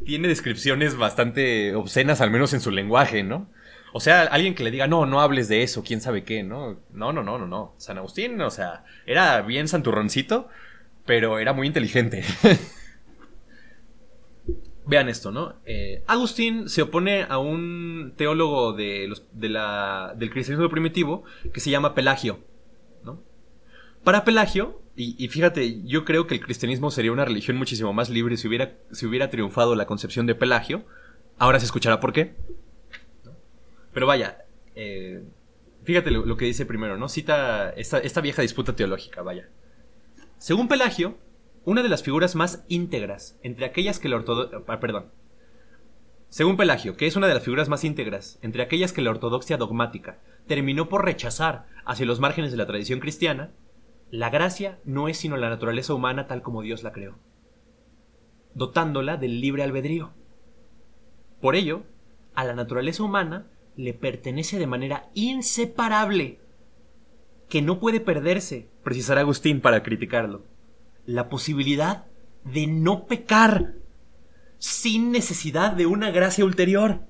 [0.04, 3.48] tiene descripciones bastante obscenas, al menos en su lenguaje, ¿no?
[3.92, 6.80] O sea, alguien que le diga, no, no hables de eso, quién sabe qué, ¿no?
[6.92, 7.74] No, no, no, no, no.
[7.76, 10.48] San Agustín, o sea, era bien santurroncito,
[11.04, 12.24] pero era muy inteligente.
[14.86, 15.56] Vean esto, ¿no?
[15.66, 21.60] Eh, Agustín se opone a un teólogo de los, de la, del cristianismo primitivo que
[21.60, 22.40] se llama Pelagio.
[24.04, 28.36] Para Pelagio, y, fíjate, yo creo que el cristianismo sería una religión muchísimo más libre
[28.36, 30.84] si hubiera, triunfado la concepción de Pelagio.
[31.38, 32.34] Ahora se escuchará por qué.
[33.94, 34.44] Pero vaya,
[34.74, 35.22] eh,
[35.84, 37.08] fíjate lo, lo, que dice primero, ¿no?
[37.08, 39.48] Cita esta, esta vieja disputa teológica, vaya.
[40.36, 41.16] Según Pelagio,
[41.64, 44.60] una de las figuras más íntegras entre aquellas que la ortodoxia...
[44.66, 45.06] Ah, perdón.
[46.28, 49.58] Según Pelagio, que es una de las figuras más íntegras entre aquellas que la ortodoxia
[49.58, 53.52] dogmática terminó por rechazar hacia los márgenes de la tradición cristiana,
[54.12, 57.18] la gracia no es sino la naturaleza humana tal como Dios la creó,
[58.54, 60.12] dotándola del libre albedrío.
[61.40, 61.84] Por ello,
[62.34, 66.40] a la naturaleza humana le pertenece de manera inseparable,
[67.48, 70.44] que no puede perderse, precisará Agustín para criticarlo,
[71.06, 72.04] la posibilidad
[72.44, 73.76] de no pecar
[74.58, 77.00] sin necesidad de una gracia ulterior.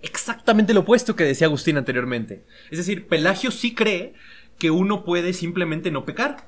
[0.00, 2.46] exactamente lo opuesto que decía Agustín anteriormente.
[2.70, 4.14] Es decir, Pelagio sí cree
[4.60, 6.46] que uno puede simplemente no pecar.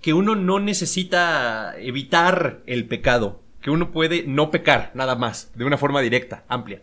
[0.00, 3.42] Que uno no necesita evitar el pecado.
[3.60, 6.82] Que uno puede no pecar, nada más, de una forma directa, amplia.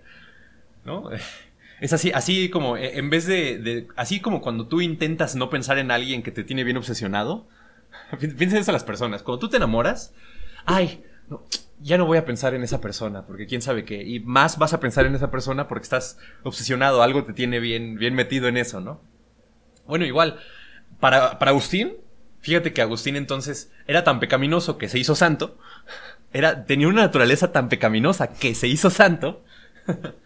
[0.83, 1.09] ¿No?
[1.79, 5.77] Es así, así como, eh, en vez de, Así como cuando tú intentas no pensar
[5.79, 7.45] en alguien que te tiene bien obsesionado.
[8.37, 9.21] Piensa eso a las personas.
[9.21, 10.13] Cuando tú te enamoras,
[10.63, 11.03] ay,
[11.81, 14.01] ya no voy a pensar en esa persona, porque quién sabe qué.
[14.01, 17.95] Y más vas a pensar en esa persona porque estás obsesionado, algo te tiene bien,
[17.95, 19.01] bien metido en eso, ¿no?
[19.85, 20.39] Bueno, igual,
[20.99, 21.93] para, para Agustín,
[22.39, 25.57] fíjate que Agustín entonces era tan pecaminoso que se hizo santo.
[26.33, 29.43] Era, tenía una naturaleza tan pecaminosa que se hizo santo.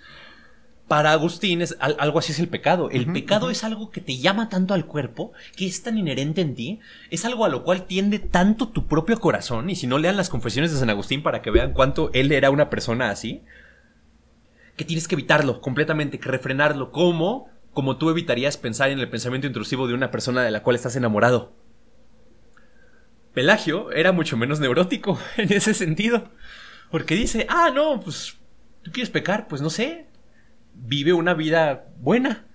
[0.87, 2.89] para Agustín es algo así es el pecado.
[2.89, 6.55] El pecado es algo que te llama tanto al cuerpo, que es tan inherente en
[6.55, 6.79] ti,
[7.11, 10.29] es algo a lo cual tiende tanto tu propio corazón, y si no lean las
[10.29, 13.43] confesiones de San Agustín para que vean cuánto él era una persona así,
[14.77, 19.45] que tienes que evitarlo completamente, que refrenarlo, como como tú evitarías pensar en el pensamiento
[19.45, 21.53] intrusivo de una persona de la cual estás enamorado.
[23.35, 26.31] Pelagio era mucho menos neurótico en ese sentido,
[26.89, 28.35] porque dice, ah, no, pues,
[28.81, 29.47] ¿tú quieres pecar?
[29.47, 30.07] Pues no sé,
[30.73, 32.47] vive una vida buena.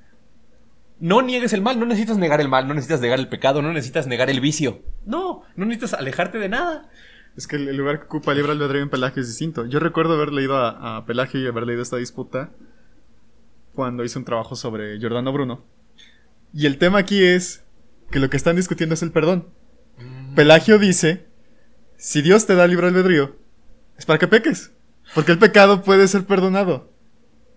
[0.98, 3.72] No niegues el mal, no necesitas negar el mal, no necesitas negar el pecado, no
[3.72, 4.82] necesitas negar el vicio.
[5.06, 6.90] No, no necesitas alejarte de nada.
[7.36, 9.66] Es que el lugar que ocupa libre albedrío en Pelagio es distinto.
[9.66, 12.50] Yo recuerdo haber leído a, Pelagio y haber leído esta disputa
[13.74, 15.64] cuando hice un trabajo sobre Giordano Bruno.
[16.52, 17.64] Y el tema aquí es
[18.10, 19.48] que lo que están discutiendo es el perdón.
[19.98, 20.34] Mm.
[20.34, 21.26] Pelagio dice,
[21.96, 23.36] si Dios te da libre albedrío,
[23.96, 24.72] es para que peques.
[25.14, 26.92] Porque el pecado puede ser perdonado.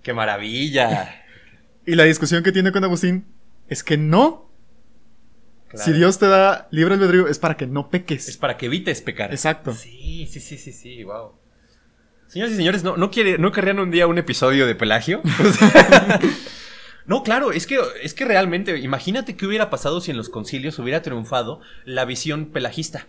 [0.02, 1.24] ¡Qué maravilla!
[1.86, 3.26] y la discusión que tiene con Agustín
[3.68, 4.52] es que no.
[5.74, 8.30] Si Dios te da libre albedrío, es para que no peques.
[8.30, 9.32] Es para que evites pecar.
[9.32, 9.74] Exacto.
[9.74, 11.34] Sí, sí, sí, sí, sí, wow.
[12.28, 15.22] Señoras y señores, ¿no, no, quiere, ¿no querrían un día un episodio de Pelagio?
[17.06, 20.80] no, claro, es que, es que realmente, imagínate qué hubiera pasado si en los concilios
[20.80, 23.08] hubiera triunfado la visión pelagista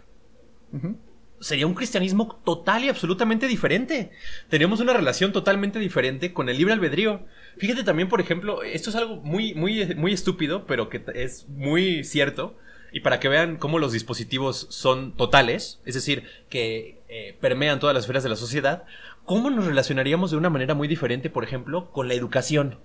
[1.41, 4.11] sería un cristianismo total y absolutamente diferente.
[4.49, 7.25] Tenemos una relación totalmente diferente con el libre albedrío.
[7.59, 12.05] Fíjate también, por ejemplo, esto es algo muy, muy, muy estúpido, pero que es muy
[12.05, 12.57] cierto.
[12.93, 17.95] Y para que vean cómo los dispositivos son totales, es decir, que eh, permean todas
[17.95, 18.85] las esferas de la sociedad,
[19.25, 22.79] ¿cómo nos relacionaríamos de una manera muy diferente, por ejemplo, con la educación?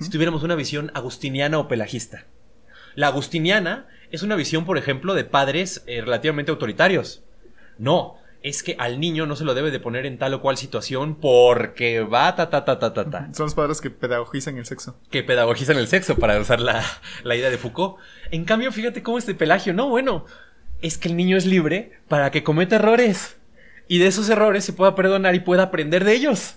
[0.00, 2.26] Si tuviéramos una visión agustiniana o pelagista.
[2.94, 7.24] La agustiniana es una visión, por ejemplo, de padres eh, relativamente autoritarios
[7.78, 10.56] no, es que al niño no se lo debe de poner en tal o cual
[10.56, 13.28] situación porque va ta ta ta ta ta ta.
[13.34, 14.96] Son los padres que pedagogizan el sexo.
[15.10, 16.84] Que pedagogizan el sexo para usar la,
[17.22, 17.96] la idea de Foucault.
[18.30, 20.26] En cambio, fíjate cómo este Pelagio, no, bueno,
[20.80, 23.36] es que el niño es libre para que cometa errores.
[23.92, 26.54] Y de esos errores se pueda perdonar y pueda aprender de ellos.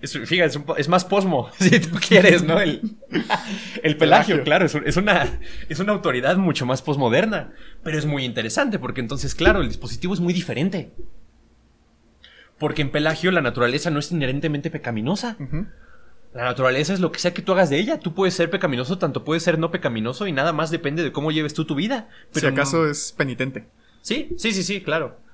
[0.00, 2.60] Es, fíjate, es, más posmo, si tú quieres, ¿no?
[2.60, 2.80] El,
[3.82, 8.78] el pelagio, claro, es, una, es una autoridad mucho más posmoderna, pero es muy interesante
[8.78, 10.92] porque entonces, claro, el dispositivo es muy diferente.
[12.56, 15.36] Porque en pelagio la naturaleza no es inherentemente pecaminosa.
[16.34, 17.98] La naturaleza es lo que sea que tú hagas de ella.
[17.98, 21.32] Tú puedes ser pecaminoso, tanto puedes ser no pecaminoso y nada más depende de cómo
[21.32, 22.10] lleves tú tu vida.
[22.32, 23.66] Pero si acaso es penitente.
[24.02, 25.24] Sí, sí, sí, sí, claro.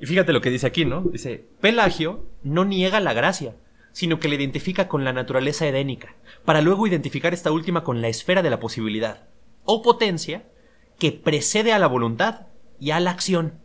[0.00, 1.02] Y fíjate lo que dice aquí, ¿no?
[1.02, 3.56] Dice, Pelagio no niega la gracia,
[3.92, 8.08] sino que la identifica con la naturaleza edénica, para luego identificar esta última con la
[8.08, 9.26] esfera de la posibilidad,
[9.64, 10.44] o potencia,
[10.98, 12.46] que precede a la voluntad
[12.78, 13.60] y a la acción.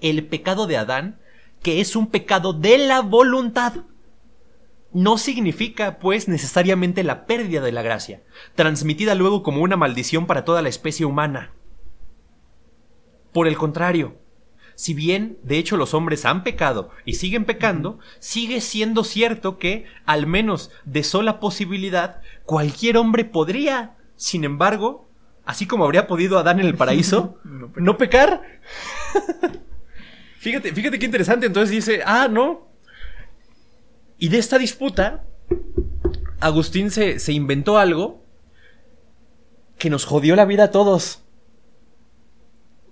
[0.00, 1.20] El pecado de Adán,
[1.62, 3.84] que es un pecado de la voluntad,
[4.92, 8.22] no significa, pues, necesariamente la pérdida de la gracia,
[8.54, 11.52] transmitida luego como una maldición para toda la especie humana.
[13.32, 14.21] Por el contrario,
[14.82, 19.84] si bien de hecho los hombres han pecado y siguen pecando, sigue siendo cierto que,
[20.06, 25.08] al menos de sola posibilidad, cualquier hombre podría, sin embargo,
[25.44, 27.38] así como habría podido Adán en el paraíso,
[27.76, 28.42] no pecar.
[30.40, 31.46] fíjate, fíjate qué interesante.
[31.46, 32.66] Entonces dice, ah, no.
[34.18, 35.24] Y de esta disputa,
[36.40, 38.24] Agustín se, se inventó algo
[39.78, 41.21] que nos jodió la vida a todos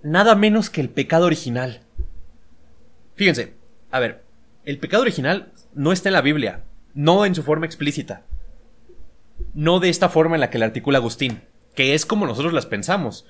[0.03, 1.81] nada menos que el pecado original.
[3.15, 3.55] Fíjense,
[3.91, 4.23] a ver,
[4.65, 8.25] el pecado original no está en la Biblia, no en su forma explícita,
[9.53, 11.41] no de esta forma en la que la articula Agustín,
[11.75, 13.25] que es como nosotros las pensamos.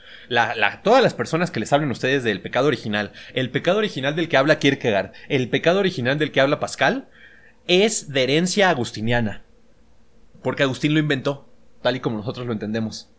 [0.83, 4.37] todas las personas que les hablen ustedes del pecado original, el pecado original del que
[4.37, 7.07] habla Kierkegaard, el pecado original del que habla Pascal,
[7.67, 9.43] es de herencia agustiniana,
[10.41, 11.47] porque Agustín lo inventó,
[11.81, 13.09] tal y como nosotros lo entendemos.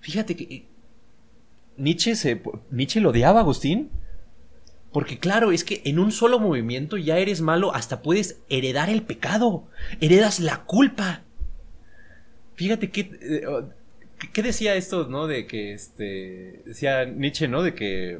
[0.00, 0.66] Fíjate que
[1.78, 2.14] Nietzsche,
[2.70, 3.90] Nietzsche lo odiaba Agustín
[4.92, 9.02] Porque claro, es que en un solo movimiento ya eres malo, hasta puedes heredar el
[9.02, 9.66] pecado,
[10.00, 11.22] heredas la culpa.
[12.54, 13.44] Fíjate qué, eh,
[14.32, 15.26] qué decía esto, ¿no?
[15.26, 17.62] De que, este, decía Nietzsche, ¿no?
[17.62, 18.18] De que,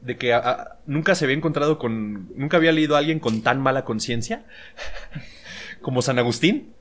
[0.00, 0.38] de que
[0.86, 4.44] nunca se había encontrado con, nunca había leído a alguien con tan mala conciencia
[5.80, 6.74] como San Agustín.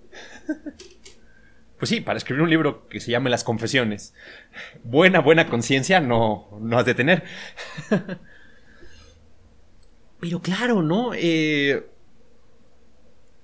[1.81, 4.13] Pues sí, para escribir un libro que se llame Las Confesiones.
[4.83, 7.23] Buena, buena conciencia no, no has de tener.
[10.19, 11.15] Pero claro, ¿no?
[11.15, 11.83] Eh,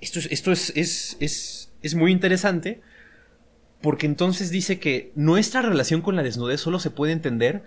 [0.01, 2.83] esto, es, esto es, es, es, muy interesante
[3.81, 7.63] porque entonces dice que nuestra relación con la desnudez solo se puede entender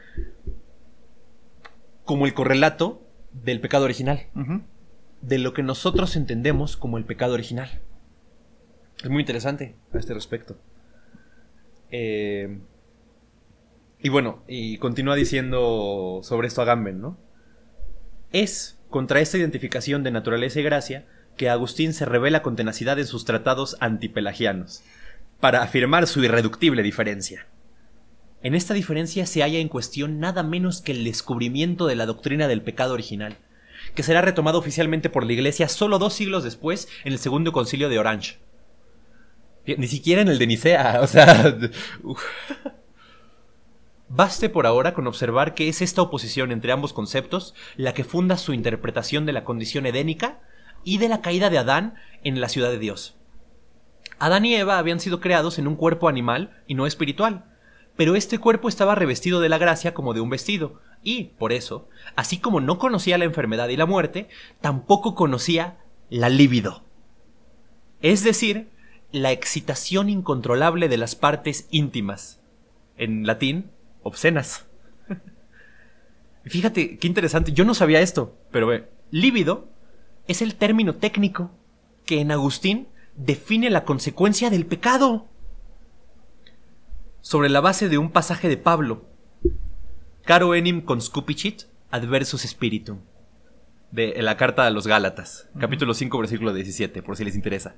[2.04, 4.28] como el correlato del pecado original.
[5.20, 7.80] De lo que nosotros entendemos como el pecado original.
[9.02, 10.58] Es muy interesante a este respecto.
[11.90, 12.58] Eh,
[13.98, 17.18] y bueno, y continúa diciendo sobre esto Agamben, ¿no?
[18.32, 23.06] Es contra esta identificación de naturaleza y gracia que Agustín se revela con tenacidad en
[23.06, 24.82] sus tratados antipelagianos,
[25.40, 27.46] para afirmar su irreductible diferencia.
[28.42, 32.48] En esta diferencia se halla en cuestión nada menos que el descubrimiento de la doctrina
[32.48, 33.36] del pecado original,
[33.94, 37.88] que será retomado oficialmente por la Iglesia solo dos siglos después en el Segundo Concilio
[37.88, 38.38] de Orange.
[39.78, 41.56] Ni siquiera en el de Nicea, o sea...
[44.08, 48.36] Baste por ahora con observar que es esta oposición entre ambos conceptos la que funda
[48.36, 50.40] su interpretación de la condición edénica
[50.82, 51.94] y de la caída de Adán
[52.24, 53.16] en la ciudad de Dios.
[54.18, 57.44] Adán y Eva habían sido creados en un cuerpo animal y no espiritual,
[57.96, 61.88] pero este cuerpo estaba revestido de la gracia como de un vestido, y, por eso,
[62.16, 64.28] así como no conocía la enfermedad y la muerte,
[64.60, 65.78] tampoco conocía
[66.10, 66.84] la libido.
[68.02, 68.70] Es decir,
[69.12, 72.40] la excitación incontrolable de las partes íntimas.
[72.96, 73.70] En latín,
[74.02, 74.66] obscenas.
[76.44, 77.52] Fíjate, qué interesante.
[77.52, 79.68] Yo no sabía esto, pero ve, líbido
[80.26, 81.50] es el término técnico
[82.06, 85.26] que en Agustín define la consecuencia del pecado.
[87.20, 89.10] Sobre la base de un pasaje de Pablo,
[90.24, 93.00] Caro enim conscupicit adversus spiritum,
[93.90, 97.74] de la carta a los Gálatas, capítulo 5, versículo 17, por si les interesa.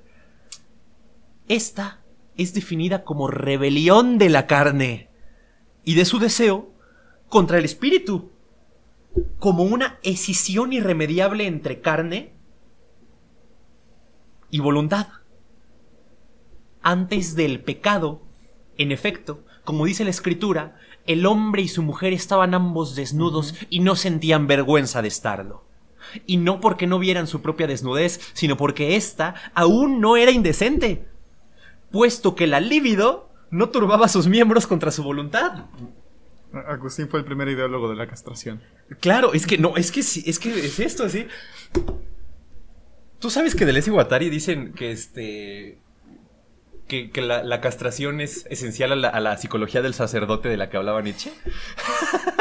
[1.49, 2.03] Esta
[2.37, 5.11] es definida como rebelión de la carne
[5.85, 6.73] y de su deseo
[7.29, 8.31] contra el espíritu,
[9.39, 12.35] como una escisión irremediable entre carne
[14.51, 15.09] y voluntad.
[16.83, 18.23] Antes del pecado,
[18.77, 20.77] en efecto, como dice la escritura,
[21.07, 25.65] el hombre y su mujer estaban ambos desnudos y no sentían vergüenza de estarlo.
[26.27, 31.09] Y no porque no vieran su propia desnudez, sino porque ésta aún no era indecente,
[31.93, 35.67] puesto que la libido no turbaba sus miembros contra su voluntad.
[36.67, 38.63] Agustín fue el primer ideólogo de la castración.
[39.01, 41.27] Claro, es que no, es que es que es esto así.
[43.19, 45.79] Tú sabes que Deleuze y Guattari dicen que este
[46.89, 50.77] que, la, castración es esencial a la, a la, psicología del sacerdote de la que
[50.77, 51.33] hablaba Nietzsche.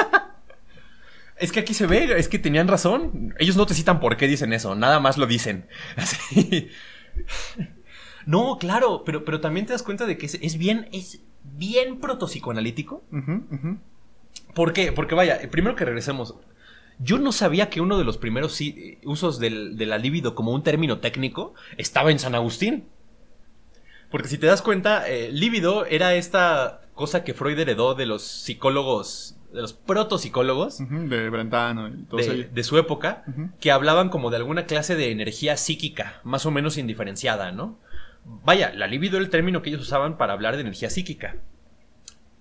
[1.37, 3.33] es que aquí se ve, es que tenían razón.
[3.39, 5.67] Ellos no te citan por qué dicen eso, nada más lo dicen.
[5.95, 6.69] Así.
[8.25, 13.03] No, claro, pero, pero también te das cuenta de que es, bien, es bien protopsicoanalítico.
[14.53, 14.91] ¿Por qué?
[14.91, 16.35] Porque vaya, primero que regresemos.
[16.99, 18.59] Yo no sabía que uno de los primeros
[19.03, 22.85] usos del, de la libido como un término técnico estaba en San Agustín.
[24.11, 28.23] Porque si te das cuenta, eh, líbido era esta cosa que Freud heredó de los
[28.23, 30.77] psicólogos, de los protopsicólogos.
[30.77, 33.23] de Brentano y todo de, de, su época,
[33.59, 37.79] que hablaban como de alguna clase de energía psíquica, más o menos indiferenciada, ¿no?
[38.23, 41.35] Vaya, la libido era el término que ellos usaban para hablar de energía psíquica.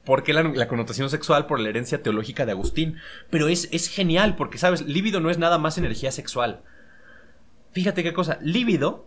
[0.05, 2.97] Porque la, la connotación sexual por la herencia teológica de Agustín.
[3.31, 4.83] Pero es, es genial, porque, ¿sabes?
[4.83, 6.63] Líbido no es nada más energía sexual.
[7.73, 8.39] Fíjate qué cosa.
[8.43, 9.07] Líbido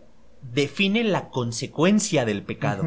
[0.52, 2.84] define la consecuencia del pecado.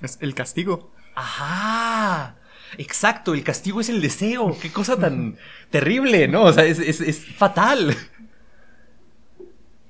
[0.00, 0.92] Es el castigo.
[1.14, 2.36] Ajá.
[2.78, 4.56] Exacto, el castigo es el deseo.
[4.60, 5.36] Qué cosa tan
[5.70, 6.44] terrible, ¿no?
[6.44, 7.96] O sea, es, es fatal.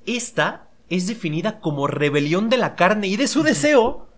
[0.04, 4.08] Esta es definida como rebelión de la carne y de su deseo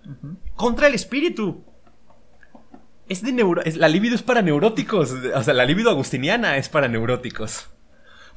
[0.55, 1.65] contra el espíritu.
[3.09, 6.89] Es de neuro la libido es para neuróticos, o sea, la libido agustiniana es para
[6.89, 7.71] neuróticos.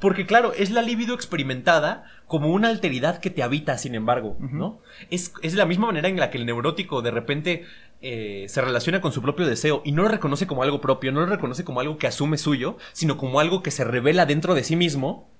[0.00, 4.80] Porque claro, es la libido experimentada como una alteridad que te habita, sin embargo, ¿no?
[5.10, 7.66] Es, es, la misma manera en la que el neurótico de repente
[8.00, 11.20] eh, se relaciona con su propio deseo y no lo reconoce como algo propio, no
[11.20, 14.64] lo reconoce como algo que asume suyo, sino como algo que se revela dentro de
[14.64, 15.31] sí mismo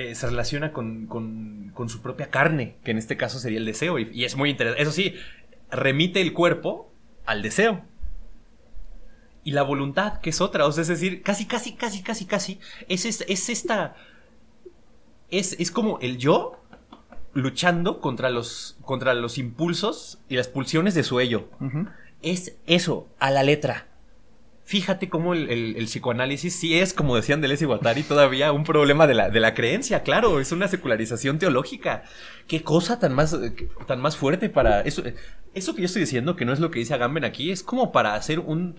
[0.00, 3.98] eh, se relaciona con, con, su propia carne, que en este caso sería el deseo.
[3.98, 4.82] Y, es muy interesante.
[4.82, 5.14] Eso sí,
[5.70, 6.90] remite el cuerpo
[7.26, 7.84] al deseo.
[9.44, 10.66] y la voluntad, que es otra.
[10.66, 12.60] O sea, es decir, casi, casi, casi, casi, casi.
[12.88, 13.94] Es, es, es esta.
[15.30, 16.62] Es, es como el yo
[17.34, 21.48] luchando contra los, contra los impulsos y las pulsiones de su ello.
[22.22, 23.89] Es eso, a la letra.
[24.70, 29.14] Fíjate cómo el, psicoanálisis sí es, como decían Deleuze y Guattari, todavía un problema de
[29.14, 32.04] la, de la creencia, claro, es una secularización teológica.
[32.46, 33.36] Qué cosa tan más,
[33.88, 34.82] tan más fuerte para...
[34.82, 35.02] Eso,
[35.54, 37.90] eso que yo estoy diciendo, que no es lo que dice Agamben aquí, es como
[37.90, 38.76] para hacer un,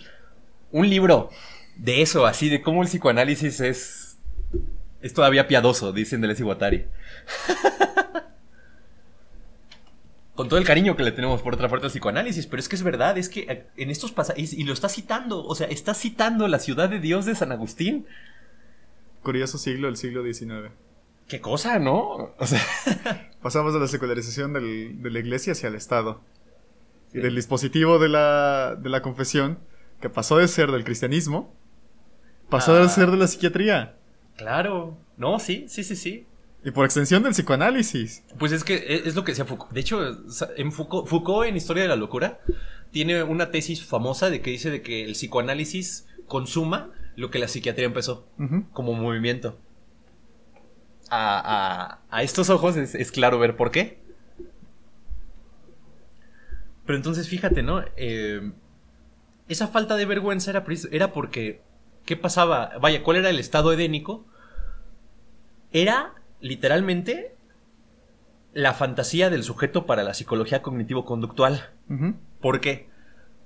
[0.71, 1.29] un libro
[1.75, 4.17] de eso, así, de cómo el psicoanálisis es,
[5.01, 6.85] es todavía piadoso, dicen Deleuze y Guattari.
[10.41, 12.75] Con todo el cariño que le tenemos por otra parte al psicoanálisis, pero es que
[12.75, 15.93] es verdad, es que eh, en estos pasajes, y lo está citando, o sea, está
[15.93, 18.05] citando la ciudad de Dios de San Agustín.
[19.23, 20.71] Curioso siglo, el siglo XIX.
[21.27, 22.33] Qué cosa, ¿no?
[22.37, 22.59] O sea,
[23.41, 26.21] Pasamos de la secularización del- de la iglesia hacia el Estado.
[27.13, 29.59] Y del dispositivo de la, de la confesión,
[29.99, 31.53] que pasó de ser del cristianismo,
[32.49, 32.83] pasó Ah.
[32.83, 33.95] a ser de la psiquiatría.
[34.37, 36.25] claro, no, sí, sí, sí, sí.
[36.63, 38.23] Y por extensión del psicoanálisis.
[38.37, 39.71] Pues es que es es lo que decía Foucault.
[39.71, 39.99] De hecho,
[40.57, 42.39] en Foucault, Foucault en Historia de la Locura
[42.91, 47.47] tiene una tesis famosa de que dice de que el psicoanálisis consuma lo que la
[47.47, 48.27] psiquiatría empezó.
[48.73, 49.57] Como movimiento.
[51.09, 53.99] A, a- a estos ojos es, es claro ver por qué.
[56.85, 57.83] Pero entonces fíjate, ¿no?
[57.97, 58.51] Eh,
[59.47, 61.61] esa falta de vergüenza era, era porque...
[62.05, 62.71] ¿Qué pasaba?
[62.81, 64.25] Vaya, ¿cuál era el estado edénico?
[65.71, 67.35] Era literalmente
[68.53, 71.69] la fantasía del sujeto para la psicología cognitivo-conductual.
[72.41, 72.89] ¿Por qué?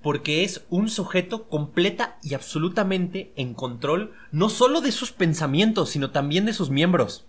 [0.02, 6.12] Porque es un sujeto completa y absolutamente en control, no solo de sus pensamientos, sino
[6.12, 7.26] también de sus miembros.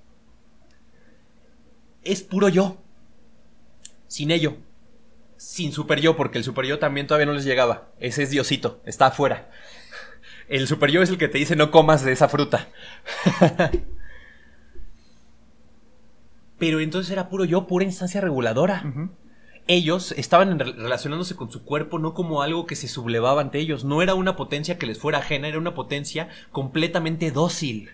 [2.02, 2.78] Es puro yo.
[4.06, 4.56] Sin ello.
[5.36, 7.90] Sin super yo, porque el super yo también todavía no les llegaba.
[7.98, 9.50] Ese es Diosito, está afuera.
[10.48, 12.68] El super yo es el que te dice no comas de esa fruta.
[16.58, 18.82] Pero entonces era puro yo, pura instancia reguladora
[19.68, 24.00] ellos estaban relacionándose con su cuerpo no como algo que se sublevaba ante ellos, no
[24.00, 27.90] era una potencia que les fuera ajena, era una potencia completamente dócil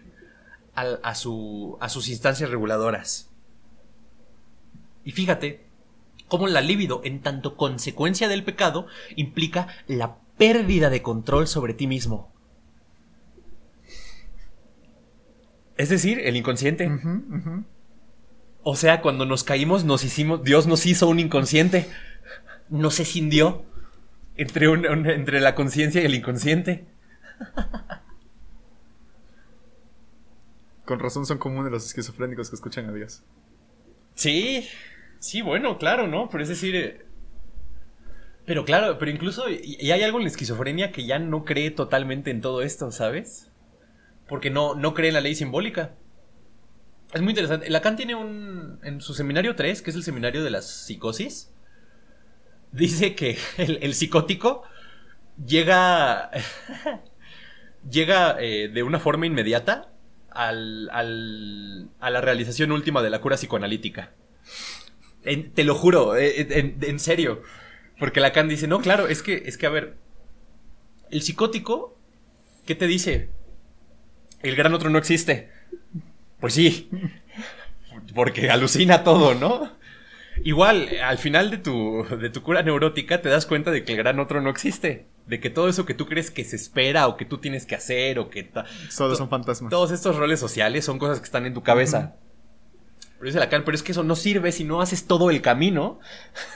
[0.74, 3.30] a, su- a sus instancias reguladoras.
[5.04, 5.64] Y fíjate
[6.28, 8.86] cómo la libido, en tanto consecuencia del pecado,
[9.16, 12.30] implica la pérdida de control sobre ti mismo.
[15.76, 16.86] Es decir, el inconsciente.
[18.64, 21.88] O sea, cuando nos caímos, nos hicimos, Dios nos hizo un inconsciente.
[22.68, 23.64] Nos escindió
[24.36, 26.86] entre, un- un- entre la conciencia y el inconsciente.
[30.84, 33.22] Con razón son comunes los esquizofrénicos que escuchan a Dios.
[34.14, 34.68] Sí,
[35.20, 36.28] sí, bueno, claro, ¿no?
[36.28, 36.74] Pero es decir.
[36.74, 37.06] eh,
[38.44, 39.48] Pero claro, pero incluso.
[39.48, 42.90] Y y hay algo en la esquizofrenia que ya no cree totalmente en todo esto,
[42.90, 43.50] ¿sabes?
[44.28, 45.94] Porque no, no cree en la ley simbólica.
[47.12, 47.68] Es muy interesante.
[47.68, 48.78] Lacan tiene un.
[48.82, 51.50] En su seminario 3, que es el seminario de la psicosis,
[52.72, 54.62] dice que el, psicótico
[55.44, 56.30] llega.
[57.90, 59.90] llega eh, de una forma inmediata
[60.30, 64.12] al, al- a la realización última de la cura psicoanalítica.
[65.24, 67.42] En- te lo juro, eh, en, en serio.
[67.98, 69.96] Porque Lacan dice, no, claro, es que, es que, a ver,
[71.10, 71.96] el psicótico,
[72.66, 73.28] ¿qué te dice?
[74.42, 75.50] El gran otro no existe.
[76.42, 76.90] Pues sí,
[78.14, 79.72] porque alucina todo, ¿no?
[80.44, 83.98] Igual, al final de tu, de tu cura neurótica te das cuenta de que el
[83.98, 85.06] gran otro no existe.
[85.26, 87.74] De que todo eso que tú crees que se espera o que tú tienes que
[87.76, 88.42] hacer o que...
[88.42, 89.70] ta- Solo to- son fantasmas.
[89.70, 92.16] Todos estos roles sociales son cosas que están en tu cabeza.
[93.18, 96.00] Pero dice Lacan, pero es que eso no sirve si no haces todo el camino.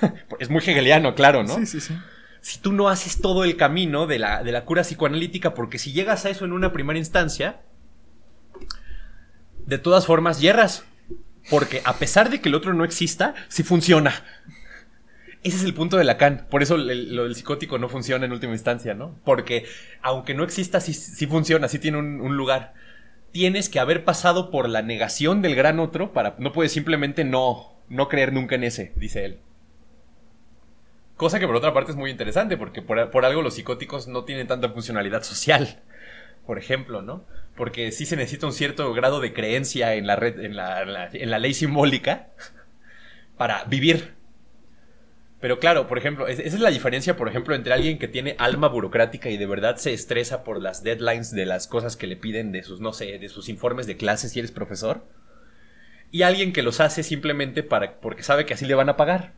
[0.41, 1.55] es muy hegeliano, claro, ¿no?
[1.55, 1.95] Sí, sí, sí.
[2.41, 5.93] Si tú no haces todo el camino de la, de la cura psicoanalítica, porque si
[5.93, 7.61] llegas a eso en una primera instancia,
[9.67, 10.85] de todas formas yerras.
[11.51, 14.25] Porque a pesar de que el otro no exista, sí funciona.
[15.45, 16.47] Ese es el punto de Lacan.
[16.51, 19.17] Por eso el- lo del psicótico no funciona en última instancia, ¿no?
[19.25, 19.65] Porque
[20.03, 22.75] aunque no exista, sí, sí funciona, sí tiene un, un lugar.
[23.31, 26.35] Tienes que haber pasado por la negación del gran otro para.
[26.39, 29.39] No puedes simplemente no, no creer nunca en ese, dice él.
[31.17, 34.25] Cosa que por otra parte es muy interesante, porque por, por algo los psicóticos no
[34.25, 35.81] tienen tanta funcionalidad social.
[36.47, 37.25] Por ejemplo, ¿no?
[37.57, 40.83] Porque sí se necesita un cierto grado de creencia en la red, en la,
[41.13, 42.29] en la- ley simbólica
[43.37, 44.15] para vivir.
[45.41, 48.37] Pero claro, por ejemplo, es- esa es la diferencia, por ejemplo, entre alguien que tiene
[48.39, 52.17] alma burocrática y de verdad se estresa por las deadlines de las cosas que le
[52.17, 55.05] piden de sus, no sé, de sus informes de clases si eres profesor.
[56.11, 59.35] Y alguien que los hace simplemente para, porque sabe que así le van a pagar.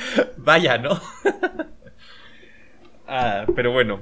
[0.36, 1.00] Vaya, ¿no?
[3.06, 4.00] Ah, pero bueno.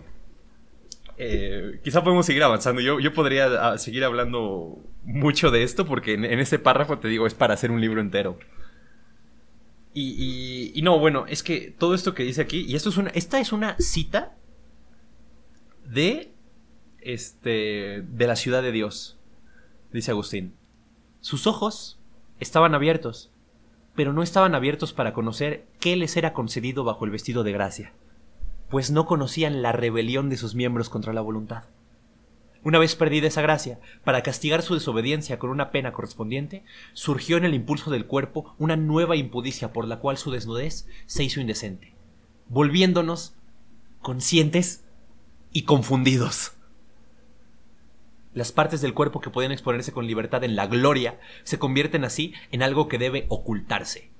[1.22, 2.80] Eh, quizá podemos seguir avanzando.
[2.80, 7.26] Yo, yo podría ah, seguir hablando mucho de esto porque en, ese párrafo te digo
[7.26, 8.38] es para hacer un libro entero.
[9.92, 13.10] Y, y, no, bueno, es que todo esto que dice aquí, y esto es una,
[13.10, 14.34] esta es una cita
[15.84, 16.32] de,
[17.02, 19.18] este, de la ciudad de Dios,
[19.92, 20.54] dice Agustín.
[21.20, 22.00] Sus ojos
[22.38, 23.30] estaban abiertos,
[23.94, 27.92] pero no estaban abiertos para conocer qué les era concedido bajo el vestido de gracia,
[28.70, 31.64] pues no conocían la rebelión de sus miembros contra la voluntad.
[32.62, 37.44] Una vez perdida esa gracia, para castigar su desobediencia con una pena correspondiente, surgió en
[37.44, 41.94] el impulso del cuerpo una nueva impudicia por la cual su desnudez se hizo indecente,
[42.48, 43.34] volviéndonos
[44.02, 44.84] conscientes
[45.52, 46.52] y confundidos.
[48.34, 52.34] Las partes del cuerpo que pueden exponerse con libertad en la gloria se convierten así
[52.52, 54.12] en algo que debe ocultarse.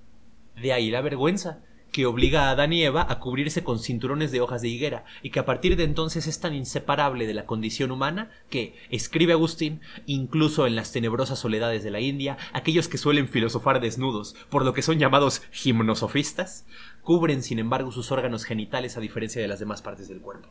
[0.61, 1.63] De ahí la vergüenza,
[1.93, 5.31] que obliga a Adán y Eva a cubrirse con cinturones de hojas de higuera, y
[5.31, 9.81] que a partir de entonces es tan inseparable de la condición humana que, escribe Agustín,
[10.07, 14.73] incluso en las tenebrosas soledades de la India, aquellos que suelen filosofar desnudos, por lo
[14.73, 16.67] que son llamados gimnosofistas,
[17.03, 20.49] cubren sin embargo sus órganos genitales a diferencia de las demás partes del cuerpo.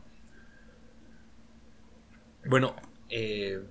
[2.46, 2.76] Bueno,
[3.10, 3.62] eh,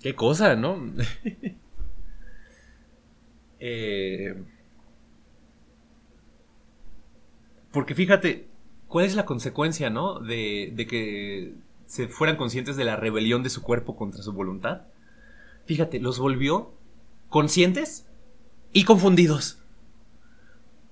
[0.00, 0.78] qué cosa, ¿no?
[3.60, 4.34] eh,
[7.72, 8.48] porque fíjate,
[8.86, 10.20] ¿cuál es la consecuencia, ¿no?
[10.20, 11.54] De, que
[11.86, 14.82] se fueran conscientes de la rebelión de su cuerpo contra su voluntad.
[15.66, 16.74] Fíjate, los volvió
[17.28, 18.06] conscientes
[18.72, 19.58] y confundidos.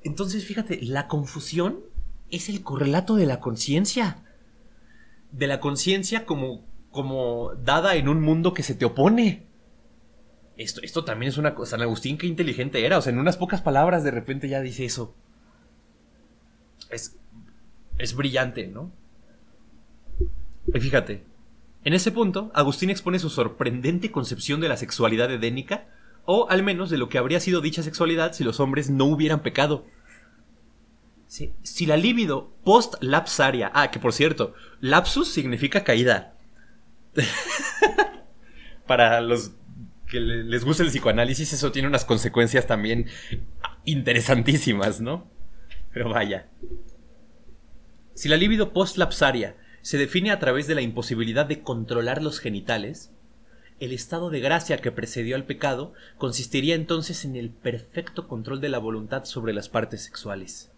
[0.02, 1.80] Entonces, fíjate, la confusión
[2.30, 4.24] es el correlato de la conciencia.
[5.30, 9.46] De la conciencia como como dada en un mundo que se te opone.
[10.56, 11.72] Esto, esto también es una cosa.
[11.72, 12.98] San Agustín, qué inteligente era.
[12.98, 15.14] O sea, en unas pocas palabras de repente ya dice eso.
[16.90, 17.16] Es,
[17.98, 18.92] es brillante, ¿no?
[20.72, 21.24] Y fíjate,
[21.84, 25.88] en ese punto, Agustín expone su sorprendente concepción de la sexualidad edénica,
[26.26, 29.42] o al menos de lo que habría sido dicha sexualidad si los hombres no hubieran
[29.42, 29.86] pecado.
[31.26, 36.36] Si la libido post-lapsaria, ah, que por cierto, lapsus significa caída,
[38.86, 39.52] para los
[40.08, 43.06] que les gusta el psicoanálisis, eso tiene unas consecuencias también
[43.84, 45.30] interesantísimas, ¿no?
[45.92, 46.48] Pero vaya.
[48.14, 53.10] Si la libido post-lapsaria se define a través de la imposibilidad de controlar los genitales,
[53.80, 58.68] el estado de gracia que precedió al pecado consistiría entonces en el perfecto control de
[58.68, 60.70] la voluntad sobre las partes sexuales.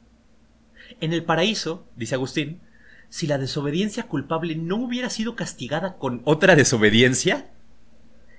[1.00, 2.60] En el paraíso, dice Agustín,
[3.08, 7.50] si la desobediencia culpable no hubiera sido castigada con otra desobediencia?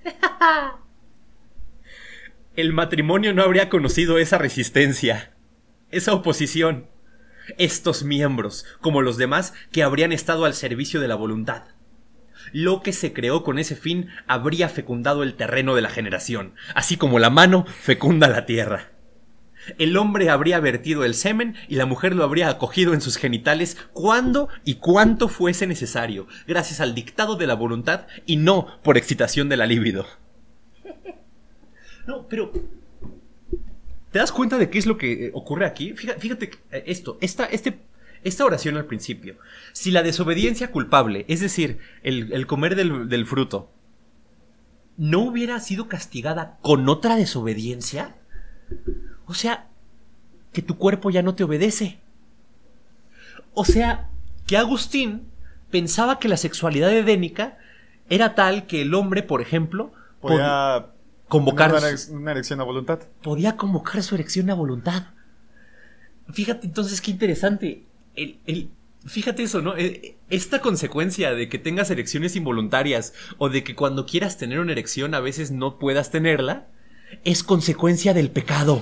[2.55, 5.32] El matrimonio no habría conocido esa resistencia,
[5.93, 6.87] esa oposición,
[7.57, 11.63] estos miembros, como los demás, que habrían estado al servicio de la voluntad.
[12.51, 16.97] Lo que se creó con ese fin habría fecundado el terreno de la generación, así
[16.97, 18.91] como la mano fecunda la tierra.
[19.77, 23.77] El hombre habría vertido el semen y la mujer lo habría acogido en sus genitales
[23.93, 29.47] cuando y cuanto fuese necesario, gracias al dictado de la voluntad y no por excitación
[29.47, 30.05] de la libido.
[32.05, 32.51] No, pero
[34.13, 35.93] ¿Te das cuenta de qué es lo que eh, ocurre aquí?
[35.93, 37.79] Fíjate, eh, esto, esta, este,
[38.23, 39.37] esta oración al principio.
[39.71, 43.71] Si la desobediencia culpable, es decir, el, comer del, del, fruto,
[44.97, 48.15] no hubiera sido castigada con otra desobediencia,
[49.25, 49.69] o sea,
[50.51, 51.99] que tu cuerpo ya no te obedece.
[53.55, 54.11] O sea,
[54.45, 55.23] que Agustín
[55.71, 57.57] pensaba que la sexualidad edénica
[58.11, 59.91] era tal que el hombre, por ejemplo,
[60.21, 60.93] podía
[61.27, 61.73] convocar
[62.09, 62.99] una, erección a voluntad.
[63.21, 65.07] Podía convocar su erección a voluntad.
[66.31, 67.85] Fíjate entonces qué interesante.
[68.15, 68.69] El,
[69.05, 69.75] fíjate eso, ¿no?
[69.77, 74.71] E, esta consecuencia de que tengas erecciones involuntarias o de que cuando quieras tener una
[74.71, 76.67] erección a veces no puedas tenerla,
[77.23, 78.81] es consecuencia del pecado.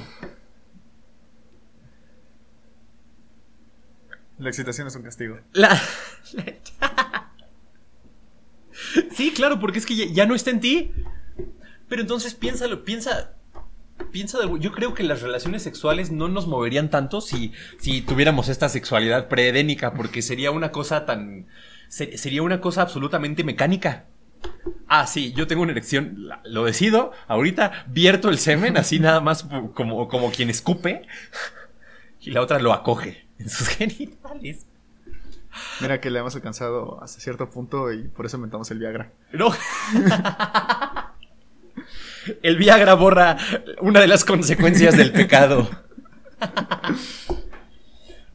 [4.42, 5.40] La excitación es un castigo.
[9.16, 10.92] sí, claro, porque es que ya, no está en ti.
[11.92, 13.34] Pero entonces piénsalo, piensa.
[14.14, 18.48] Piensa de, yo creo que las relaciones sexuales no nos moverían tanto si, si tuviéramos
[18.48, 21.48] esta sexualidad preedénica, porque sería una cosa tan.
[21.90, 24.06] sería una cosa absolutamente mecánica.
[24.88, 29.46] Ah, sí, yo tengo una erección, lo decido, ahorita vierto el semen, así nada más
[29.74, 31.06] como, como quien escupe,
[32.22, 34.66] y la otra lo acoge en sus genitales.
[35.82, 39.12] Mira que le hemos alcanzado hasta cierto punto y por eso inventamos el Viagra.
[39.34, 39.52] No.
[42.42, 43.38] el Viagra borra
[43.82, 45.70] una de las consecuencias del pecado.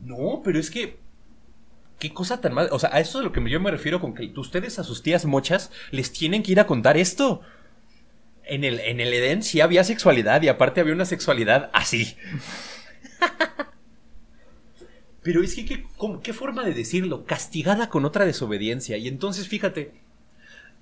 [0.01, 0.99] no, pero es que
[1.99, 2.69] qué cosa tan mal.
[2.73, 5.03] O sea, a eso es lo que yo me refiero con que ustedes a sus
[5.03, 7.43] tías mochas les tienen que ir a contar esto.
[8.45, 12.17] En el, en el Edén sí había sexualidad y aparte había una sexualidad así.
[15.23, 15.85] Pero es que, ¿qué,
[16.23, 17.25] ¿qué forma de decirlo?
[17.25, 18.97] Castigada con otra desobediencia.
[18.97, 19.93] Y entonces, fíjate,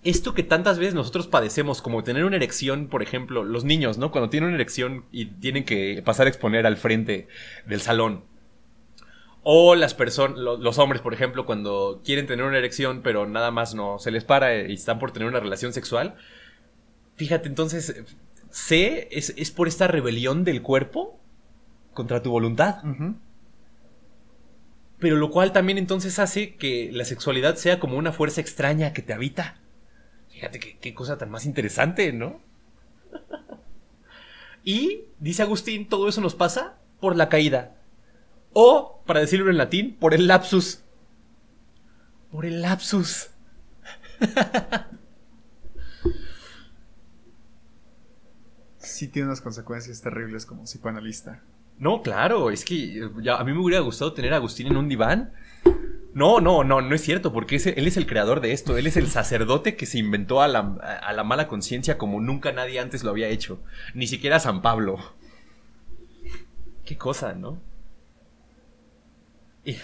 [0.04, 4.10] esto que tantas veces nosotros padecemos, como tener una erección, por ejemplo, los niños, ¿no?
[4.10, 7.26] Cuando tienen una erección y tienen que pasar a exponer al frente
[7.66, 8.24] del salón.
[9.42, 13.74] O las personas, los hombres, por ejemplo, cuando quieren tener una erección, pero nada más
[13.74, 16.16] no se les para y están por tener una relación sexual.
[17.16, 18.04] Fíjate, entonces,
[18.50, 21.18] C es, por esta rebelión del cuerpo
[21.92, 22.82] contra tu voluntad.
[24.98, 29.02] Pero lo cual también entonces hace que la sexualidad sea como una fuerza extraña que
[29.02, 29.60] te habita.
[30.34, 32.40] Fíjate qué, cosa tan más interesante, ¿no?
[34.64, 37.76] y, dice Agustín, todo eso nos pasa por la caída.
[38.52, 40.82] O, para decirlo en latín, por el lapsus.
[42.32, 43.30] Por el lapsus.
[48.78, 51.42] sí tiene unas consecuencias terribles como psicoanalista.
[51.78, 54.88] No, claro, es que ya, a mí me hubiera gustado tener a Agustín en un
[54.88, 55.32] diván
[56.14, 58.96] no, no, no, no es cierto, porque él es el creador de esto, él es
[58.96, 60.62] el sacerdote que se inventó a la,
[61.24, 63.60] mala conciencia como nunca nadie antes lo había hecho,
[63.94, 64.98] ni siquiera San Pablo.
[66.84, 67.60] Qué cosa, ¿no?
[69.64, 69.76] Y,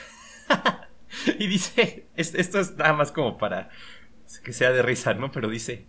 [1.39, 3.71] dice, esto es nada más como para
[4.45, 5.33] que sea de risa, ¿no?
[5.33, 5.87] Pero dice,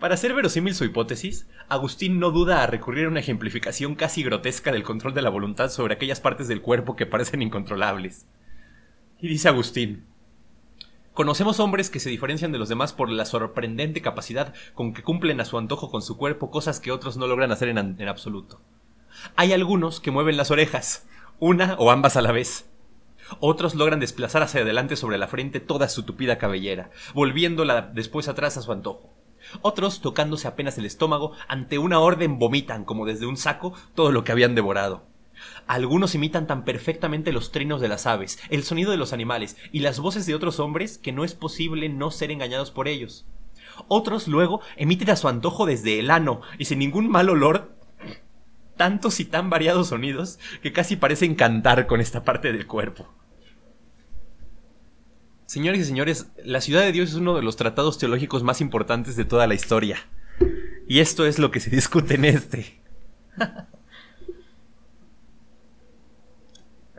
[0.00, 4.72] para hacer verosímil su hipótesis, Agustín no duda a recurrir a una ejemplificación casi grotesca
[4.72, 8.26] del control de la voluntad sobre aquellas partes del cuerpo que parecen incontrolables.
[9.24, 10.04] Y dice Agustín,
[11.14, 15.40] Conocemos hombres que se diferencian de los demás por la sorprendente capacidad con que cumplen
[15.40, 18.60] a su antojo con su cuerpo cosas que otros no logran hacer en, en, absoluto.
[19.34, 21.06] Hay algunos que mueven las orejas,
[21.38, 22.68] una o ambas a la vez.
[23.40, 28.58] Otros logran desplazar hacia adelante sobre la frente toda su tupida cabellera, volviéndola después atrás
[28.58, 29.10] a su antojo.
[29.62, 34.22] Otros, tocándose apenas el estómago, ante una orden vomitan como desde un saco todo lo
[34.22, 35.13] que habían devorado.
[35.66, 39.80] Algunos imitan tan perfectamente los trinos de las aves, el sonido de los animales y
[39.80, 43.26] las voces de otros hombres que no es posible no ser engañados por ellos.
[43.88, 47.74] Otros luego emiten a su antojo desde el ano y sin ningún mal olor
[48.76, 53.12] tantos y tan variados sonidos que casi parecen cantar con esta parte del cuerpo.
[55.46, 59.14] Señores y señores, la ciudad de Dios es uno de los tratados teológicos más importantes
[59.14, 59.98] de toda la historia.
[60.88, 62.80] Y esto es lo que se discute en este.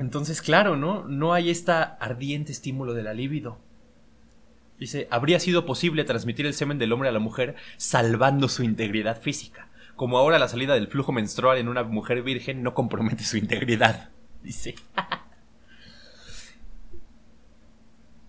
[0.05, 1.03] Entonces, claro, ¿no?
[1.05, 3.57] No hay esta ardiente estímulo de la libido.
[4.77, 9.19] Dice, habría sido posible transmitir el semen del hombre a la mujer salvando su integridad
[9.19, 13.37] física, como ahora la salida del flujo menstrual en una mujer virgen no compromete su
[13.37, 14.11] integridad.
[14.43, 14.75] Dice.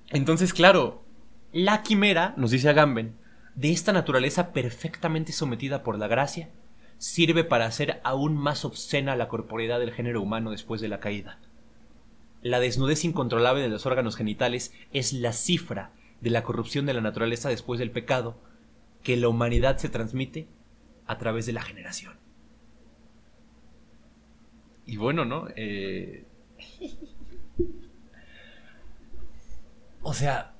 [0.09, 1.05] Entonces, claro,
[1.53, 3.17] la quimera, nos dice Agamben,
[3.55, 6.49] de esta naturaleza perfectamente sometida por la gracia,
[6.97, 11.39] sirve para hacer aún más obscena la corporeidad del género humano después de la caída.
[12.47, 15.91] La desnudez incontrolable de los órganos genitales es la cifra
[16.21, 18.39] de la corrupción de la naturaleza después del pecado
[19.03, 20.47] que la humanidad se transmite
[21.09, 22.15] a través de la generación.
[24.87, 25.49] Y bueno, ¿no?
[25.57, 26.25] Eh,
[30.03, 30.55] o sea,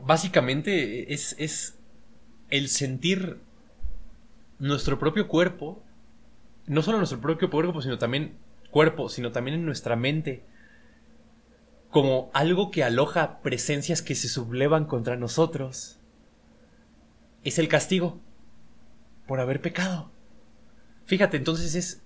[0.00, 1.76] básicamente es, es
[2.50, 3.40] el sentir
[4.60, 5.82] nuestro propio cuerpo,
[6.68, 10.44] no solo nuestro propio cuerpo, sino también cuerpo, sino también en nuestra mente,
[11.90, 15.98] como algo que aloja presencias que se sublevan contra nosotros,
[17.44, 18.20] es el castigo
[19.26, 20.10] por haber pecado.
[21.06, 22.02] Fíjate, entonces es,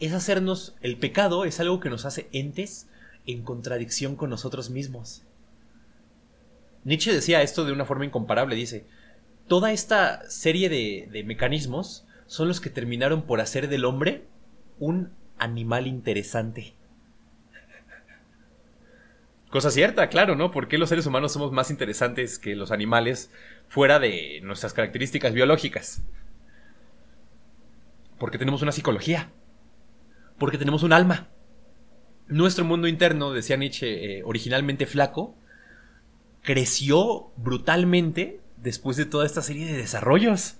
[0.00, 2.88] es hacernos, el pecado es algo que nos hace entes
[3.26, 5.24] en contradicción con nosotros mismos.
[6.84, 8.86] Nietzsche decía esto de una forma incomparable, dice,
[9.46, 14.26] toda esta serie de, de mecanismos son los que terminaron por hacer del hombre
[14.78, 16.74] un animal interesante.
[19.50, 20.50] Cosa cierta, claro, ¿no?
[20.50, 23.30] ¿Por qué los seres humanos somos más interesantes que los animales
[23.68, 26.02] fuera de nuestras características biológicas?
[28.18, 29.30] Porque tenemos una psicología.
[30.38, 31.28] Porque tenemos un alma.
[32.28, 35.36] Nuestro mundo interno, decía Nietzsche, eh, originalmente flaco,
[36.40, 40.56] creció brutalmente después de toda esta serie de desarrollos.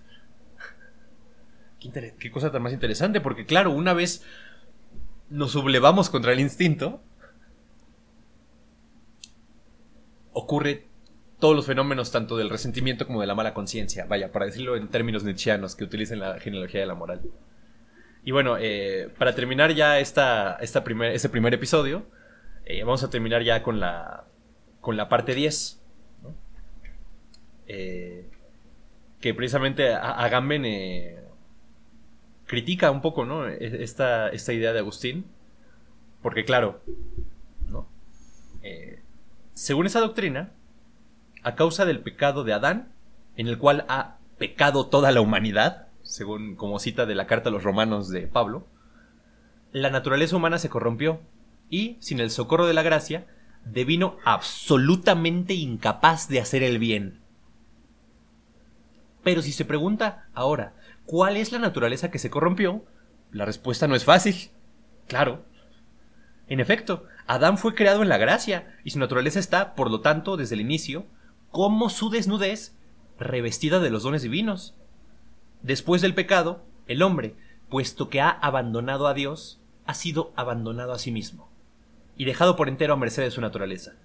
[2.19, 4.23] Qué cosa tan más interesante, porque claro, una vez
[5.33, 7.01] nos sublevamos contra el instinto,
[10.33, 10.87] ocurre
[11.41, 14.89] todos los fenómenos tanto del resentimiento como de la mala conciencia, vaya, para decirlo en
[14.89, 17.21] términos nietzscheanos que utilizan la genealogía de la moral.
[18.25, 22.07] Y bueno, eh, para terminar ya esta, esta primer, este primer episodio,
[22.65, 24.25] Eh, vamos a terminar ya con la,
[24.81, 25.81] con la parte 10.
[27.67, 28.29] Eh,
[29.21, 31.22] que precisamente Agamben eh,
[32.53, 33.49] critica un poco ¿no?
[33.49, 35.25] E, esta, esta idea de Agustín.
[36.21, 36.83] Porque claro,
[37.67, 37.89] ¿no?
[39.55, 40.53] según esa doctrina,
[41.43, 42.93] a causa del pecado de Adán,
[43.37, 47.53] en el cual ha pecado toda la humanidad, según como cita de la carta a
[47.53, 48.67] los romanos de Pablo,
[49.73, 51.21] la naturaleza humana se corrompió
[51.71, 53.27] y, sin el socorro de la gracia,
[53.65, 57.23] devino absolutamente incapaz de hacer el bien.
[59.25, 60.75] Pero si se pregunta ahora,
[61.13, 62.87] ¿cuál es la naturaleza que se corrompió?
[63.33, 64.49] La respuesta no es fácil.
[65.07, 65.45] Claro.
[66.49, 70.39] En efecto, Adán fue creado en la gracia y su naturaleza está, por lo tanto,
[70.39, 71.05] desde el inicio,
[71.51, 72.79] como su desnudez
[73.19, 74.75] revestida de los dones divinos.
[75.61, 77.37] Después del pecado, el hombre,
[77.69, 81.53] puesto que ha abandonado a Dios, ha sido abandonado a sí mismo
[82.17, 83.97] y dejado por entero a merced de su naturaleza.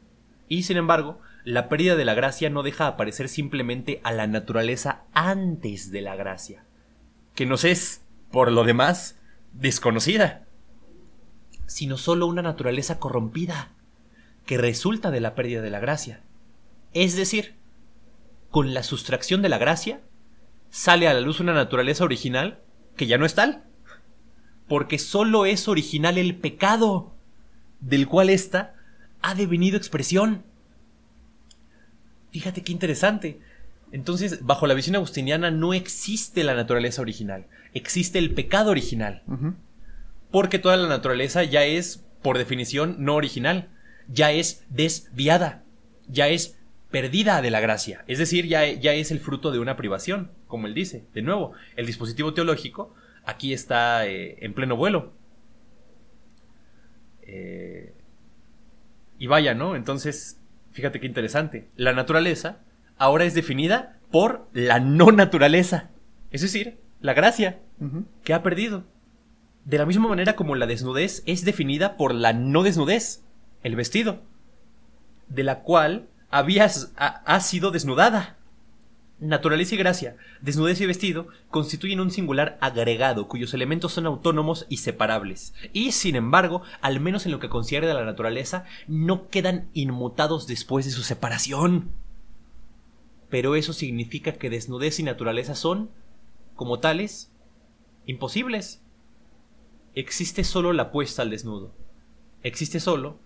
[0.50, 5.04] Y sin embargo, la pérdida de la gracia no deja aparecer simplemente a la naturaleza
[5.14, 6.67] antes de la gracia,
[7.38, 8.02] que nos es,
[8.32, 9.16] por lo demás,
[9.54, 10.48] desconocida,
[11.68, 13.74] sino solo una naturaleza corrompida,
[14.48, 16.24] que resulta de la pérdida de la gracia.
[16.96, 17.54] Es decir,
[18.50, 20.02] con la sustracción de la gracia,
[20.72, 22.64] sale a la luz una naturaleza original
[22.96, 23.66] que ya no es tal.
[24.68, 27.14] Porque solo es original el pecado,
[27.82, 28.74] del cual ésta
[29.22, 30.44] ha devenido expresión.
[32.32, 33.40] Fíjate qué interesante.
[33.92, 39.24] Entonces, bajo la visión agustiniana no existe la naturaleza original, existe el pecado original.
[40.32, 43.70] Porque toda la naturaleza ya es, por definición, no original,
[44.08, 45.64] ya es desviada,
[46.08, 46.58] ya es
[46.92, 48.04] perdida de la gracia.
[48.08, 51.06] Es decir, ya, ya es el fruto de una privación, como él dice.
[51.14, 52.94] De nuevo, el dispositivo teológico
[53.26, 55.14] aquí está eh, en pleno vuelo.
[57.22, 57.94] Eh,
[59.20, 59.76] y vaya, ¿no?
[59.76, 60.40] Entonces,
[60.72, 61.68] fíjate qué interesante.
[61.76, 62.62] La naturaleza
[62.98, 65.90] ahora es definida por la no naturaleza.
[66.32, 67.60] Es decir, la gracia
[68.24, 68.84] que ha perdido.
[69.66, 73.24] De la misma manera como la desnudez es definida por la no desnudez,
[73.64, 74.22] el vestido,
[75.28, 78.38] de la cual habías, ha, sido desnudada.
[79.20, 84.78] Naturaleza y gracia, desnudez y vestido constituyen un singular agregado cuyos elementos son autónomos y
[84.78, 89.70] separables, y sin embargo, al menos en lo que concierne a la naturaleza, no quedan
[89.74, 91.90] inmutados después de su separación.
[93.30, 95.90] Pero eso significa que desnudez y naturaleza son,
[96.56, 97.32] como tales,
[98.06, 98.82] imposibles.
[99.96, 101.74] Existe solo la puesta al desnudo.
[102.44, 103.20] Existe solo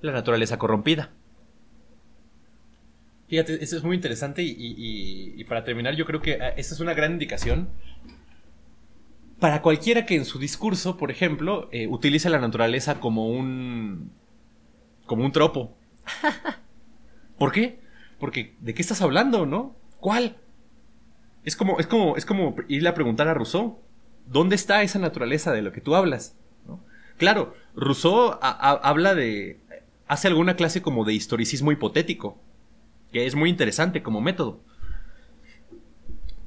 [0.00, 1.10] la naturaleza corrompida.
[3.28, 6.94] Fíjate, eso es muy interesante y, para terminar yo creo que ah, esta es una
[6.94, 7.68] gran indicación
[9.38, 14.12] para cualquiera que en su discurso, por ejemplo, eh, utilice la naturaleza como un
[15.06, 15.76] como un tropo.
[17.38, 17.80] ¿Por qué?
[18.20, 19.74] Porque ¿de qué estás hablando, no?
[19.98, 20.36] ¿Cuál?
[21.44, 23.80] Es como es como es como irle a preguntar a Rousseau,
[24.26, 26.36] ¿dónde está esa naturaleza de lo que tú hablas?
[27.16, 29.58] Claro, Rousseau habla de
[30.06, 32.38] hace alguna clase como de historicismo hipotético
[33.12, 34.60] que es muy interesante como método.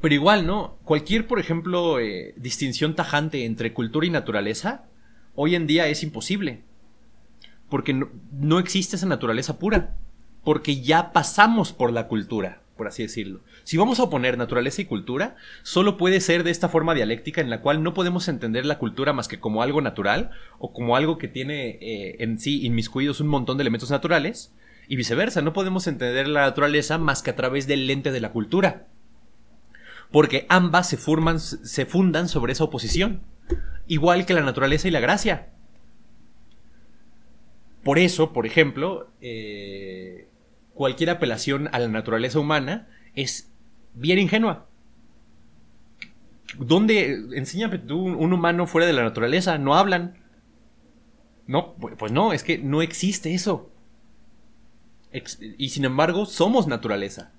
[0.01, 0.77] Pero igual, ¿no?
[0.83, 4.85] Cualquier, por ejemplo, eh, distinción tajante entre cultura y naturaleza,
[5.35, 6.61] hoy en día es imposible.
[7.69, 9.95] Porque no, no, existe esa naturaleza pura.
[10.43, 13.41] Porque ya pasamos por la cultura, por así decirlo.
[13.63, 17.49] Si vamos a oponer naturaleza y cultura, solo puede ser de esta forma dialéctica en
[17.49, 21.17] la cual no podemos entender la cultura más que como algo natural o como algo
[21.17, 24.53] que tiene eh, en sí inmiscuidos un montón de elementos naturales
[24.87, 28.31] y viceversa, no podemos entender la naturaleza más que a través del lente de la
[28.31, 28.87] cultura.
[30.11, 33.21] Porque ambas se, forman, se fundan sobre esa oposición,
[33.87, 35.49] igual que la naturaleza y la gracia.
[37.83, 40.27] Por eso, por ejemplo, eh,
[40.83, 43.49] cualquier apelación a la naturaleza humana es
[43.93, 44.67] bien ingenua.
[46.59, 47.21] ¿Dónde?
[47.35, 50.17] Enséñame tú un humano fuera de la naturaleza, no hablan.
[51.47, 53.71] No, pues no, es que no existe eso.
[55.57, 57.31] Y sin embargo, somos naturaleza.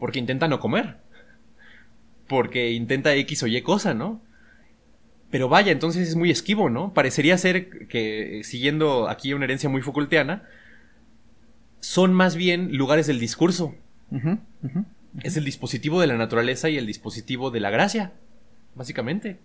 [0.00, 0.96] Porque intenta no comer.
[2.26, 4.20] Porque intenta X o Y cosa, ¿no?
[5.30, 6.92] Pero vaya, entonces es muy esquivo, ¿no?
[6.92, 10.48] Parecería ser que, siguiendo aquí una herencia muy Foucaultiana,
[11.84, 13.74] son más bien lugares del discurso.
[15.22, 18.14] Es el dispositivo de la naturaleza y el dispositivo de la gracia,
[18.74, 19.38] básicamente.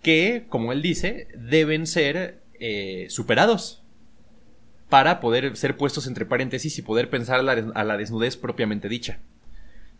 [0.00, 3.82] Que, como él dice, deben ser eh, superados
[4.88, 9.18] para poder ser puestos entre paréntesis y poder pensar a la, desnudez propiamente dicha.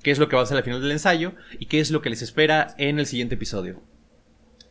[0.03, 1.35] ¿Qué es lo que va a ser al final del ensayo?
[1.59, 3.83] ¿Y qué es lo que les espera en el siguiente episodio?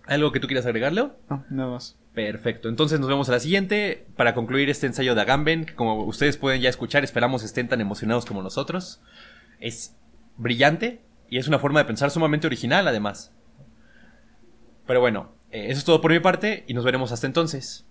[0.07, 1.11] ¿Algo que tú quieras agregarle?
[1.29, 1.97] No, nada más.
[2.17, 6.03] Perfecto, entonces nos vemos a la siguiente para concluir este ensayo de Agamben, que como
[6.05, 9.01] ustedes pueden ya escuchar, esperamos estén tan emocionados como nosotros.
[9.59, 9.95] Es
[10.35, 13.35] brillante y es una forma de pensar sumamente original además.
[14.87, 17.86] Pero bueno, eh, eso es todo por mi parte y nos veremos hasta entonces.